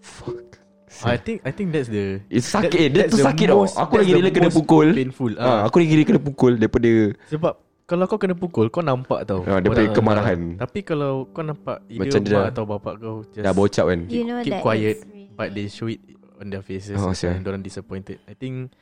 Fuck 0.05 0.61
I 1.01 1.17
think 1.17 1.41
I 1.43 1.51
think 1.51 1.73
that's 1.73 1.89
the 1.89 2.21
It's 2.29 2.45
sakit 2.45 2.93
Dia 2.93 3.09
that's 3.09 3.17
tu 3.17 3.25
sakit 3.25 3.47
tau 3.49 3.65
most- 3.65 3.81
Aku 3.81 3.97
lagi 3.97 4.13
rela 4.13 4.29
kena 4.29 4.53
pukul 4.53 4.93
Painful 4.93 5.33
ah, 5.41 5.47
ah. 5.47 5.61
Aku 5.65 5.81
lagi 5.81 5.97
rela 5.97 6.05
kena 6.05 6.21
pukul 6.21 6.53
Daripada 6.61 6.91
Sebab 7.33 7.55
Kalau 7.89 8.05
kau 8.05 8.19
kena 8.21 8.37
pukul 8.37 8.69
Kau 8.69 8.85
nampak 8.85 9.25
tau 9.25 9.41
Ah, 9.49 9.59
dia 9.59 9.73
punya 9.73 9.89
kemarahan. 9.89 10.39
marah. 10.53 10.69
Tapi 10.69 10.79
kalau 10.85 11.25
kau 11.33 11.41
nampak 11.41 11.81
Macam 11.89 12.21
dia 12.21 12.37
mak 12.37 12.53
atau 12.53 12.65
bapak 12.69 12.95
kau 13.01 13.17
just 13.33 13.41
Dah 13.41 13.57
bocap 13.57 13.89
kan 13.89 14.01
You 14.07 14.23
know 14.29 14.45
Keep 14.45 14.53
that 14.53 14.63
quiet 14.63 14.97
But 15.35 15.53
they 15.53 15.67
show 15.67 15.87
it 15.87 16.01
On 16.39 16.49
their 16.49 16.61
faces 16.61 16.99
Oh, 16.99 17.11
oh, 17.11 17.15
sial. 17.15 17.33
And 17.33 17.47
orang 17.47 17.63
disappointed. 17.63 18.19
I 18.27 18.35
think 18.35 18.75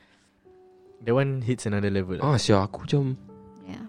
That 1.01 1.13
one 1.13 1.41
hits 1.41 1.65
another 1.65 1.89
level 1.89 2.17
Ah 2.19 2.35
sial. 2.35 2.65
Aku 2.65 2.83
macam 2.85 3.15
Yeah. 3.63 3.85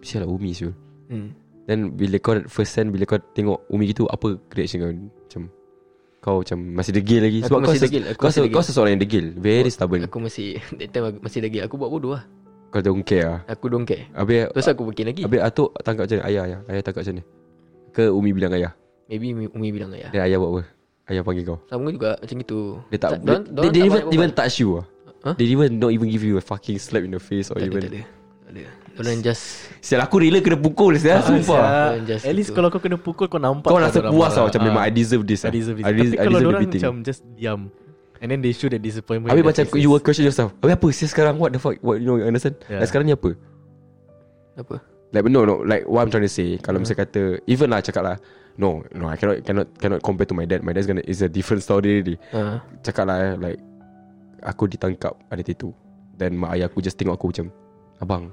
Sial 0.00 0.22
lah 0.22 0.28
Umi 0.28 0.52
siul. 0.52 0.76
Hmm. 1.10 1.32
Then 1.64 1.92
bila 1.92 2.16
kau 2.18 2.36
first 2.46 2.72
time 2.72 2.88
Bila 2.90 3.04
kau 3.04 3.18
tengok 3.32 3.66
Umi 3.68 3.90
gitu 3.90 4.06
Apa 4.06 4.38
reaction 4.52 4.78
kau? 4.80 4.90
Macam 4.92 5.42
Kau 6.20 6.36
macam 6.44 6.58
Masih 6.76 6.92
degil 6.92 7.20
lagi? 7.24 7.38
Aku 7.40 7.48
Sebab 7.48 7.58
kau 7.60 7.70
masih 7.72 7.82
degil, 7.84 8.02
aku 8.06 8.18
Kau, 8.18 8.28
masih 8.28 8.40
degil. 8.44 8.54
kau 8.54 8.64
seseorang 8.64 8.92
yang 8.94 9.02
degil. 9.02 9.26
Very 9.34 9.70
stubborn. 9.72 10.04
Aku 10.04 10.18
masih 10.20 10.60
That 10.78 10.88
time 10.92 11.04
aku 11.10 11.18
masih 11.24 11.40
lagi 11.40 11.58
Aku 11.64 11.74
buat 11.76 11.90
bodoh 11.90 12.14
lah. 12.14 12.24
Kau 12.70 12.78
don't 12.78 13.02
care 13.02 13.24
lah 13.26 13.40
Aku 13.48 13.66
don't 13.66 13.82
care. 13.82 14.06
Habis 14.14 14.52
Terus 14.52 14.68
aku 14.70 14.82
bikin 14.88 15.10
lagi. 15.10 15.22
Habis 15.24 15.40
Atuk 15.42 15.72
tangkap 15.80 16.06
macam 16.06 16.16
mana 16.20 16.26
Ayah 16.28 16.42
ayah 16.46 16.60
Ayah 16.68 16.82
tangkap 16.84 17.00
macam 17.02 17.14
mana 17.18 17.24
Ke 17.90 18.04
Umi 18.08 18.30
bilang 18.30 18.52
ayah? 18.54 18.72
Maybe 19.10 19.26
Umi, 19.34 19.44
Umi 19.50 19.68
bilang 19.74 19.90
ayah. 19.90 20.10
Dan 20.14 20.22
ayah 20.22 20.38
buat 20.38 20.50
apa 20.54 20.62
Ayah 21.10 21.26
panggil 21.26 21.42
kau. 21.42 21.58
Sama 21.66 21.90
juga 21.90 22.14
macam 22.16 22.36
itu 22.38 22.58
Dia 22.86 22.98
tak 23.02 23.10
dorang- 23.18 23.42
They, 23.42 23.50
dorang 23.50 23.72
they, 23.74 23.82
tak 23.82 24.14
even, 24.14 24.30
touch 24.30 24.56
you 24.62 24.78
ah. 24.78 24.84
Huh? 25.20 25.34
They 25.34 25.50
even 25.50 25.76
not 25.76 25.90
even 25.90 26.06
give 26.08 26.22
you 26.22 26.38
a 26.38 26.44
fucking 26.44 26.78
slap 26.78 27.02
in 27.02 27.12
the 27.12 27.20
face 27.20 27.50
Or 27.50 27.58
Tak 27.58 27.66
even 27.66 27.82
tak 27.82 27.90
ada. 27.92 28.00
Tak 28.46 28.52
ada. 28.54 28.62
Diorang 28.90 29.20
just 29.20 29.42
Sial 29.80 30.00
aku 30.00 30.20
rela 30.20 30.38
kena 30.40 30.56
pukul 30.56 30.96
Sial 30.96 31.20
sumpah. 31.20 31.60
Ah, 31.60 31.90
Kau 31.98 32.08
just 32.08 32.24
At 32.24 32.32
least 32.32 32.52
gitu. 32.52 32.56
kalau 32.56 32.68
kau 32.70 32.80
kena 32.80 32.96
pukul 32.96 33.26
Kau 33.26 33.40
nampak 33.40 33.68
Kau 33.68 33.80
rasa 33.80 34.00
puas 34.06 34.32
tau 34.32 34.46
Macam 34.48 34.60
Ah, 34.60 34.66
memang 34.70 34.82
I 34.86 34.90
deserve 34.92 35.24
this 35.26 35.42
I 35.42 35.48
ah. 35.48 35.52
deserve 35.52 35.76
this. 35.80 35.84
I 35.84 35.92
Tapi 35.92 36.00
I 36.00 36.24
kalau 36.24 36.38
deserve 36.38 36.50
orang 36.54 36.62
macam 36.70 36.92
Just 37.02 37.20
diam 37.34 37.60
And 38.20 38.28
then 38.28 38.40
they 38.44 38.52
show 38.52 38.68
that 38.68 38.80
disappointment 38.80 39.32
Habis 39.32 39.44
macam 39.44 39.64
you 39.80 39.88
will 39.90 40.00
question 40.04 40.24
yourself 40.24 40.52
Habis 40.60 40.76
apa? 40.76 40.88
Sih 40.92 41.08
sekarang 41.08 41.34
What 41.36 41.50
the 41.52 41.60
fuck? 41.60 41.74
What 41.80 41.98
you 42.00 42.06
know 42.06 42.16
you 42.20 42.28
understand? 42.28 42.60
Yeah. 42.68 42.84
Like 42.84 42.88
sekarang 42.92 43.08
ni 43.08 43.14
apa? 43.16 43.30
Apa? 44.56 44.76
Like 45.10 45.24
no 45.28 45.48
no 45.48 45.64
Like 45.64 45.88
what 45.88 46.04
I'm 46.04 46.10
trying 46.12 46.28
to 46.28 46.32
say 46.32 46.60
Kalau 46.60 46.80
misalnya 46.80 47.08
kata 47.08 47.40
Even 47.48 47.72
lah 47.72 47.80
cakap 47.80 48.04
lah 48.04 48.16
No 48.60 48.84
no 48.92 49.08
I 49.08 49.16
cannot 49.16 49.40
cannot 49.40 49.66
cannot 49.80 50.00
compare 50.04 50.28
to 50.28 50.36
my 50.36 50.44
dad. 50.44 50.60
My 50.60 50.76
dad's 50.76 50.84
gonna 50.84 51.00
Is 51.08 51.24
a 51.24 51.32
different 51.32 51.64
story 51.64 51.96
already. 51.96 52.16
Ha. 52.36 52.60
Cakap 52.84 53.08
lah 53.08 53.16
eh, 53.16 53.34
Like 53.40 53.58
Aku 54.44 54.68
ditangkap 54.68 55.16
Ada 55.32 55.40
tattoo. 55.40 55.72
Then 56.20 56.36
mak 56.36 56.60
ayah 56.60 56.68
aku 56.68 56.84
just 56.84 57.00
tengok 57.00 57.16
aku 57.16 57.32
macam 57.32 57.46
Abang 58.04 58.24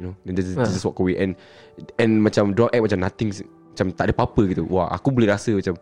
You 0.00 0.08
know. 0.08 0.14
Then 0.24 0.40
just, 0.40 0.56
they 0.56 0.72
just 0.72 0.88
walk 0.88 0.96
away 1.04 1.20
And 1.20 1.36
And 2.00 2.24
macam 2.24 2.56
Diorang 2.56 2.72
act 2.72 2.82
macam 2.88 3.00
nothing 3.04 3.28
Macam 3.76 3.86
tak 3.92 4.04
ada 4.08 4.12
apa-apa 4.16 4.42
gitu. 4.48 4.64
Wah 4.72 4.88
aku 4.88 5.12
boleh 5.12 5.28
rasa 5.28 5.52
macam 5.52 5.76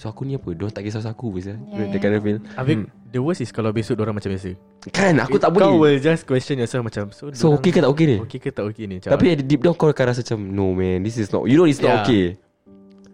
So 0.00 0.08
aku 0.08 0.24
ni 0.24 0.40
apa? 0.40 0.56
Diorang 0.56 0.72
tak 0.72 0.88
kisah 0.88 1.04
aku 1.04 1.28
pun 1.36 1.44
yeah, 1.44 1.60
Yeah, 1.76 1.92
That 1.92 2.00
kind 2.00 2.16
of 2.16 2.24
feel. 2.24 2.40
Habis 2.56 2.76
Hmm. 2.80 2.88
The 3.12 3.20
worst 3.20 3.44
is 3.44 3.52
Kalau 3.52 3.76
besok 3.76 4.00
orang 4.00 4.16
macam 4.16 4.32
biasa. 4.32 4.56
Kan 4.88 5.20
aku 5.20 5.36
tak 5.36 5.52
Kau 5.52 5.76
boleh 5.76 5.76
will 5.76 6.00
just 6.00 6.24
question 6.24 6.56
yourself 6.56 6.88
Macam 6.88 7.12
So, 7.12 7.28
So 7.36 7.52
okay 7.60 7.68
ke 7.68 7.84
tak 7.84 7.92
okay 7.92 8.06
ni? 8.08 8.16
Okay 8.24 8.40
ke 8.40 8.48
tak 8.48 8.64
okay 8.64 8.88
ni 8.88 8.96
Macam, 8.96 9.12
Tapi 9.12 9.36
deep 9.44 9.60
down 9.60 9.76
kau 9.76 9.92
akan 9.92 10.04
rasa 10.08 10.24
macam 10.24 10.40
No 10.48 10.72
man 10.72 11.04
This 11.04 11.20
is 11.20 11.28
not 11.28 11.44
You 11.44 11.60
know 11.60 11.68
it's 11.68 11.76
not 11.84 12.08
Yeah. 12.08 12.08
okay 12.08 12.24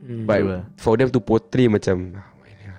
hmm. 0.09 0.25
But 0.25 0.41
lah. 0.41 0.63
for 0.81 0.97
them 0.97 1.13
to 1.13 1.21
portray 1.21 1.69
macam 1.69 2.17
ah, 2.17 2.33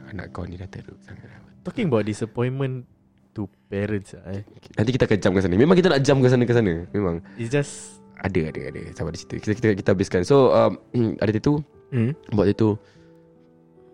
Anak 0.09 0.33
kau 0.33 0.43
ni 0.43 0.57
dah 0.57 0.65
teruk 0.65 0.97
sangat 1.05 1.29
Talking 1.61 1.87
about 1.87 2.09
disappointment 2.09 2.89
To 3.37 3.45
parents 3.69 4.17
lah, 4.17 4.41
eh. 4.41 4.43
Nanti 4.73 4.89
kita 4.89 5.05
akan 5.05 5.17
jam 5.21 5.31
ke 5.37 5.39
sana. 5.45 5.53
Memang 5.53 5.77
kita 5.77 5.93
nak 5.93 6.01
jam 6.01 6.17
ke 6.17 6.27
sana 6.33 6.43
ke 6.49 6.53
sana. 6.55 6.73
Memang. 6.89 7.21
It's 7.37 7.53
just 7.53 8.01
Ada 8.19 8.49
ada 8.51 8.73
ada. 8.73 8.81
Sabar 8.97 9.13
di 9.13 9.21
situ. 9.21 9.37
Kita 9.37 9.53
kita, 9.53 9.67
kita 9.77 9.89
habiskan. 9.93 10.21
So 10.25 10.49
um, 10.51 10.81
Ada 11.23 11.37
itu 11.37 11.61
hmm. 11.93 12.35
Buat 12.35 12.47
itu 12.51 12.75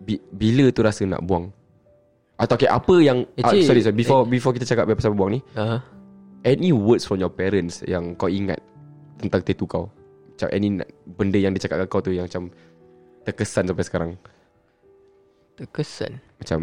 bi, 0.02 0.18
Bila 0.32 0.72
tu 0.72 0.80
rasa 0.82 1.04
nak 1.04 1.22
buang? 1.22 1.52
Atau 2.40 2.58
okay 2.58 2.66
Apa 2.66 2.96
yang 2.98 3.22
ah, 3.38 3.52
Actually, 3.52 3.68
Sorry 3.68 3.80
sorry. 3.86 3.94
Before 3.94 4.26
before 4.26 4.50
kita 4.56 4.66
cakap 4.66 4.88
Pasal 4.90 5.14
buang 5.14 5.36
ni 5.36 5.40
ha. 5.54 5.78
Any 6.42 6.74
words 6.74 7.06
from 7.06 7.22
your 7.22 7.30
parents 7.30 7.86
Yang 7.86 8.18
kau 8.18 8.26
ingat 8.26 8.58
Tentang 9.22 9.46
tattoo 9.46 9.68
kau? 9.68 9.84
Macam 10.34 10.48
any 10.50 10.80
Benda 11.06 11.38
yang 11.38 11.54
dia 11.54 11.68
cakap 11.68 11.86
kat 11.86 11.88
kau 11.92 12.02
tu 12.02 12.10
Yang 12.10 12.34
macam 12.34 12.50
Terkesan 13.26 13.66
sampai 13.66 13.84
sekarang 13.84 14.10
Terkesan 15.56 16.20
Macam 16.38 16.60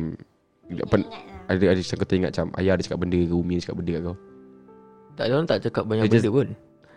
pen, 0.88 1.02
ada 1.46 1.60
ada 1.60 1.76
macam 1.76 1.96
kau 1.98 2.08
teringat 2.08 2.30
macam 2.32 2.48
ayah 2.56 2.74
ada 2.74 2.82
cakap 2.82 3.00
benda 3.00 3.20
ke 3.20 3.34
Umi 3.34 3.54
ada 3.54 3.62
cakap 3.62 3.78
benda 3.78 3.92
kat 3.92 4.02
kau. 4.02 4.18
Tak 5.14 5.24
ada 5.24 5.34
orang 5.34 5.46
tak 5.46 5.60
cakap 5.62 5.84
banyak 5.84 6.04
Dia 6.04 6.12
benda 6.12 6.24
just- 6.24 6.34
pun 6.34 6.48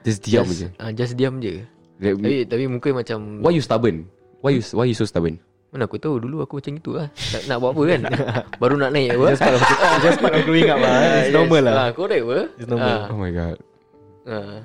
Just 0.07 0.21
diam 0.23 0.47
just, 0.47 0.61
je. 0.63 0.69
ah, 0.79 0.91
Just 0.91 1.15
diam 1.15 1.35
je 1.43 1.67
Like, 1.99 2.15
Tapi 2.17 2.37
tapi 2.47 2.65
muka 2.69 2.89
macam 2.93 3.19
why 3.43 3.51
you 3.51 3.61
stubborn? 3.61 4.07
Why 4.39 4.55
you 4.55 4.63
why 4.71 4.87
you 4.87 4.95
so 4.95 5.03
stubborn? 5.03 5.41
Mana 5.67 5.85
aku 5.85 5.99
tahu 5.99 6.23
dulu 6.23 6.41
aku 6.41 6.63
macam 6.63 6.79
itu 6.79 6.91
lah 6.95 7.11
nak, 7.11 7.43
nak 7.51 7.57
buat 7.59 7.73
apa 7.75 7.83
kan 7.83 8.01
Baru 8.63 8.75
nak 8.79 8.95
naik 8.95 9.19
apa 9.19 9.25
Just 9.33 9.43
part 9.43 9.55
of, 9.57 9.63
just 10.05 10.19
part 10.21 10.33
of 10.33 10.43
growing 10.47 10.71
up 10.71 10.79
lah 10.79 10.93
eh. 10.95 11.19
It's 11.19 11.35
normal 11.35 11.63
lah 11.65 11.75
ah, 11.75 11.89
Correct 11.91 12.23
apa 12.23 12.39
It's 12.55 12.69
normal. 12.71 12.87
ah, 12.95 13.05
Oh 13.11 13.19
my 13.19 13.33
god. 13.35 13.57
ah, 14.25 14.59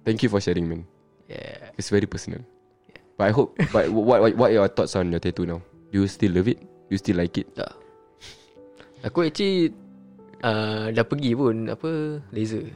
Thank 0.00 0.22
you 0.22 0.30
for 0.30 0.40
sharing 0.40 0.64
man. 0.64 0.86
yeah. 1.26 1.74
It's 1.74 1.90
very 1.90 2.06
personal. 2.06 2.40
But 3.16 3.26
I 3.28 3.32
hope 3.32 3.56
but 3.72 3.88
what 3.88 4.20
what 4.20 4.32
what 4.36 4.48
are 4.52 4.56
your 4.60 4.68
thoughts 4.68 4.92
on 4.96 5.08
your 5.08 5.20
tattoo 5.20 5.48
now? 5.48 5.60
Do 5.88 6.04
you 6.04 6.08
still 6.08 6.36
love 6.36 6.52
it? 6.52 6.60
You 6.92 7.00
still 7.00 7.16
like 7.16 7.34
it? 7.40 7.48
Tak 7.56 7.72
Aku 9.08 9.24
actually 9.24 9.72
uh, 10.44 10.92
Dah 10.92 11.02
pergi 11.02 11.32
pun 11.34 11.66
Apa 11.72 12.20
Laser 12.30 12.68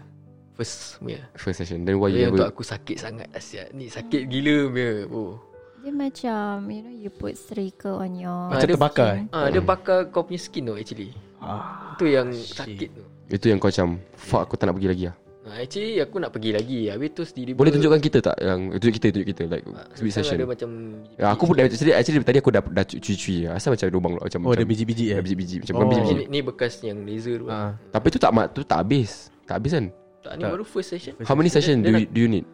First 0.57 0.99
punya 0.99 1.21
First 1.37 1.63
session. 1.63 1.85
Then 1.87 2.01
why 2.01 2.11
you 2.11 2.27
Tapi 2.27 2.33
untuk 2.35 2.49
aku 2.51 2.63
sakit 2.67 2.97
sangat 2.99 3.29
Asyik 3.37 3.71
Ni 3.77 3.87
sakit 3.87 4.27
gila 4.27 4.57
punya 4.73 4.91
oh. 5.13 5.39
Dia 5.81 5.93
macam 5.95 6.67
You 6.69 6.81
know 6.83 6.95
you 6.95 7.11
put 7.13 7.37
striker 7.39 8.01
on 8.01 8.17
your 8.19 8.51
Macam 8.51 8.67
Ah, 8.67 8.71
terbakar 8.71 9.09
eh? 9.17 9.25
Ah, 9.31 9.47
Dia 9.49 9.63
bakar 9.63 9.99
kau 10.11 10.25
punya 10.27 10.41
skin 10.41 10.69
tu 10.69 10.75
actually 10.75 11.13
ah, 11.39 11.95
Itu 11.95 12.05
yang 12.11 12.33
sakit 12.35 12.91
tu 12.91 13.05
itu 13.31 13.47
yang 13.47 13.63
kau 13.63 13.71
macam 13.71 14.03
fuck 14.19 14.43
aku 14.43 14.59
tak 14.59 14.67
nak 14.67 14.75
pergi 14.75 14.91
lagi 14.91 15.05
lah. 15.07 15.17
Ah, 15.51 15.59
Actually 15.59 15.99
aku 15.99 16.17
nak 16.17 16.31
pergi 16.31 16.51
lagi 16.51 16.81
Habis 16.87 17.09
tu 17.11 17.23
sendiri 17.23 17.51
Boleh 17.53 17.71
tunjukkan 17.71 17.99
kita 17.99 18.19
tak 18.23 18.37
yang 18.39 18.71
tunjuk 18.73 18.95
kita 18.97 19.07
tunjuk 19.11 19.29
kita 19.29 19.43
like 19.47 19.67
Ah, 19.69 19.85
split 19.91 20.09
Ada 20.09 20.17
session. 20.17 20.37
macam 20.47 20.71
Ya, 21.15 21.27
aku 21.29 21.43
pun 21.45 21.55
dah- 21.55 21.67
actually, 21.67 21.93
actually 21.93 22.23
tadi 22.23 22.39
aku 22.39 22.49
dah 22.49 22.63
dah 22.63 22.85
cuci-cuci. 22.85 23.45
Asal 23.45 23.75
macam 23.75 23.87
lubang 23.91 24.15
macam 24.17 24.41
Oh 24.41 24.49
macam, 24.49 24.55
ada 24.55 24.65
biji-biji 24.65 25.05
ada 25.09 25.19
eh 25.19 25.23
biji-biji 25.23 25.57
macam 25.61 25.75
Oh. 25.75 25.79
bukan 25.81 25.91
Ni, 25.91 25.97
biji-biji. 25.99 26.25
ni 26.29 26.39
bekas 26.41 26.73
yang 26.81 26.99
laser 27.03 27.35
tu 27.37 27.47
ah. 27.47 27.71
Tapi 27.91 28.07
tu 28.09 28.19
tak 28.19 28.31
tu 28.51 28.61
tak 28.63 28.79
habis. 28.81 29.11
Tak 29.45 29.55
habis 29.59 29.73
kan? 29.75 29.87
Tak 30.21 30.33
ni 30.37 30.43
Tak. 30.43 30.51
baru 30.53 30.65
first 30.65 30.89
session 30.91 31.13
How 31.25 31.35
many 31.35 31.49
session 31.49 31.81
do 31.81 31.91
you, 31.91 32.07
do 32.07 32.21
you 32.21 32.31
need 32.31 32.47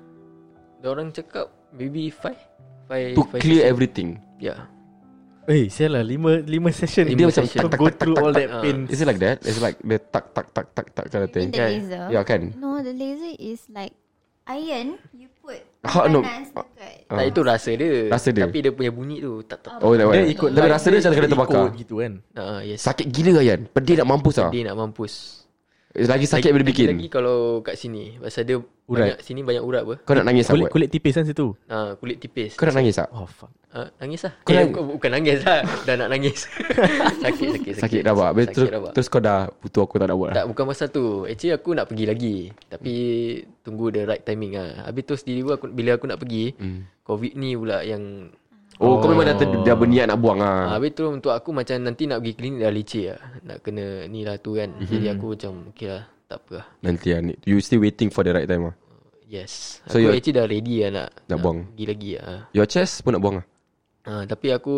Dia 0.79 0.89
orang 0.89 1.11
cakap 1.11 1.53
Maybe 1.71 2.09
five 2.09 2.39
Five, 2.87 3.13
to 3.13 3.23
five 3.27 3.43
clear 3.43 3.61
session. 3.61 3.73
everything? 3.75 4.09
Ya 4.39 4.71
Eh 5.47 5.67
sial 5.69 5.91
lah 5.91 6.03
Lima, 6.03 6.39
lima 6.39 6.69
session 6.71 7.07
Dia 7.07 7.25
macam 7.25 7.43
session. 7.43 7.61
Kau 7.63 7.71
go 7.73 7.87
through 7.89 8.17
all 8.17 8.33
that 8.33 8.49
Ah. 8.49 8.61
pain 8.61 8.87
Is 8.87 8.99
it 8.99 9.07
like 9.07 9.19
that? 9.19 9.39
Is 9.41 9.57
it 9.57 9.63
like 9.63 9.79
the 9.79 9.97
tak 10.01 10.31
tak 10.31 10.47
tak 10.51 10.67
tak 10.71 10.87
tak 10.91 11.05
kind 11.07 11.23
of 11.23 11.29
In 11.29 11.33
thing? 11.33 11.49
the 11.49 11.57
Yeah, 11.57 11.71
laser 11.73 12.05
Yeah 12.11 12.25
kan? 12.25 12.43
No 12.55 12.79
the 12.79 12.91
laser 12.91 13.33
is 13.37 13.63
like 13.69 13.95
Iron 14.45 14.99
You 15.11 15.31
put 15.37 15.63
Ha, 15.83 16.07
no. 16.07 16.19
dekat 16.23 17.07
Tak 17.07 17.25
itu 17.25 17.41
rasa 17.41 17.71
dia 17.73 17.91
Rasa 18.07 18.29
dia. 18.31 18.43
Tapi 18.43 18.59
dia 18.59 18.71
punya 18.71 18.91
bunyi 18.91 19.19
tu 19.19 19.39
Tak 19.41 19.59
tak 19.61 19.79
Oh, 19.81 19.95
Dia 19.95 20.27
ikut 20.27 20.51
Tapi 20.51 20.67
rasa 20.67 20.87
dia 20.89 20.99
macam 20.99 21.13
kena 21.13 21.19
ikut 21.21 21.33
terbakar. 21.33 21.67
gitu 21.75 21.95
kan 21.99 22.13
ah, 22.35 22.59
Yes 22.61 22.83
Sakit 22.83 23.07
gila 23.07 23.39
kan? 23.39 23.61
Pedih 23.69 23.95
nak 23.97 24.07
mampus 24.09 24.37
ah. 24.39 24.51
Dia 24.51 24.67
nak 24.67 24.77
mampus 24.77 25.46
Lagi 25.99 26.27
sakit 26.27 26.51
bila 26.51 26.61
bikin? 26.63 26.87
Lagi 26.91 27.09
kalau 27.09 27.61
kat 27.61 27.75
sini. 27.75 28.17
Pasal 28.19 28.45
dia 28.45 28.57
Urat. 28.87 29.03
banyak, 29.03 29.19
Sini 29.19 29.41
banyak 29.41 29.61
urat 29.61 29.83
apa? 29.83 29.95
Kau 29.99 30.13
nak 30.13 30.25
nangis 30.25 30.45
tak 30.45 30.53
Kulit 30.53 30.63
buat 30.63 30.71
kulit 30.71 30.89
tipis 30.89 31.13
kan 31.13 31.25
situ. 31.25 31.47
ha, 31.67 31.97
Kulit 31.97 32.17
tipis. 32.19 32.55
Kau 32.55 32.65
nak 32.65 32.77
nangis 32.77 32.95
tak? 32.95 33.09
Oh 33.11 33.25
fuck. 33.25 33.51
ha, 33.73 33.91
Nangis 33.99 34.21
lah. 34.23 34.33
Kau 34.39 34.53
eh, 34.53 34.63
nang- 34.63 34.89
bukan, 34.93 35.11
nangis 35.11 35.39
lah. 35.43 35.61
Dah 35.89 35.95
nak 35.97 36.09
nangis. 36.09 36.39
Sakit 37.25 37.49
sakit 37.51 37.73
Sakit. 37.77 38.01
Dah 38.03 38.13
buat 38.13 38.31
Sakit 38.31 38.53
terus, 38.53 38.69
dah 38.69 38.79
buat 38.79 38.93
terus 38.93 39.07
kau 39.09 39.19
dah 39.19 39.51
Putus 39.51 39.81
aku 39.81 39.97
tak 39.97 40.07
nak 40.07 40.17
buat 40.17 40.29
lah. 40.31 40.37
Tak 40.37 40.47
bukan 40.47 40.65
pasal 40.69 40.87
tu. 40.89 41.05
Actually 41.25 41.53
aku 41.53 41.71
nak 41.73 41.87
pergi 41.87 42.05
lagi. 42.05 42.37
Tapi 42.69 42.95
Tunggu 43.61 43.91
the 43.91 44.05
right 44.05 44.23
timing 44.23 44.55
lah. 44.55 44.87
Habis 44.87 45.03
tu 45.03 45.15
sendiri 45.17 45.41
pun 45.43 45.53
aku, 45.55 45.65
Bila 45.69 45.91
aku 45.95 46.07
nak 46.07 46.21
pergi 46.21 46.55
Hmm. 46.55 46.87
Covid 47.03 47.33
ni 47.35 47.55
pula 47.55 47.81
yang 47.81 48.31
Oh, 48.79 48.99
kau 48.99 49.09
memang 49.09 49.25
dah, 49.25 49.35
ter- 49.35 49.49
dah 49.59 49.73
berniat 49.73 50.05
nak 50.07 50.19
buang 50.19 50.39
ha. 50.39 50.69
lah 50.69 50.77
Habis 50.77 50.93
tu 50.93 51.05
untuk 51.07 51.31
aku 51.31 51.49
macam 51.51 51.77
Nanti 51.79 52.05
nak 52.05 52.19
pergi 52.19 52.35
klinik 52.35 52.61
dah 52.61 52.69
leceh 52.71 53.05
lah 53.09 53.21
Nak 53.43 53.59
kena 53.61 53.85
ni 54.05 54.21
lah 54.21 54.37
tu 54.37 54.53
kan. 54.53 54.69
Mhm. 54.71 54.85
Jadi 54.85 55.07
aku 55.09 55.27
macam 55.33 55.53
Okay 55.71 55.89
lah 55.89 56.03
Tak 56.25 56.39
apa 56.39 56.53
lah. 56.55 56.67
Nanti 56.81 57.09
lah 57.09 57.21
ni- 57.23 57.41
You 57.43 57.57
still 57.59 57.81
waiting 57.81 58.09
for 58.09 58.21
the 58.21 58.33
right 58.33 58.45
time 58.45 58.65
lah 58.65 58.77
Yes. 59.25 59.81
So 59.85 59.97
Aku 59.97 60.03
you- 60.03 60.13
actually 60.13 60.35
dah 60.35 60.45
ready 60.45 60.77
lah 60.79 60.91
nak 60.95 61.09
Nak 61.25 61.39
buang? 61.39 61.59
Pergi 61.69 61.85
lagi 61.87 62.11
lah 62.17 62.39
Your 62.53 62.67
chest 62.67 63.01
pun 63.01 63.11
nak 63.11 63.21
buang 63.21 63.37
lah 63.37 63.47
ha, 64.05 64.23
Tapi 64.25 64.47
aku 64.51 64.77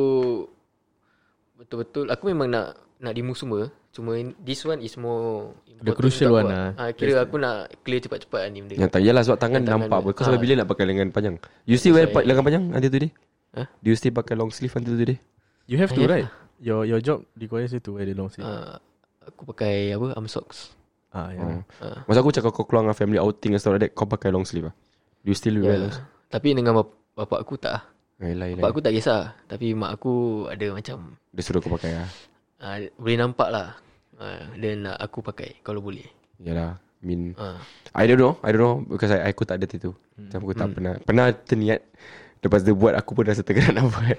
Betul-betul 1.56 2.06
Aku 2.08 2.24
memang 2.28 2.48
nak 2.48 2.66
Nak 2.98 3.12
remove 3.12 3.34
semua. 3.36 3.60
Cuma 3.88 4.14
in- 4.14 4.38
this 4.38 4.62
one 4.62 4.78
is 4.78 4.94
more 4.94 5.54
The 5.76 5.90
crucial 5.90 6.30
one 6.32 6.46
lah. 6.46 6.70
ha, 6.72 6.90
Kira 6.92 7.18
aku 7.20 7.34
nak 7.36 7.70
Clear 7.80 7.98
cepat-cepat 8.00 8.40
lah 8.40 8.50
ni 8.50 8.58
benda. 8.60 8.74
Yang 8.76 8.90
tak 8.90 9.00
Yalah 9.00 9.22
sebab 9.22 9.38
tangan 9.38 9.54
Yang 9.56 9.66
tangan 9.66 9.80
nampak 9.82 9.98
tu. 9.98 10.04
apa 10.04 10.10
Kau 10.12 10.22
sampai 10.22 10.36
Ah. 10.36 10.42
bila 10.42 10.52
nak 10.54 10.66
pakai 10.66 10.84
lengan 10.84 11.08
panjang? 11.10 11.36
You 11.64 11.74
still 11.74 11.94
wear 11.94 12.06
pa- 12.06 12.22
lengan 12.22 12.42
panjang 12.42 12.64
Until 12.70 12.90
today 12.90 13.10
Huh? 13.58 13.66
Do 13.80 13.90
you 13.90 13.96
still 13.96 14.12
pakai 14.12 14.34
long 14.34 14.48
sleeve 14.48 14.70
until 14.72 14.94
today 14.94 15.18
You 15.66 15.76
have 15.76 15.90
to 15.90 16.00
Yes 16.00 16.08
right. 16.08 16.28
Your 16.58 16.82
your 16.82 16.98
job 16.98 17.26
requires 17.34 17.70
you 17.70 17.78
to 17.80 17.94
wear 17.94 18.02
the 18.02 18.14
long 18.14 18.30
sleeve. 18.30 18.42
ha, 18.42 18.78
Aku 19.26 19.42
pakai 19.44 19.92
apa 19.92 20.14
Arm 20.14 20.26
socks 20.26 20.72
Ah, 21.08 21.32
yeah. 21.32 21.40
oh. 21.42 21.60
ha. 21.80 22.04
Masa 22.04 22.20
aku 22.20 22.30
cakap 22.30 22.52
kau 22.52 22.62
keluar 22.62 22.84
dengan 22.84 22.92
family 22.92 23.16
outing 23.16 23.52
and 23.52 23.60
stuff 23.60 23.72
like 23.72 23.82
that 23.82 23.92
Kau 23.92 24.04
pakai 24.04 24.28
long 24.28 24.44
sleeve 24.44 24.68
lah 24.68 24.74
Do 25.20 25.28
you 25.28 25.36
still 25.36 25.56
wear 25.56 25.76
long 25.76 25.90
sleeve 25.90 26.08
Tapi 26.28 26.52
dengan 26.52 26.76
bap- 26.76 26.96
bapak 27.14 27.42
aku 27.42 27.56
tak 27.56 27.72
lah. 27.74 27.82
Yelah 28.18 28.46
Bapak 28.46 28.52
yelah 28.54 28.68
aku 28.68 28.80
tak 28.80 28.92
kisah 28.92 29.20
Tapi 29.44 29.66
mak 29.72 29.90
aku 29.94 30.12
ada 30.46 30.66
macam 30.70 31.16
Dia 31.30 31.42
suruh 31.42 31.60
kau 31.60 31.72
pakai 31.72 31.96
lah 31.96 32.08
uh, 32.60 32.76
Boleh 32.96 33.16
nampak 33.16 33.48
lah 33.48 33.66
uh, 34.16 34.42
Dan 34.52 34.84
uh, 34.84 34.98
aku 34.98 35.22
pakai 35.22 35.62
Kalau 35.62 35.80
boleh 35.80 36.04
Yalah 36.38 36.76
I 36.98 37.04
mean 37.06 37.32
uh. 37.38 37.56
I 37.94 38.04
don't 38.04 38.18
know 38.18 38.36
I 38.42 38.50
don't 38.50 38.60
know 38.60 38.76
Because 38.84 39.14
I, 39.14 39.30
aku 39.30 39.46
tak 39.46 39.62
ada 39.62 39.70
tattoo 39.70 39.94
Macam 40.18 40.38
aku 40.42 40.52
tak 40.52 40.68
pernah 40.74 40.94
Pernah 40.98 41.26
terniat 41.32 41.80
Lepas 42.38 42.60
dia 42.60 42.70
buat 42.70 42.94
Aku 42.94 43.12
pun 43.12 43.24
rasa 43.24 43.40
tergerak 43.40 43.74
nak 43.76 43.88
buat 43.88 44.18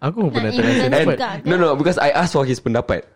Aku 0.00 0.16
pun 0.20 0.30
pernah 0.30 0.50
Nak 0.50 0.58
terasa 0.58 0.86
dapat. 0.86 1.14
juga 1.14 1.30
ke? 1.36 1.46
No 1.46 1.54
no 1.56 1.68
Because 1.74 1.96
I 1.96 2.10
asked 2.10 2.32
for 2.32 2.42
his 2.42 2.58
pendapat 2.58 3.06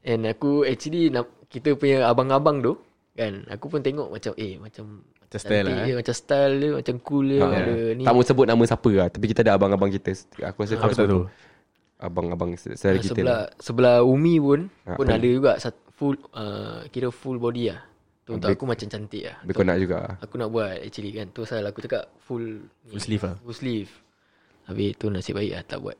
And 0.00 0.24
aku 0.24 0.64
actually 0.64 1.08
nak, 1.08 1.28
Kita 1.46 1.74
punya 1.74 2.04
abang-abang 2.04 2.58
tu 2.58 2.72
Kan 3.12 3.44
Aku 3.46 3.66
pun 3.66 3.78
tengok 3.78 4.08
macam 4.08 4.32
Eh 4.34 4.56
macam 4.56 5.04
Macam 5.20 5.38
style 5.38 5.60
lah, 5.60 5.70
cantik 5.70 5.76
eh. 5.76 5.86
dia, 5.86 5.94
Macam 5.96 6.14
style 6.14 6.54
dia 6.56 6.70
Macam 6.74 6.94
cool 7.00 7.26
dia 7.28 7.40
Ha. 7.40 7.46
Ada 7.52 7.74
ni 7.92 8.02
Tak 8.02 8.12
mau 8.12 8.24
sebut 8.24 8.46
nama 8.46 8.62
siapa 8.64 8.90
lah 8.90 9.08
Tapi 9.08 9.24
kita 9.26 9.40
ada 9.42 9.52
abang-abang 9.54 9.90
kita 9.90 10.10
Aku 10.44 10.58
rasa 10.60 10.74
Aku 10.74 10.82
kau 10.82 10.94
tak 10.94 11.06
tahu. 11.06 11.24
Abang-abang 11.96 12.50
saudara 12.56 12.96
Ah, 12.96 12.98
kita 12.98 13.12
Sebelah 13.12 13.40
Sebelah 13.58 13.96
Umi 14.00 14.40
pun 14.40 14.60
Ha, 14.82 14.96
Pun 14.96 15.06
ada 15.06 15.26
juga 15.26 15.52
sat, 15.56 15.76
Full 15.92 16.16
uh, 16.32 16.88
Kira 16.88 17.12
full 17.12 17.36
body 17.36 17.70
lah 17.70 17.89
Tu 18.30 18.34
untuk 18.38 18.48
aku 18.48 18.64
macam 18.64 18.86
cantik 18.86 19.22
lah. 19.26 19.36
Kau 19.44 19.66
nak 19.66 19.76
juga? 19.76 19.98
Aku 20.22 20.34
nak 20.38 20.48
buat 20.48 20.70
actually 20.78 21.10
kan. 21.10 21.26
Tu 21.28 21.42
pasal 21.42 21.66
aku 21.66 21.82
cakap 21.82 22.06
Full 22.22 22.44
ni, 22.86 22.90
Full 22.90 23.02
sleeve 23.02 23.24
lah. 23.26 23.34
Full 23.42 23.56
sleeve. 23.56 23.90
Habis 24.64 24.94
tu 24.94 25.10
nasib 25.10 25.34
baik 25.34 25.50
lah 25.50 25.62
Tak 25.66 25.78
buat. 25.82 25.98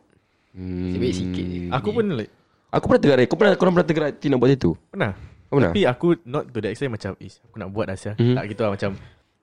Hmm. 0.55 0.87
Nasib 0.87 1.01
baik 1.01 1.15
sikit 1.17 1.45
je. 1.45 1.61
Aku 1.69 1.89
pun 1.91 2.05
like 2.15 2.31
Aku 2.71 2.85
pernah 2.87 3.01
tergerak 3.01 3.27
Kau 3.27 3.35
pernah 3.35 3.55
Korang 3.59 3.75
pernah 3.75 3.89
tergerak 3.89 4.11
hati 4.15 4.27
nak 4.31 4.39
buat 4.39 4.51
itu 4.53 4.71
pernah. 4.87 5.13
Kau 5.51 5.59
pernah? 5.59 5.75
Tapi 5.75 5.83
aku 5.83 6.07
not 6.23 6.45
to 6.47 6.59
the 6.59 6.71
extent 6.71 6.91
macam 6.91 7.19
Ish, 7.19 7.43
aku 7.43 7.57
nak 7.59 7.69
buat 7.69 7.85
dah 7.85 7.97
sia. 7.99 8.13
Mhm. 8.15 8.35
Tak 8.39 8.45
gitu 8.47 8.61
lah 8.63 8.71
macam 8.71 8.91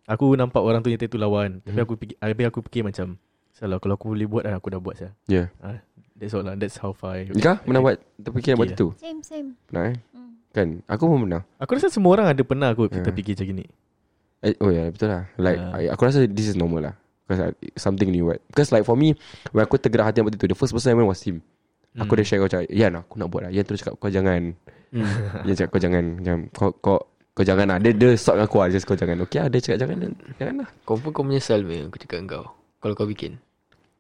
Aku 0.08 0.26
nampak 0.34 0.62
orang 0.64 0.80
tu 0.80 0.88
yang 0.88 0.96
tattoo 0.98 1.20
lawan. 1.20 1.60
Tapi 1.62 1.80
aku 1.84 1.94
fikir 2.00 2.16
Habis 2.18 2.46
aku 2.48 2.60
fikir 2.64 2.82
macam 2.82 3.20
Salah 3.52 3.84
kalau 3.84 4.00
aku 4.00 4.16
boleh 4.16 4.24
buat 4.24 4.48
dah 4.48 4.56
Aku 4.56 4.72
dah 4.72 4.80
buat 4.80 4.96
sia. 4.96 5.12
Ya 5.28 5.52
Ah, 5.60 5.84
That's 6.16 6.32
all 6.32 6.42
lah. 6.42 6.56
That's 6.56 6.80
how 6.80 6.96
far 6.96 7.20
I 7.20 7.28
Ika 7.28 7.62
pernah 7.62 7.84
buat 7.84 8.00
Terfikir 8.16 8.56
nak 8.56 8.60
buat 8.64 8.70
itu? 8.72 8.88
Same 8.96 9.20
same. 9.20 9.60
Pernah 9.68 9.84
eh? 9.92 9.96
Hmm. 10.16 10.37
Kan? 10.58 10.82
Aku 10.90 11.06
pun 11.06 11.30
pernah. 11.30 11.46
Aku 11.62 11.78
rasa 11.78 11.94
semua 11.94 12.18
orang 12.18 12.34
ada 12.34 12.42
pernah 12.42 12.74
aku 12.74 12.90
Kita 12.90 13.10
Ya. 13.10 13.14
fikir 13.14 13.38
macam 13.38 13.48
gini. 13.54 13.66
Eh, 14.42 14.54
oh 14.58 14.74
ya 14.74 14.82
yeah, 14.82 14.88
betul 14.90 15.10
lah. 15.14 15.24
Like 15.38 15.60
Ah. 15.62 15.78
I, 15.78 15.94
Aku 15.94 16.02
rasa 16.02 16.26
this 16.26 16.50
is 16.50 16.58
normal 16.58 16.90
lah. 16.90 16.96
Because 17.30 17.42
I, 17.46 17.50
something 17.78 18.10
new 18.10 18.26
right? 18.26 18.42
Because 18.50 18.74
like 18.74 18.82
for 18.82 18.98
me 18.98 19.14
When 19.54 19.62
aku 19.62 19.78
tergerak 19.78 20.10
hati 20.10 20.26
buat 20.26 20.34
itu 20.34 20.48
The 20.48 20.58
first 20.58 20.74
person 20.74 20.94
I 20.94 20.98
went 20.98 21.06
was 21.06 21.22
him. 21.22 21.46
Aku 21.98 22.14
dah 22.14 22.26
share 22.26 22.38
kau 22.38 22.50
cakap 22.50 22.70
Yan 22.70 22.98
aku 22.98 23.22
nak 23.22 23.30
buat 23.30 23.46
lah. 23.46 23.52
Yan 23.54 23.66
terus 23.66 23.86
cakap 23.86 24.02
kau 24.02 24.10
jangan. 24.10 24.58
Yan 25.46 25.54
cakap 25.54 25.70
kau 25.74 25.82
jangan. 25.82 26.06
Macam 26.18 26.38
kau, 26.54 26.70
kau, 26.82 27.00
kau 27.34 27.46
jangan 27.46 27.66
lah. 27.70 27.78
Dia, 27.78 27.94
dia 27.94 28.10
sort 28.18 28.38
dengan 28.38 28.50
aku 28.50 28.58
lah 28.62 28.68
Just 28.70 28.86
kau 28.86 28.98
jangan. 28.98 29.18
Okay 29.26 29.38
lah 29.42 29.50
dia 29.50 29.60
cakap 29.62 29.78
jangan 29.86 29.98
Jangan 30.38 30.56
lah. 30.66 30.70
Kau 30.86 30.98
pun 30.98 31.14
kau 31.14 31.22
menyesal 31.22 31.62
me 31.62 31.86
Aku 31.86 31.98
cakap 31.98 32.22
dengan 32.22 32.30
kau 32.34 32.46
Kalau 32.82 32.94
kau 32.94 33.06
bikin. 33.06 33.38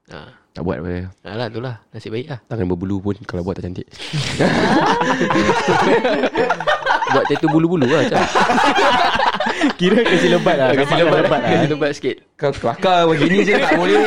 Ha. 0.10 0.47
Tak 0.58 0.66
buat 0.66 0.82
apa. 0.82 1.14
Alah 1.22 1.48
tu 1.54 1.62
lah 1.62 1.78
Nasib 1.94 2.18
baik 2.18 2.34
lah. 2.34 2.42
Tangan 2.50 2.66
berbulu 2.66 2.98
pun 2.98 3.14
Kalau 3.30 3.46
buat 3.46 3.54
tak 3.62 3.70
cantik. 3.70 3.86
Buat 7.08 7.24
tattoo 7.32 7.50
bulu-bulu 7.54 7.88
lah 7.88 8.04
macam. 8.04 8.20
Kira 9.80 10.04
kasi 10.04 10.28
lebat 10.28 10.60
lah. 10.60 10.76
Kasi 10.76 10.94
lebat. 11.00 11.20
Lebat 11.24 11.40
lah. 11.40 11.50
Kasi 11.56 11.66
lebat 11.72 11.92
sikit. 11.96 12.16
Kau 12.36 12.52
kelakar 12.52 13.08
begini 13.08 13.48
je 13.48 13.54
tak 13.56 13.80
boleh. 13.80 14.02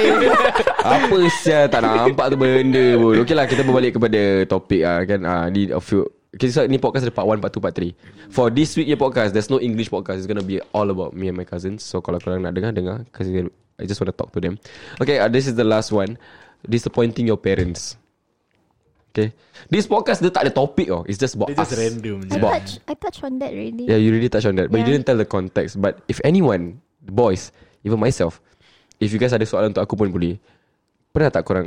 Apa 0.84 1.16
sial 1.40 1.64
Tak 1.72 1.80
nampak 1.80 2.26
tu 2.28 2.36
benda 2.36 2.84
pun. 3.00 3.14
Okay 3.24 3.34
lah 3.38 3.46
kita 3.48 3.62
berbalik 3.64 3.96
kepada 3.96 4.44
topik 4.44 4.82
lah 4.84 5.00
kan. 5.08 5.20
Ah, 5.24 5.46
Ni 5.48 5.72
a 5.72 5.80
few 5.80 6.04
kita 6.30 6.70
ni 6.70 6.78
podcast 6.78 7.02
ada 7.02 7.10
part 7.10 7.26
1, 7.26 7.42
part 7.42 7.50
2, 7.50 7.58
part 7.58 7.74
3 7.74 7.90
For 8.30 8.54
this 8.54 8.78
week 8.78 8.86
your 8.86 9.02
podcast 9.02 9.34
There's 9.34 9.50
no 9.50 9.58
English 9.58 9.90
podcast. 9.90 10.22
It's 10.22 10.30
gonna 10.30 10.46
be 10.46 10.62
all 10.70 10.86
about 10.86 11.10
me 11.16 11.26
and 11.26 11.34
my 11.34 11.48
cousins. 11.48 11.82
So 11.82 12.04
kalau 12.04 12.20
korang 12.20 12.44
nak 12.44 12.54
dengar 12.54 12.70
Dengar. 12.70 13.02
Cause 13.10 13.32
I 13.80 13.88
just 13.88 13.98
want 13.98 14.12
to 14.12 14.16
talk 14.16 14.30
to 14.36 14.40
them 14.44 14.60
Okay 15.00 15.16
uh, 15.18 15.32
this 15.32 15.48
is 15.48 15.56
the 15.56 15.64
last 15.66 15.90
one 15.90 16.20
Disappointing 16.60 17.24
your 17.24 17.40
parents 17.40 17.96
Okay 19.10 19.34
This 19.66 19.90
podcast 19.90 20.22
dia 20.22 20.30
tak 20.30 20.46
ada 20.46 20.52
topik 20.54 20.86
oh. 20.94 21.02
It's 21.08 21.18
just 21.18 21.34
about 21.34 21.50
Dia 21.50 21.58
just 21.58 21.74
us 21.74 21.80
random 21.80 22.22
It's 22.22 22.36
I 22.36 22.38
about 22.38 22.52
touch 22.62 22.70
I 22.86 22.94
touch 22.94 23.18
on 23.26 23.42
that 23.42 23.50
already 23.50 23.84
Yeah, 23.90 23.98
you 23.98 24.14
really 24.14 24.30
touch 24.30 24.46
on 24.46 24.54
that, 24.60 24.70
but 24.70 24.78
you 24.78 24.86
Yeah. 24.86 24.94
didn't 24.94 25.06
tell 25.10 25.18
the 25.18 25.26
context. 25.26 25.82
But 25.82 26.04
if 26.06 26.22
anyone, 26.22 26.78
the 27.02 27.10
boys, 27.10 27.50
even 27.82 27.98
myself, 27.98 28.38
if 29.02 29.10
you 29.10 29.18
guys 29.18 29.34
ada 29.34 29.42
soalan 29.42 29.74
untuk 29.74 29.82
aku 29.82 29.98
pun 29.98 30.14
boleh. 30.14 30.38
Pernah 31.10 31.34
tak 31.34 31.42
korang 31.42 31.66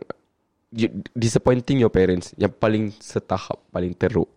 you, 0.72 0.88
disappointing 1.11 1.84
your 1.84 1.91
parents 1.91 2.32
yang 2.39 2.53
paling 2.53 2.95
setahap, 2.95 3.59
paling 3.76 3.91
teruk 3.91 4.32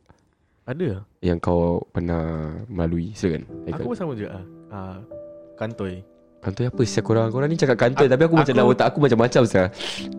Ada 0.67 1.07
yang 1.23 1.39
kau 1.39 1.87
pernah 1.95 2.59
melalui? 2.67 3.15
Silakan. 3.15 3.47
Aku 3.71 3.95
pun 3.95 3.97
sama 3.97 4.19
juga 4.19 4.43
ah. 4.43 4.45
Ah, 4.67 4.99
Kantoi 5.55 6.03
Kantoi 6.41 6.71
apa 6.71 6.83
sih 6.87 7.03
korang? 7.03 7.29
Korang 7.29 7.49
ni 7.51 7.59
cakap 7.59 7.75
kantoi 7.75 8.07
tapi 8.07 8.23
aku, 8.23 8.39
macam 8.39 8.53
aku- 8.53 8.59
dalam 8.59 8.71
otak 8.71 8.87
aku 8.93 8.99
macam-macam 9.03 9.43
sah. 9.49 9.67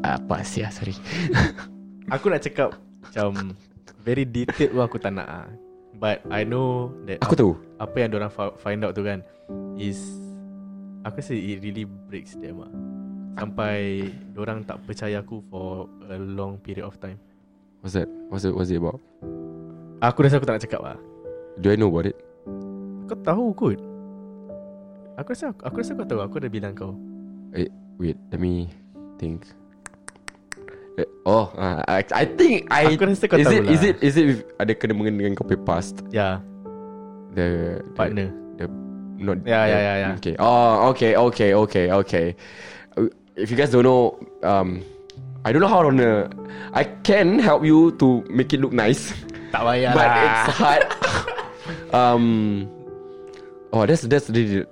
Apa 0.04 0.44
sih? 0.44 0.66
Sorry. 0.70 0.96
Aku 2.08 2.32
nak 2.32 2.40
cakap 2.40 2.72
Macam 3.04 3.52
Very 4.00 4.24
detailed 4.24 4.72
pun 4.72 4.80
aku 4.80 4.96
tak 4.96 5.12
nak 5.12 5.28
ah. 5.28 5.48
But 5.92 6.24
I 6.32 6.48
know 6.48 6.96
that 7.04 7.20
Aku 7.20 7.36
tahu. 7.36 7.52
Apa 7.84 8.00
yang 8.00 8.16
orang 8.16 8.32
find 8.64 8.80
out 8.88 8.96
tu 8.96 9.04
kan 9.04 9.20
Is 9.76 10.00
Aku 11.04 11.20
rasa 11.20 11.36
it 11.36 11.60
really 11.60 11.84
breaks 11.84 12.40
them 12.40 12.64
ah. 12.64 12.72
Sampai 13.36 14.08
orang 14.40 14.64
tak 14.64 14.80
percaya 14.88 15.20
aku 15.20 15.44
For 15.52 15.92
a 16.08 16.16
long 16.16 16.64
period 16.64 16.88
of 16.88 16.96
time 17.04 17.20
What's 17.84 18.00
that? 18.00 18.08
What's 18.32 18.48
it, 18.48 18.56
what's 18.56 18.72
it 18.72 18.80
about? 18.80 19.04
Aku 20.00 20.24
rasa 20.24 20.40
aku 20.40 20.48
tak 20.48 20.56
nak 20.56 20.64
cakap 20.64 20.80
lah 20.80 20.98
Do 21.60 21.68
I 21.68 21.76
know 21.76 21.92
about 21.92 22.08
it? 22.08 22.16
Kau 23.12 23.20
tahu 23.20 23.52
kot 23.52 23.80
Aku 25.18 25.34
rasa 25.34 25.50
aku 25.66 25.82
rasa 25.82 25.98
kau 25.98 26.06
tahu 26.06 26.22
Aku 26.22 26.38
dah 26.38 26.50
bilang 26.52 26.78
kau 26.78 26.94
Wait, 27.98 28.18
let 28.30 28.38
me 28.38 28.70
think. 29.18 29.50
Eh, 31.02 31.10
Oh, 31.26 31.50
uh, 31.58 31.82
I, 31.90 32.06
I 32.14 32.26
think 32.30 32.70
I 32.70 32.94
Aku 32.94 33.10
rasa 33.10 33.26
kau 33.26 33.42
is 33.42 33.50
tahu 33.50 33.58
it, 33.58 33.64
lah 33.66 33.72
Is 33.74 33.82
it 33.82 33.96
is 34.06 34.14
it 34.14 34.26
with- 34.30 34.46
ada 34.62 34.72
kena 34.78 34.94
mengena 34.94 35.26
dengan 35.26 35.34
kau 35.34 35.46
punya 35.50 35.62
past 35.66 36.06
Ya 36.14 36.38
the, 37.34 37.82
the 37.82 37.94
Partner 37.98 38.30
the 38.62 38.70
not 39.18 39.42
Ya, 39.42 39.66
the, 39.66 39.74
ya, 39.74 39.80
ya, 39.82 39.94
ya. 39.98 40.10
Okay. 40.22 40.36
Oh, 40.38 40.94
okay, 40.94 41.18
okay, 41.18 41.50
okay, 41.58 41.86
okay. 41.90 42.26
If 43.38 43.50
you 43.50 43.58
guys 43.58 43.70
don't 43.74 43.86
know, 43.86 44.18
um, 44.46 44.82
I 45.46 45.54
don't 45.54 45.62
know 45.62 45.70
how 45.70 45.86
to. 45.86 46.30
I 46.74 46.86
can 47.06 47.38
help 47.38 47.62
you 47.66 47.94
to 48.02 48.26
make 48.30 48.54
it 48.54 48.62
look 48.62 48.74
nice, 48.74 49.14
Tak 49.54 49.62
payah 49.62 49.94
but 49.94 50.06
lah 50.10 50.22
it's 50.26 50.46
hard. 50.58 50.84
um, 51.98 52.26
oh, 53.74 53.86
that's 53.86 54.06
that's 54.10 54.30
really. 54.34 54.66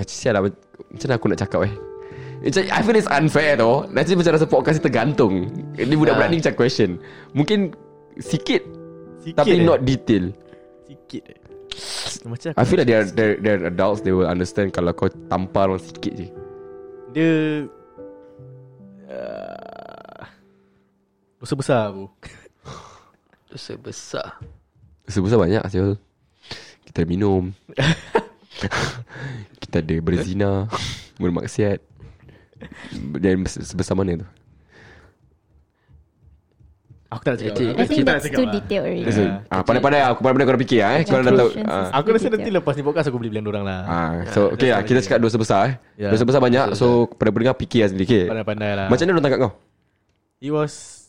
Ah, 0.00 0.04
sial 0.08 0.32
lah. 0.32 0.48
Macam 0.48 1.04
mana 1.04 1.14
aku 1.14 1.26
nak 1.28 1.40
cakap 1.44 1.60
eh? 1.68 1.74
Macam, 2.40 2.62
I 2.64 2.80
feel 2.80 2.96
it's 2.96 3.10
unfair 3.12 3.52
though. 3.54 3.84
Nanti 3.84 4.16
macam 4.16 4.32
rasa 4.32 4.48
podcast 4.48 4.80
ni 4.80 4.84
tergantung. 4.88 5.34
Ini 5.76 5.92
budak-budak 5.92 6.24
Ah. 6.24 6.32
ni 6.32 6.40
macam 6.40 6.56
question. 6.56 6.96
Mungkin 7.36 7.76
sikit, 8.16 8.64
Sikit 9.20 9.36
tapi 9.36 9.60
eh. 9.60 9.66
not 9.68 9.84
detail. 9.84 10.32
Sikit 10.88 11.22
eh. 11.28 11.38
Macam 12.24 12.50
I 12.56 12.64
feel 12.64 12.80
like 12.80 12.88
they're, 12.88 13.06
they're, 13.06 13.38
they're 13.38 13.62
adults 13.70 14.02
They 14.02 14.10
will 14.10 14.26
understand 14.26 14.74
Kalau 14.74 14.90
kau 14.90 15.06
tampar 15.30 15.70
orang 15.70 15.78
sikit 15.78 16.12
je 16.18 16.26
Dia 17.14 17.30
uh, 19.06 20.20
Dosa 21.38 21.54
besar 21.54 21.94
aku 21.94 22.10
Dosa 23.48 23.78
besar 23.78 24.26
Sebesar 25.06 25.38
banyak 25.38 25.62
Syul 25.70 25.94
Kita 26.84 27.06
minum 27.06 27.54
Kita 29.60 29.80
ada 29.80 29.94
berzina 30.00 30.50
Bermaksiat 31.16 31.78
Dan 33.16 33.44
se- 33.44 33.64
sebesar 33.64 33.94
mana 33.94 34.20
tu 34.20 34.28
Aku 37.10 37.26
tak 37.26 37.30
nak 37.34 37.38
cakap. 37.42 37.54
Aku 37.58 37.74
I 37.74 37.84
think 37.90 38.06
that's 38.06 38.22
cakap 38.22 38.38
too 38.38 38.46
lah. 38.46 38.54
detailed 38.54 38.84
already. 38.86 39.10
So, 39.10 39.22
ah, 39.50 39.62
Pandai-pandai 39.66 40.00
Aku 40.06 40.22
pandai-pandai 40.22 40.46
korang 40.46 40.62
fikir 40.62 40.78
ah, 40.78 40.90
eh. 40.94 41.02
Korang 41.02 41.24
dah 41.26 41.34
tahu 41.34 41.50
ah. 41.66 41.86
Aku 41.98 42.06
rasa 42.14 42.26
nanti 42.30 42.50
lepas 42.54 42.74
ni 42.78 42.82
podcast 42.86 43.06
aku 43.10 43.18
boleh 43.18 43.32
blend 43.34 43.50
orang 43.50 43.64
lah. 43.66 43.80
Ah, 43.82 44.12
so 44.30 44.54
okay 44.54 44.70
lah 44.70 44.86
Kita 44.86 45.02
cakap 45.02 45.18
dosa 45.18 45.34
besar 45.34 45.60
eh 45.66 45.74
Ya. 45.98 46.14
Dosa 46.14 46.22
besar 46.22 46.38
banyak 46.38 46.78
So 46.78 47.10
pada 47.10 47.34
pendengar 47.34 47.58
fikir 47.58 47.82
lah 47.82 47.88
sendiri 47.90 48.06
okay. 48.06 48.24
Pandai-pandai 48.30 48.70
lah. 48.78 48.86
Macam 48.86 49.02
mana 49.02 49.12
orang 49.12 49.24
tangkap 49.26 49.40
kau 49.42 49.52
It 50.38 50.52
was 50.54 50.99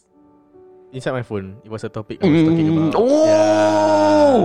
inside 0.92 1.12
my 1.14 1.24
phone. 1.24 1.58
It 1.64 1.70
was 1.70 1.84
a 1.84 1.90
topic 1.90 2.20
I 2.20 2.28
was 2.28 2.44
talking 2.44 2.68
Mm, 2.68 2.76
about. 2.78 2.94
Oh 2.96 4.38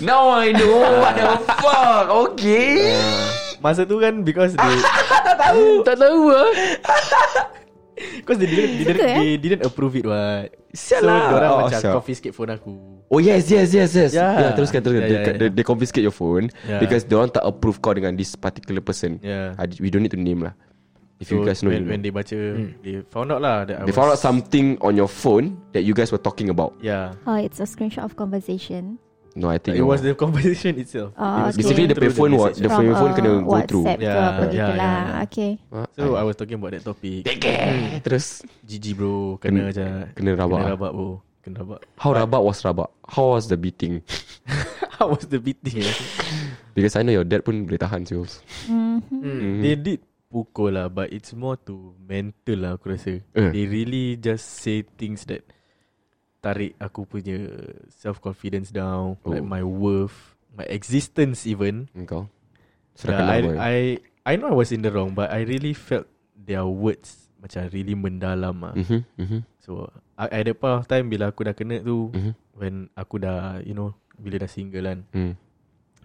Now 0.00 0.30
I 0.30 0.52
know 0.52 0.80
What 1.00 1.12
the 1.14 1.28
fuck 1.60 2.06
Okay 2.30 2.92
Masa 3.58 3.84
tu 3.84 3.98
kan 3.98 4.20
because 4.20 4.52
they 4.52 4.74
Tak 5.88 5.96
tahu 5.96 6.22
lah 6.28 6.48
because 8.20 8.36
they 8.36 8.44
didn't, 8.44 8.72
didn't 8.76 8.98
Suka, 9.00 9.06
eh? 9.08 9.16
they 9.16 9.32
didn't 9.38 9.64
approve 9.64 9.96
it 9.96 10.04
what. 10.04 10.52
Sial 10.76 11.00
so 11.00 11.08
lah. 11.08 11.32
orang 11.32 11.48
Oh, 11.48 11.58
macam 11.64 11.80
sial. 11.80 11.94
confiscate 11.96 12.34
phone 12.36 12.52
aku. 12.52 12.72
Oh 13.08 13.16
yes 13.16 13.48
yes 13.48 13.72
yes 13.72 13.96
yes 13.96 14.12
Yeah. 14.12 14.36
yeah, 14.36 14.52
Teruskan 14.52 14.84
teruskan 14.84 15.00
Yeah, 15.00 15.08
they, 15.08 15.16
yeah, 15.16 15.32
they, 15.32 15.48
yeah. 15.48 15.54
they 15.56 15.64
confiscate 15.64 16.04
your 16.04 16.12
phone 16.12 16.52
Yeah. 16.68 16.76
Because 16.76 17.08
they 17.08 17.16
tak 17.32 17.40
approve 17.40 17.80
kau 17.80 17.96
dengan 17.96 18.12
this 18.12 18.36
particular 18.36 18.84
person 18.84 19.16
Yeah. 19.24 19.56
I, 19.56 19.64
We 19.80 19.88
don't 19.88 20.04
need 20.04 20.12
to 20.12 20.20
name 20.20 20.44
lah 20.44 20.52
If 21.16 21.32
you 21.32 21.40
So 21.40 21.48
guys 21.48 21.64
know 21.64 21.72
when, 21.72 21.84
you 21.84 21.88
when 21.88 22.00
know. 22.00 22.04
they 22.04 22.12
baca 22.12 22.36
they 22.84 23.00
found 23.08 23.32
out 23.32 23.40
lah 23.40 23.64
that 23.64 23.80
I 23.80 23.88
They 23.88 23.92
was, 23.92 23.96
found 23.96 24.10
out 24.12 24.20
something 24.20 24.76
on 24.84 25.00
your 25.00 25.08
phone 25.08 25.56
That 25.72 25.80
you 25.80 25.96
guys 25.96 26.12
were 26.12 26.20
talking 26.20 26.52
about 26.52 26.76
Yeah. 26.84 27.16
Oh, 27.24 27.40
it's 27.40 27.56
a 27.56 27.64
screenshot 27.64 28.04
of 28.04 28.16
conversation. 28.20 29.00
No 29.36 29.48
I 29.48 29.56
think 29.56 29.76
It 29.76 29.84
was 29.84 30.00
the 30.04 30.12
conversation 30.16 30.76
itself. 30.84 31.12
Oh, 31.16 31.24
It 31.48 31.56
okay. 31.56 31.64
Basically 31.64 31.86
the 31.88 31.96
through 31.96 32.08
payphone 32.12 32.32
was. 32.36 32.56
The 32.56 32.68
phone, 32.68 32.92
phone 32.92 33.12
kena 33.16 33.30
uh, 33.32 33.40
go 33.44 33.56
through 33.64 33.84
WhatsApp 33.84 33.96
ke 33.96 34.04
Yeah, 34.04 34.16
apa 34.28 34.42
yeah, 34.44 34.52
yeah, 34.52 34.68
lah. 34.76 34.96
yeah. 34.96 35.24
Okay. 35.28 35.50
So 35.96 36.02
I 36.16 36.22
was 36.24 36.36
talking 36.36 36.56
about 36.60 36.72
that 36.76 36.84
topic. 36.84 37.24
Eh, 37.28 38.00
Terus 38.04 38.44
GG 38.64 38.84
bro, 38.96 39.36
kena 39.40 39.72
Kena- 39.72 39.76
je. 39.76 39.88
kena 40.16 40.30
rabak. 40.36 40.60
Kena 40.60 40.72
rabak 40.76 40.92
bro. 40.92 41.08
Kena 41.44 41.56
rabak. 41.64 41.80
How 41.96 42.10
rabak 42.12 42.42
was 42.44 42.60
rabak 42.60 42.88
How 43.08 43.36
was 43.36 43.44
the 43.48 43.56
beating 43.56 44.00
How 45.00 45.12
was 45.12 45.24
the 45.28 45.36
beating? 45.40 45.84
Because 46.76 46.96
I 46.96 47.04
know 47.04 47.12
your 47.16 47.24
dad 47.24 47.40
pun 47.44 47.64
boleh 47.64 47.80
tahan 47.80 48.04
Mhm. 48.04 49.00
Mhm. 49.08 49.60
They 49.64 49.76
did 49.76 50.00
pukul 50.36 50.76
lah 50.76 50.86
But 50.86 51.08
it's 51.08 51.32
more 51.32 51.56
to 51.64 51.96
mental 51.96 52.60
lah 52.60 52.76
aku 52.76 52.92
rasa. 52.92 53.24
Eh. 53.32 53.50
They 53.50 53.64
really 53.64 54.20
just 54.20 54.60
say 54.60 54.84
things 54.84 55.24
that 55.26 55.48
Tarik 56.38 56.76
aku 56.76 57.08
punya 57.08 57.40
Self-confidence 57.90 58.70
down 58.70 59.16
Oh. 59.24 59.32
Like 59.32 59.42
my 59.42 59.64
worth 59.64 60.36
My 60.52 60.68
existence 60.68 61.44
even. 61.44 61.88
Engkau? 61.92 62.28
Yeah, 62.28 62.96
Serahkan 62.96 63.24
I, 63.24 63.38
nama 63.40 63.50
I 63.58 63.76
I 64.24 64.32
know 64.36 64.48
I 64.48 64.56
was 64.56 64.70
in 64.70 64.80
the 64.80 64.88
wrong 64.88 65.12
But 65.12 65.28
I 65.28 65.42
really 65.42 65.72
felt 65.72 66.04
Their 66.32 66.64
words 66.64 67.28
Macam 67.36 67.64
really 67.68 67.92
mendalam 67.92 68.56
lah 68.60 68.74
Mhm, 68.76 69.00
mhm, 69.16 69.40
So 69.60 69.88
I- 70.16 70.32
At 70.32 70.44
that 70.44 70.56
point 70.56 70.76
of 70.76 70.86
time 70.86 71.08
Bila 71.08 71.28
aku 71.28 71.44
dah 71.44 71.52
kena 71.52 71.80
tu 71.80 72.12
mhm, 72.12 72.32
When 72.52 72.74
aku 72.92 73.16
dah 73.18 73.60
You 73.60 73.72
know 73.72 73.92
Bila 74.16 74.36
dah 74.38 74.48
single 74.48 74.84
kan. 74.84 75.00
Mhm, 75.12 75.32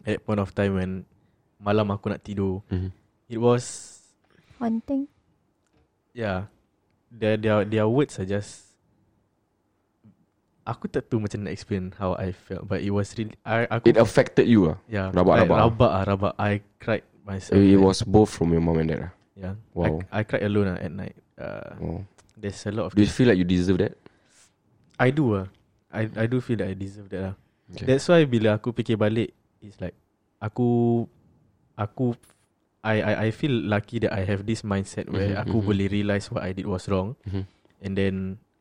At 0.03 0.11
that 0.15 0.23
point 0.23 0.39
of 0.39 0.51
time 0.51 0.73
when 0.75 0.91
Malam 1.57 1.91
aku 1.91 2.09
nak 2.09 2.23
tidur 2.23 2.59
mhm. 2.67 2.91
It 3.27 3.39
was 3.39 3.90
Haunting. 4.61 5.09
Yeah. 6.13 6.53
Their 7.09 7.35
their 7.35 7.65
their 7.65 7.87
words 7.89 8.21
are 8.21 8.29
just 8.29 8.71
Aku 10.61 10.85
tak 10.85 11.09
tahu 11.09 11.25
macam 11.25 11.41
nak 11.41 11.57
explain 11.57 11.89
how 11.97 12.13
I 12.15 12.29
felt 12.31 12.69
but 12.69 12.85
it 12.85 12.93
was 12.93 13.17
really 13.17 13.33
I 13.41 13.65
aku 13.65 13.89
It 13.89 13.97
affected 13.97 14.45
you 14.45 14.69
ah. 14.71 14.77
yeah, 14.85 15.09
rabak, 15.09 15.33
I, 15.33 15.39
rabak. 15.43 15.57
rabak 15.57 15.91
ah 15.91 16.03
rabak 16.05 16.33
I 16.37 16.51
cried 16.77 17.01
myself 17.25 17.57
It 17.57 17.65
like, 17.75 17.81
was 17.81 18.05
both 18.05 18.29
from 18.29 18.53
your 18.53 18.61
mom 18.61 18.77
and 18.77 18.93
dad 18.93 19.09
ah. 19.09 19.11
yeah 19.33 19.53
Wow. 19.73 20.05
I, 20.13 20.21
I 20.21 20.29
cried 20.29 20.45
alone 20.45 20.69
ah, 20.69 20.77
at 20.77 20.93
night 20.93 21.17
uh, 21.41 21.81
Oh. 21.81 22.05
there's 22.37 22.61
a 22.69 22.71
lot 22.71 22.87
of 22.87 22.91
Do 22.93 23.01
you 23.01 23.09
feel 23.09 23.33
like 23.33 23.41
you 23.41 23.47
deserve 23.49 23.81
that? 23.81 23.97
I 25.01 25.09
do 25.09 25.33
ah 25.41 25.49
I 25.89 26.05
I 26.13 26.25
do 26.29 26.37
feel 26.39 26.61
that 26.61 26.69
I 26.69 26.77
deserve 26.77 27.09
that 27.09 27.33
lah 27.33 27.35
Okay. 27.71 27.87
That's 27.87 28.05
why 28.05 28.21
bila 28.29 28.59
aku 28.61 28.69
fikir 28.75 28.99
balik 29.01 29.31
It's 29.65 29.79
like 29.81 29.97
Aku 30.43 31.07
Aku 31.73 32.13
I 32.81 32.95
I 33.01 33.13
I 33.25 33.29
feel 33.29 33.53
lucky 33.53 34.01
that 34.01 34.09
I 34.09 34.25
have 34.25 34.49
this 34.49 34.65
mindset 34.65 35.05
where 35.05 35.37
Mhm, 35.37 35.41
aku 35.45 35.57
mhm. 35.61 35.65
boleh 35.69 35.87
realise 35.87 36.25
what 36.33 36.41
I 36.41 36.49
did 36.51 36.65
was 36.65 36.89
wrong 36.89 37.13
Mhm, 37.29 37.45
And 37.81 37.93
then 37.93 38.13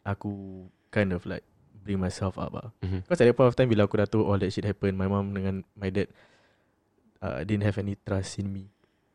Aku 0.04 0.64
Kind 0.90 1.12
of 1.12 1.24
like 1.24 1.44
Bring 1.80 1.96
myself 2.00 2.36
up 2.36 2.52
ah. 2.52 2.68
mhm. 2.84 3.00
Because 3.08 3.20
at 3.24 3.32
that 3.32 3.36
point 3.36 3.48
of 3.48 3.56
time 3.56 3.72
Bila 3.72 3.88
aku 3.88 3.96
dah 3.96 4.04
tahu 4.04 4.28
All 4.28 4.36
that 4.36 4.52
shit 4.52 4.68
happen 4.68 4.92
My 4.92 5.08
mom 5.08 5.32
dengan 5.32 5.64
my 5.72 5.88
dad 5.88 6.12
uh, 7.24 7.40
Didn't 7.48 7.64
have 7.64 7.80
any 7.80 7.96
trust 7.96 8.36
in 8.40 8.52
me 8.52 8.68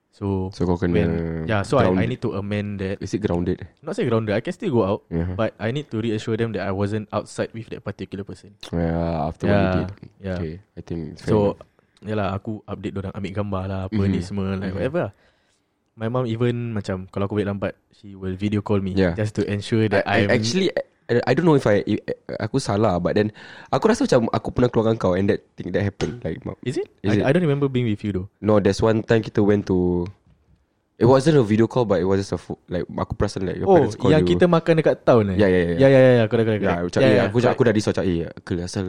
So 0.10 0.50
So 0.56 0.64
kau 0.66 0.80
kena 0.80 0.96
when, 0.96 1.12
Yeah 1.46 1.62
so 1.62 1.78
I, 1.78 1.92
I 1.92 2.06
need 2.08 2.24
to 2.26 2.34
amend 2.40 2.80
that 2.82 2.98
Is 3.04 3.14
it 3.14 3.22
grounded? 3.22 3.62
Not 3.86 3.94
say 4.00 4.08
grounded 4.10 4.34
I 4.34 4.42
can 4.42 4.56
still 4.58 4.74
go 4.74 4.82
out 4.88 5.02
Yeah. 5.12 5.36
But 5.38 5.54
I 5.62 5.70
need 5.70 5.92
to 5.94 6.02
reassure 6.02 6.40
them 6.40 6.56
That 6.56 6.66
I 6.66 6.74
wasn't 6.74 7.12
outside 7.14 7.52
With 7.54 7.70
that 7.70 7.84
particular 7.86 8.24
person 8.26 8.58
yeah, 8.74 9.28
after 9.28 9.46
what 9.46 9.54
you 9.54 9.70
Yeah 9.70 9.76
did. 9.76 9.90
Yeah 10.18 10.38
Okay, 10.40 10.54
I 10.74 10.82
think 10.82 11.02
fair 11.22 11.30
So 11.30 11.36
enough. 11.54 11.75
Yalah 12.06 12.38
aku 12.38 12.62
update 12.66 12.96
orang 12.96 13.14
Ambil 13.14 13.32
gambar 13.34 13.64
lah 13.68 13.80
Apa 13.90 14.02
Mhm. 14.02 14.10
ni 14.14 14.20
semua 14.22 14.54
Like 14.56 14.72
Mhm. 14.72 14.78
whatever 14.78 15.02
lah 15.10 15.14
My 15.96 16.08
mom 16.08 16.26
even 16.30 16.72
Macam 16.72 17.10
Kalau 17.10 17.26
aku 17.26 17.36
balik 17.42 17.50
lambat 17.52 17.74
She 17.92 18.14
will 18.14 18.38
video 18.38 18.62
call 18.62 18.80
me 18.80 18.94
Yeah. 18.94 19.18
Just 19.18 19.34
to 19.38 19.44
ensure 19.44 19.90
that 19.90 20.06
I, 20.06 20.26
I'm 20.26 20.30
I, 20.30 20.36
actually 20.38 20.70
I, 21.06 21.38
don't 21.38 21.46
know 21.46 21.54
if 21.54 21.70
I 21.70 21.86
if, 21.86 22.02
aku 22.42 22.58
salah 22.58 22.98
but 22.98 23.14
then 23.14 23.30
aku 23.70 23.94
rasa 23.94 24.10
macam 24.10 24.26
aku 24.34 24.50
pernah 24.50 24.70
keluarkan 24.74 24.98
kau 24.98 25.14
and 25.14 25.30
that 25.30 25.46
thing 25.54 25.70
that 25.70 25.86
happened 25.86 26.18
like 26.26 26.42
Is 26.66 26.82
it? 26.82 26.90
Is 27.06 27.14
I, 27.14 27.22
it? 27.22 27.26
I 27.26 27.30
don't 27.30 27.46
remember 27.46 27.70
being 27.70 27.86
with 27.86 28.02
you 28.02 28.10
though 28.10 28.28
no 28.42 28.58
there's 28.58 28.82
one 28.82 29.06
time 29.06 29.22
kita 29.22 29.38
went 29.46 29.70
to 29.70 30.10
it 30.96 31.04
wasn't 31.04 31.36
a 31.36 31.44
video 31.44 31.68
call 31.68 31.84
but 31.84 32.00
it 32.00 32.08
was 32.08 32.24
just 32.24 32.32
a 32.32 32.40
fo- 32.40 32.56
like 32.72 32.88
aku 32.88 33.14
perasan 33.20 33.44
like 33.44 33.60
your 33.60 33.68
Oh 33.68 33.76
parents 33.76 34.00
call 34.00 34.16
yang 34.16 34.24
you 34.24 34.32
kita 34.32 34.48
makan 34.48 34.80
dekat 34.80 35.04
town 35.04 35.28
eh 35.32 35.36
Ya, 35.36 35.48
ya, 35.52 35.60
ya. 35.60 35.76
Ya 35.76 35.88
ya 35.92 36.00
ya 36.00 36.24
correct 36.32 36.48
Ya, 36.48 36.56
correct. 36.56 36.82
macam, 36.88 37.00
eh, 37.04 37.20
aku, 37.20 37.38
aku 37.44 37.62
dah 37.68 37.74
risau 37.76 37.92
macam 37.92 38.06
EhKel 38.08 38.58
asal 38.64 38.86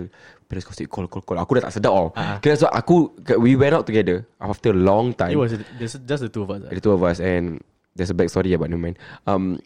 Parents 0.47 0.63
kau 0.63 0.71
still 0.71 0.87
call 0.87 1.11
call 1.11 1.27
call 1.27 1.39
Aku 1.43 1.59
dah 1.59 1.67
tak 1.67 1.75
sedap 1.75 2.15
Ah. 2.15 2.39
Kira 2.39 2.55
sebab 2.55 2.71
aku 2.71 3.11
We 3.43 3.59
went 3.59 3.75
out 3.75 3.83
together 3.83 4.23
After 4.39 4.71
a 4.71 4.79
long 4.79 5.11
time 5.11 5.35
It 5.35 5.41
was 5.43 5.51
just, 5.83 6.07
just 6.07 6.23
the 6.23 6.31
two 6.31 6.47
of 6.47 6.55
us 6.55 6.63
ah. 6.63 6.71
The 6.71 6.79
two 6.79 6.95
of 6.95 7.03
us 7.03 7.19
And 7.19 7.59
There's 7.99 8.15
a 8.15 8.17
back 8.17 8.31
story 8.31 8.55
But 8.55 8.71
no 8.71 8.79
mind 8.79 9.03
um, 9.27 9.59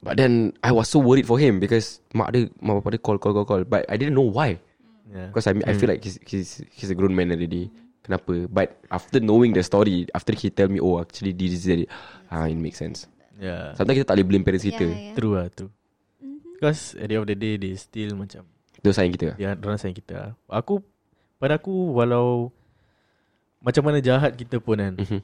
But 0.00 0.16
then 0.16 0.56
I 0.64 0.72
was 0.72 0.88
so 0.88 0.96
worried 0.96 1.28
for 1.28 1.36
him 1.36 1.60
Because 1.60 2.00
Mak 2.16 2.32
dia 2.32 2.48
Mak 2.64 2.80
bapak 2.80 2.96
dia 2.96 3.00
call 3.04 3.20
call 3.20 3.36
call 3.36 3.44
call 3.44 3.62
But 3.68 3.84
I 3.92 4.00
didn't 4.00 4.16
know 4.16 4.24
why 4.24 4.56
yeah. 5.12 5.28
Because 5.28 5.44
I, 5.44 5.52
I 5.68 5.76
feel 5.76 5.92
like 5.92 6.00
he's, 6.00 6.16
he's 6.24 6.64
He's 6.72 6.88
a 6.88 6.96
grown 6.96 7.12
man 7.12 7.28
already 7.28 7.68
Kenapa 8.02 8.50
But 8.50 8.82
after 8.90 9.22
knowing 9.22 9.54
the 9.54 9.62
story 9.62 10.10
After 10.10 10.34
he 10.34 10.50
tell 10.50 10.66
me 10.66 10.82
Oh 10.82 10.98
actually 10.98 11.30
this 11.30 11.54
is 11.54 11.64
it 11.66 11.86
ah, 12.28 12.50
It 12.50 12.58
makes 12.58 12.82
sense 12.82 13.06
yeah. 13.38 13.78
Sometimes 13.78 14.02
kita 14.02 14.06
tak 14.10 14.18
boleh 14.18 14.26
blame 14.26 14.42
parents 14.42 14.66
kita 14.66 14.82
Yeah, 14.82 14.98
yeah. 15.10 15.14
True 15.14 15.34
lah 15.38 15.46
true 15.48 15.70
Because 16.58 16.98
at 16.98 17.06
the 17.06 17.14
end 17.14 17.22
of 17.22 17.28
the 17.30 17.38
day 17.38 17.54
They 17.56 17.78
still 17.78 18.18
macam 18.18 18.42
Dia 18.82 18.90
sayang 18.90 19.14
kita 19.14 19.38
Dia 19.38 19.54
orang 19.54 19.78
sayang 19.78 19.94
kita. 19.94 20.34
Aku 20.50 20.82
Pada 21.38 21.62
aku 21.62 21.94
Walau 21.94 22.50
Macam 23.58 23.82
mana 23.86 24.02
jahat 24.02 24.34
kita 24.34 24.58
pun 24.58 24.78
kan 24.78 24.94
Mhm. 24.98 25.20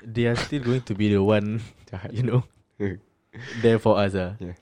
They 0.00 0.26
are 0.26 0.34
still 0.34 0.64
going 0.64 0.82
to 0.82 0.94
be 0.96 1.14
the 1.14 1.22
one 1.22 1.62
Jahat 1.86 2.10
You 2.10 2.26
know 2.26 2.42
There 3.62 3.78
for 3.78 4.02
us 4.02 4.18
ah. 4.18 4.34
Yeah. 4.42 4.58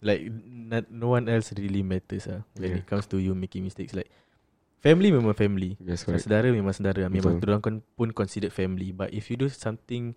Like 0.00 0.32
not, 0.46 0.88
No 0.88 1.12
one 1.12 1.28
else 1.28 1.52
really 1.52 1.84
matters 1.84 2.24
ah 2.24 2.40
When 2.56 2.72
Yeah. 2.72 2.80
it 2.80 2.88
comes 2.88 3.04
to 3.12 3.20
you 3.20 3.36
making 3.36 3.68
mistakes 3.68 3.92
Like 3.92 4.08
Family 4.86 5.10
memang 5.10 5.34
family. 5.34 5.74
Yes 5.82 6.06
correct. 6.06 6.22
Saudara 6.22 6.46
memang 6.54 6.70
saudara. 6.70 7.10
Memang 7.10 7.42
Betul. 7.42 7.48
orang 7.50 7.60
kan 7.62 7.74
pun 7.98 8.14
considered 8.14 8.54
family. 8.54 8.94
But 8.94 9.10
if 9.10 9.26
you 9.26 9.36
do 9.36 9.50
something 9.50 10.14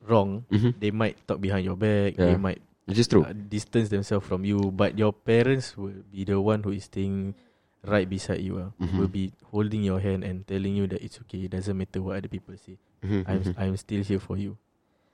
Wrong 0.00 0.48
Mhm. 0.48 0.80
They 0.80 0.90
might 0.90 1.20
talk 1.28 1.38
behind 1.44 1.68
your 1.68 1.76
back. 1.76 2.16
Yeah. 2.16 2.32
They 2.32 2.38
might 2.40 2.58
Which 2.88 2.98
is 2.98 3.06
true. 3.06 3.20
uh, 3.22 3.36
distance 3.36 3.92
themselves 3.92 4.24
from 4.24 4.48
you. 4.48 4.72
But 4.72 4.96
your 4.96 5.12
parents 5.12 5.76
will 5.76 6.00
be 6.08 6.24
the 6.24 6.40
one 6.40 6.64
who 6.64 6.72
is 6.72 6.88
staying 6.88 7.36
right 7.84 8.08
beside 8.08 8.40
you 8.40 8.56
uh, 8.60 8.70
Mhm. 8.80 8.96
will 8.96 9.12
be 9.12 9.32
holding 9.52 9.84
your 9.84 10.00
hand 10.00 10.24
and 10.24 10.44
telling 10.48 10.72
you 10.76 10.88
that 10.88 11.00
it's 11.04 11.20
okay. 11.24 11.44
It 11.48 11.52
doesn't 11.52 11.76
matter 11.76 12.00
what 12.00 12.16
other 12.20 12.32
people 12.32 12.56
say. 12.56 12.80
Mhm, 13.04 13.24
i'm 13.28 13.40
mhm. 13.44 13.54
i'm 13.56 13.74
still 13.80 14.00
here 14.04 14.20
for 14.20 14.36
you. 14.40 14.56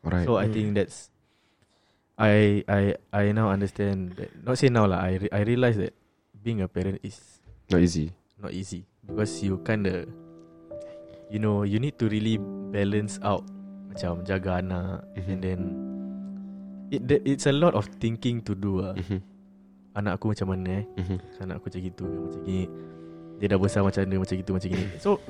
Alright. 0.07 0.27
So 0.27 0.39
i 0.39 0.47
think 0.51 0.75
that's 0.79 1.11
i 2.19 2.63
i 2.67 2.95
i 3.15 3.25
now 3.35 3.51
understand 3.53 4.15
that 4.19 4.31
not 4.43 4.57
say 4.59 4.71
now 4.71 4.87
lah. 4.89 5.03
I 5.03 5.19
re- 5.21 5.35
i 5.35 5.43
realize 5.47 5.77
that 5.79 5.93
being 6.33 6.63
a 6.63 6.71
parent 6.71 7.03
is 7.03 7.19
Not 7.71 7.83
easy 7.83 8.15
not 8.41 8.53
easy. 8.53 8.85
Because 9.07 9.41
you 9.41 9.59
kind 9.65 9.87
of 9.87 10.07
you 11.31 11.39
know 11.39 11.63
you 11.63 11.79
need 11.79 11.97
to 11.99 12.09
really 12.09 12.39
balance 12.71 13.19
out. 13.25 13.45
Macam 13.91 14.21
jaga 14.29 14.61
anak 14.61 15.09
Mhm. 15.17 15.29
and 15.33 15.41
then 15.41 15.61
it 16.93 17.01
it's 17.25 17.49
a 17.49 17.55
lot 17.55 17.73
of 17.73 17.89
thinking 17.97 18.45
to 18.45 18.53
do 18.53 18.85
ah. 18.85 18.93
Mhm, 18.93 19.21
anak 19.97 20.21
aku 20.21 20.37
macam 20.37 20.47
mana 20.53 20.83
eh? 20.83 20.85
Mhm. 21.01 21.19
Anak 21.41 21.55
aku 21.61 21.65
macam 21.73 21.81
gitu 21.81 22.05
ke 22.05 22.17
Macam 22.29 22.41
gini. 22.45 22.65
Dia 23.37 23.47
dah 23.53 23.59
besar 23.61 23.81
macam 23.85 24.01
mana 24.01 24.25
Macam 24.25 24.37
gitu 24.37 24.51
macam 24.57 24.69
gini. 24.73 24.87
So 24.97 25.21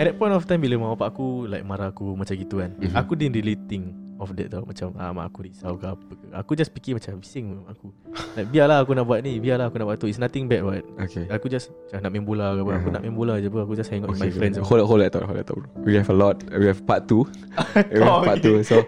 At 0.00 0.10
that 0.10 0.16
point 0.18 0.34
of 0.34 0.42
time 0.50 0.58
Bila 0.58 0.82
mak 0.82 0.98
bapak 0.98 1.14
aku 1.14 1.46
Like 1.46 1.62
marah 1.62 1.94
aku 1.94 2.18
Macam 2.18 2.34
gitu 2.34 2.58
kan 2.58 2.74
Mhm. 2.74 2.94
Aku 2.98 3.14
didn't 3.14 3.38
really 3.38 3.54
think 3.70 3.94
of 4.22 4.32
that 4.32 4.48
tau 4.48 4.62
Macam 4.62 4.94
ah, 4.94 5.10
mak 5.10 5.28
aku 5.28 5.44
risau 5.44 5.74
ke 5.74 5.84
apa 5.84 6.02
ke 6.08 6.26
Aku 6.32 6.52
just 6.54 6.70
fikir 6.70 6.94
macam 6.94 7.18
Bising 7.18 7.58
mak 7.58 7.74
aku 7.74 7.90
like, 8.32 8.48
Biarlah 8.48 8.80
aku 8.80 8.92
nak 8.92 9.04
buat 9.04 9.20
ni 9.20 9.36
Biarlah 9.36 9.66
aku 9.66 9.76
nak 9.76 9.86
buat 9.86 9.98
tu 9.98 10.06
It's 10.06 10.16
nothing 10.16 10.46
bad 10.46 10.62
what 10.62 10.86
Okay 10.98 11.26
Aku 11.28 11.46
just 11.46 11.74
macam 11.86 11.98
nak 12.00 12.10
main 12.10 12.22
bola 12.22 12.54
ke 12.54 12.60
apa 12.60 12.70
Aku 12.72 12.78
Uh-huh. 12.82 12.94
nak 12.94 13.02
main 13.02 13.12
bola 13.12 13.34
je 13.36 13.46
apa 13.46 13.58
Aku 13.60 13.74
just 13.74 13.90
hang 13.90 14.02
out 14.02 14.10
with 14.10 14.18
my 14.18 14.26
Okay, 14.26 14.38
friends 14.38 14.56
Hold 14.56 14.78
it, 14.78 14.86
hold 14.86 15.00
it, 15.00 15.12
hold 15.12 15.34
it, 15.34 15.46
hold 15.46 15.64
it. 15.64 15.70
We 15.82 15.94
have 15.94 16.08
a 16.08 16.14
lot. 16.14 16.38
We 16.46 16.64
have 16.64 16.78
part 16.82 17.04
two. 17.04 17.26
we 17.90 17.98
have 17.98 18.06
Oh, 18.06 18.22
part 18.22 18.38
okay. 18.38 18.46
two. 18.46 18.62
So, 18.62 18.86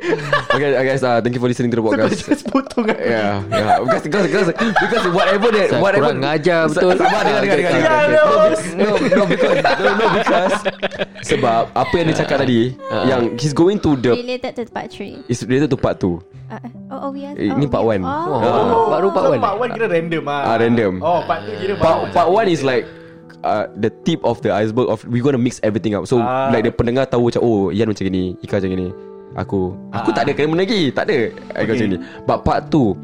okay, 0.48 0.70
guys. 0.72 1.02
Uh, 1.02 1.18
thank 1.18 1.34
you 1.34 1.42
for 1.42 1.50
listening 1.50 1.74
to 1.74 1.76
the 1.76 1.82
So 1.82 1.90
podcast. 1.90 2.14
just 2.22 2.46
potong 2.46 2.86
kan 2.86 2.96
Yeah, 2.96 3.42
yeah. 3.50 3.82
Because 3.82 4.06
because 4.06 4.26
because, 4.30 4.48
because 4.78 5.04
whatever 5.10 5.50
that 5.50 5.66
Saya 5.68 5.82
whatever 5.82 6.14
kurang 6.14 6.22
ngajar 6.22 6.60
betul. 6.70 6.90
Sabar 6.94 7.20
dengar 7.20 7.40
dengar 7.42 7.56
dengar. 7.58 7.72
Okay, 7.74 7.80
dengar. 7.82 7.98
okay, 7.98 8.14
No, 8.14 8.22
okay. 8.22 8.62
No, 8.78 8.90
no, 8.94 9.22
because 9.26 9.58
no, 9.58 9.90
no, 9.90 10.06
because 10.14 10.54
sebab 11.24 11.62
apa 11.72 11.92
yang 11.94 12.06
dia 12.06 12.16
cakap 12.16 12.36
tadi 12.38 12.60
yang 13.04 13.22
he's 13.36 13.52
going 13.52 13.76
to 13.76 13.96
the 13.96 14.12
Related 14.14 14.52
to 14.54 14.62
part 14.68 14.88
3. 14.88 15.23
Is 15.26 15.40
related 15.44 15.68
to 15.68 15.76
part 15.76 15.96
two. 15.96 16.20
Uh, 16.46 16.60
oh, 16.90 17.08
oh, 17.08 17.10
we 17.10 17.24
have. 17.24 17.34
Eh, 17.36 17.48
oh, 17.48 17.56
ni 17.56 17.64
we 17.64 17.70
part 17.70 17.82
have- 17.82 17.92
one. 17.96 18.02
Oh. 18.04 18.38
Ah. 18.38 18.86
Baru 18.90 19.08
part 19.10 19.24
so 19.24 19.30
one 19.30 19.40
part 19.40 19.56
one 19.58 19.70
kira 19.72 19.86
random 19.88 20.22
ah. 20.28 20.40
Ah, 20.44 20.56
random. 20.56 20.92
Oh 21.00 21.20
part 21.24 21.40
two 21.44 21.54
kira 21.56 21.74
Part, 21.76 21.80
baru 21.80 22.12
part 22.12 22.28
macam- 22.28 22.36
one 22.36 22.48
is 22.48 22.60
like 22.60 22.84
uh, 23.42 23.64
the 23.74 23.90
tip 24.04 24.20
of 24.22 24.40
the 24.40 24.48
iceberg 24.48 24.88
of 24.88 25.00
we 25.04 25.18
gonna 25.18 25.40
mix 25.40 25.58
everything 25.62 25.92
up. 25.92 26.04
So 26.04 26.20
Ah. 26.20 26.48
like 26.48 26.64
the 26.64 26.72
pendengar 26.72 27.06
tahu 27.06 27.28
macam 27.28 27.40
oh 27.42 27.68
Ian 27.68 27.88
macam 27.88 28.04
gini, 28.04 28.36
Ika 28.40 28.60
macam 28.60 28.70
gini. 28.70 28.88
Aku 29.34 29.74
aku 29.90 30.08
Ah. 30.10 30.14
tak 30.14 30.22
ada 30.28 30.32
kena 30.36 30.54
lagi, 30.54 30.94
tak 30.94 31.10
ada. 31.10 31.18
Aku 31.58 31.66
Okay. 31.66 31.72
macam 31.74 31.86
ni. 31.90 31.98
But 32.24 32.38
part 32.44 32.62
two 32.68 32.94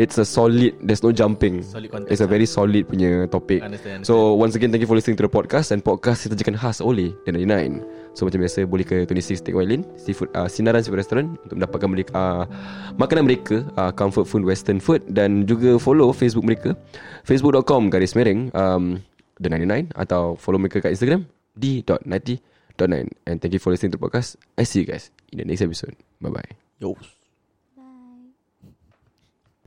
It's 0.00 0.16
a 0.16 0.24
solid 0.24 0.80
There's 0.80 1.04
no 1.04 1.12
jumping 1.12 1.60
Solid 1.60 1.92
content 1.92 2.08
It's 2.08 2.24
a 2.24 2.30
very 2.30 2.48
solid 2.48 2.88
punya 2.88 3.28
topic 3.28 3.60
Understand, 3.60 4.00
So 4.08 4.32
once 4.32 4.56
again 4.56 4.72
Thank 4.72 4.80
you 4.80 4.88
for 4.88 4.96
listening 4.96 5.20
to 5.20 5.28
the 5.28 5.28
podcast 5.28 5.76
And 5.76 5.84
podcast 5.84 6.24
ditajakan 6.24 6.56
khas 6.56 6.80
oleh 6.80 7.12
The 7.28 7.36
99 7.36 7.84
So 8.20 8.28
macam 8.28 8.44
biasa 8.44 8.68
Boleh 8.68 8.84
ke 8.84 9.08
26 9.08 9.40
Take 9.40 9.56
Wylin 9.56 9.80
Seafood 9.96 10.28
uh, 10.36 10.44
Sinaran 10.44 10.84
Seafood 10.84 11.00
Restaurant 11.00 11.40
Untuk 11.40 11.56
mendapatkan 11.56 11.88
mereka, 11.88 12.12
uh, 12.12 12.44
Makanan 13.00 13.24
mereka 13.24 13.64
uh, 13.80 13.88
Comfort 13.96 14.28
food 14.28 14.44
Western 14.44 14.76
food 14.76 15.00
Dan 15.08 15.48
juga 15.48 15.80
follow 15.80 16.12
Facebook 16.12 16.44
mereka. 16.44 16.76
Facebook.com 17.24 17.88
Garis 17.88 18.12
miring 18.12 18.52
um, 18.52 19.00
The 19.40 19.48
99 19.48 19.96
Atau 19.96 20.36
follow 20.36 20.60
mereka 20.60 20.84
kat 20.84 20.92
Instagram 20.92 21.24
D.90.9 21.56 22.84
And 23.24 23.36
thank 23.40 23.56
you 23.56 23.62
for 23.62 23.72
listening 23.72 23.96
to 23.96 23.96
the 23.96 24.04
podcast. 24.04 24.36
I 24.60 24.68
see 24.68 24.84
you 24.84 24.86
guys 24.86 25.08
In 25.32 25.40
the 25.40 25.48
next 25.48 25.64
episode. 25.64 25.96
Bye 26.20 26.28
bye 26.28 26.50
Yo 26.76 26.92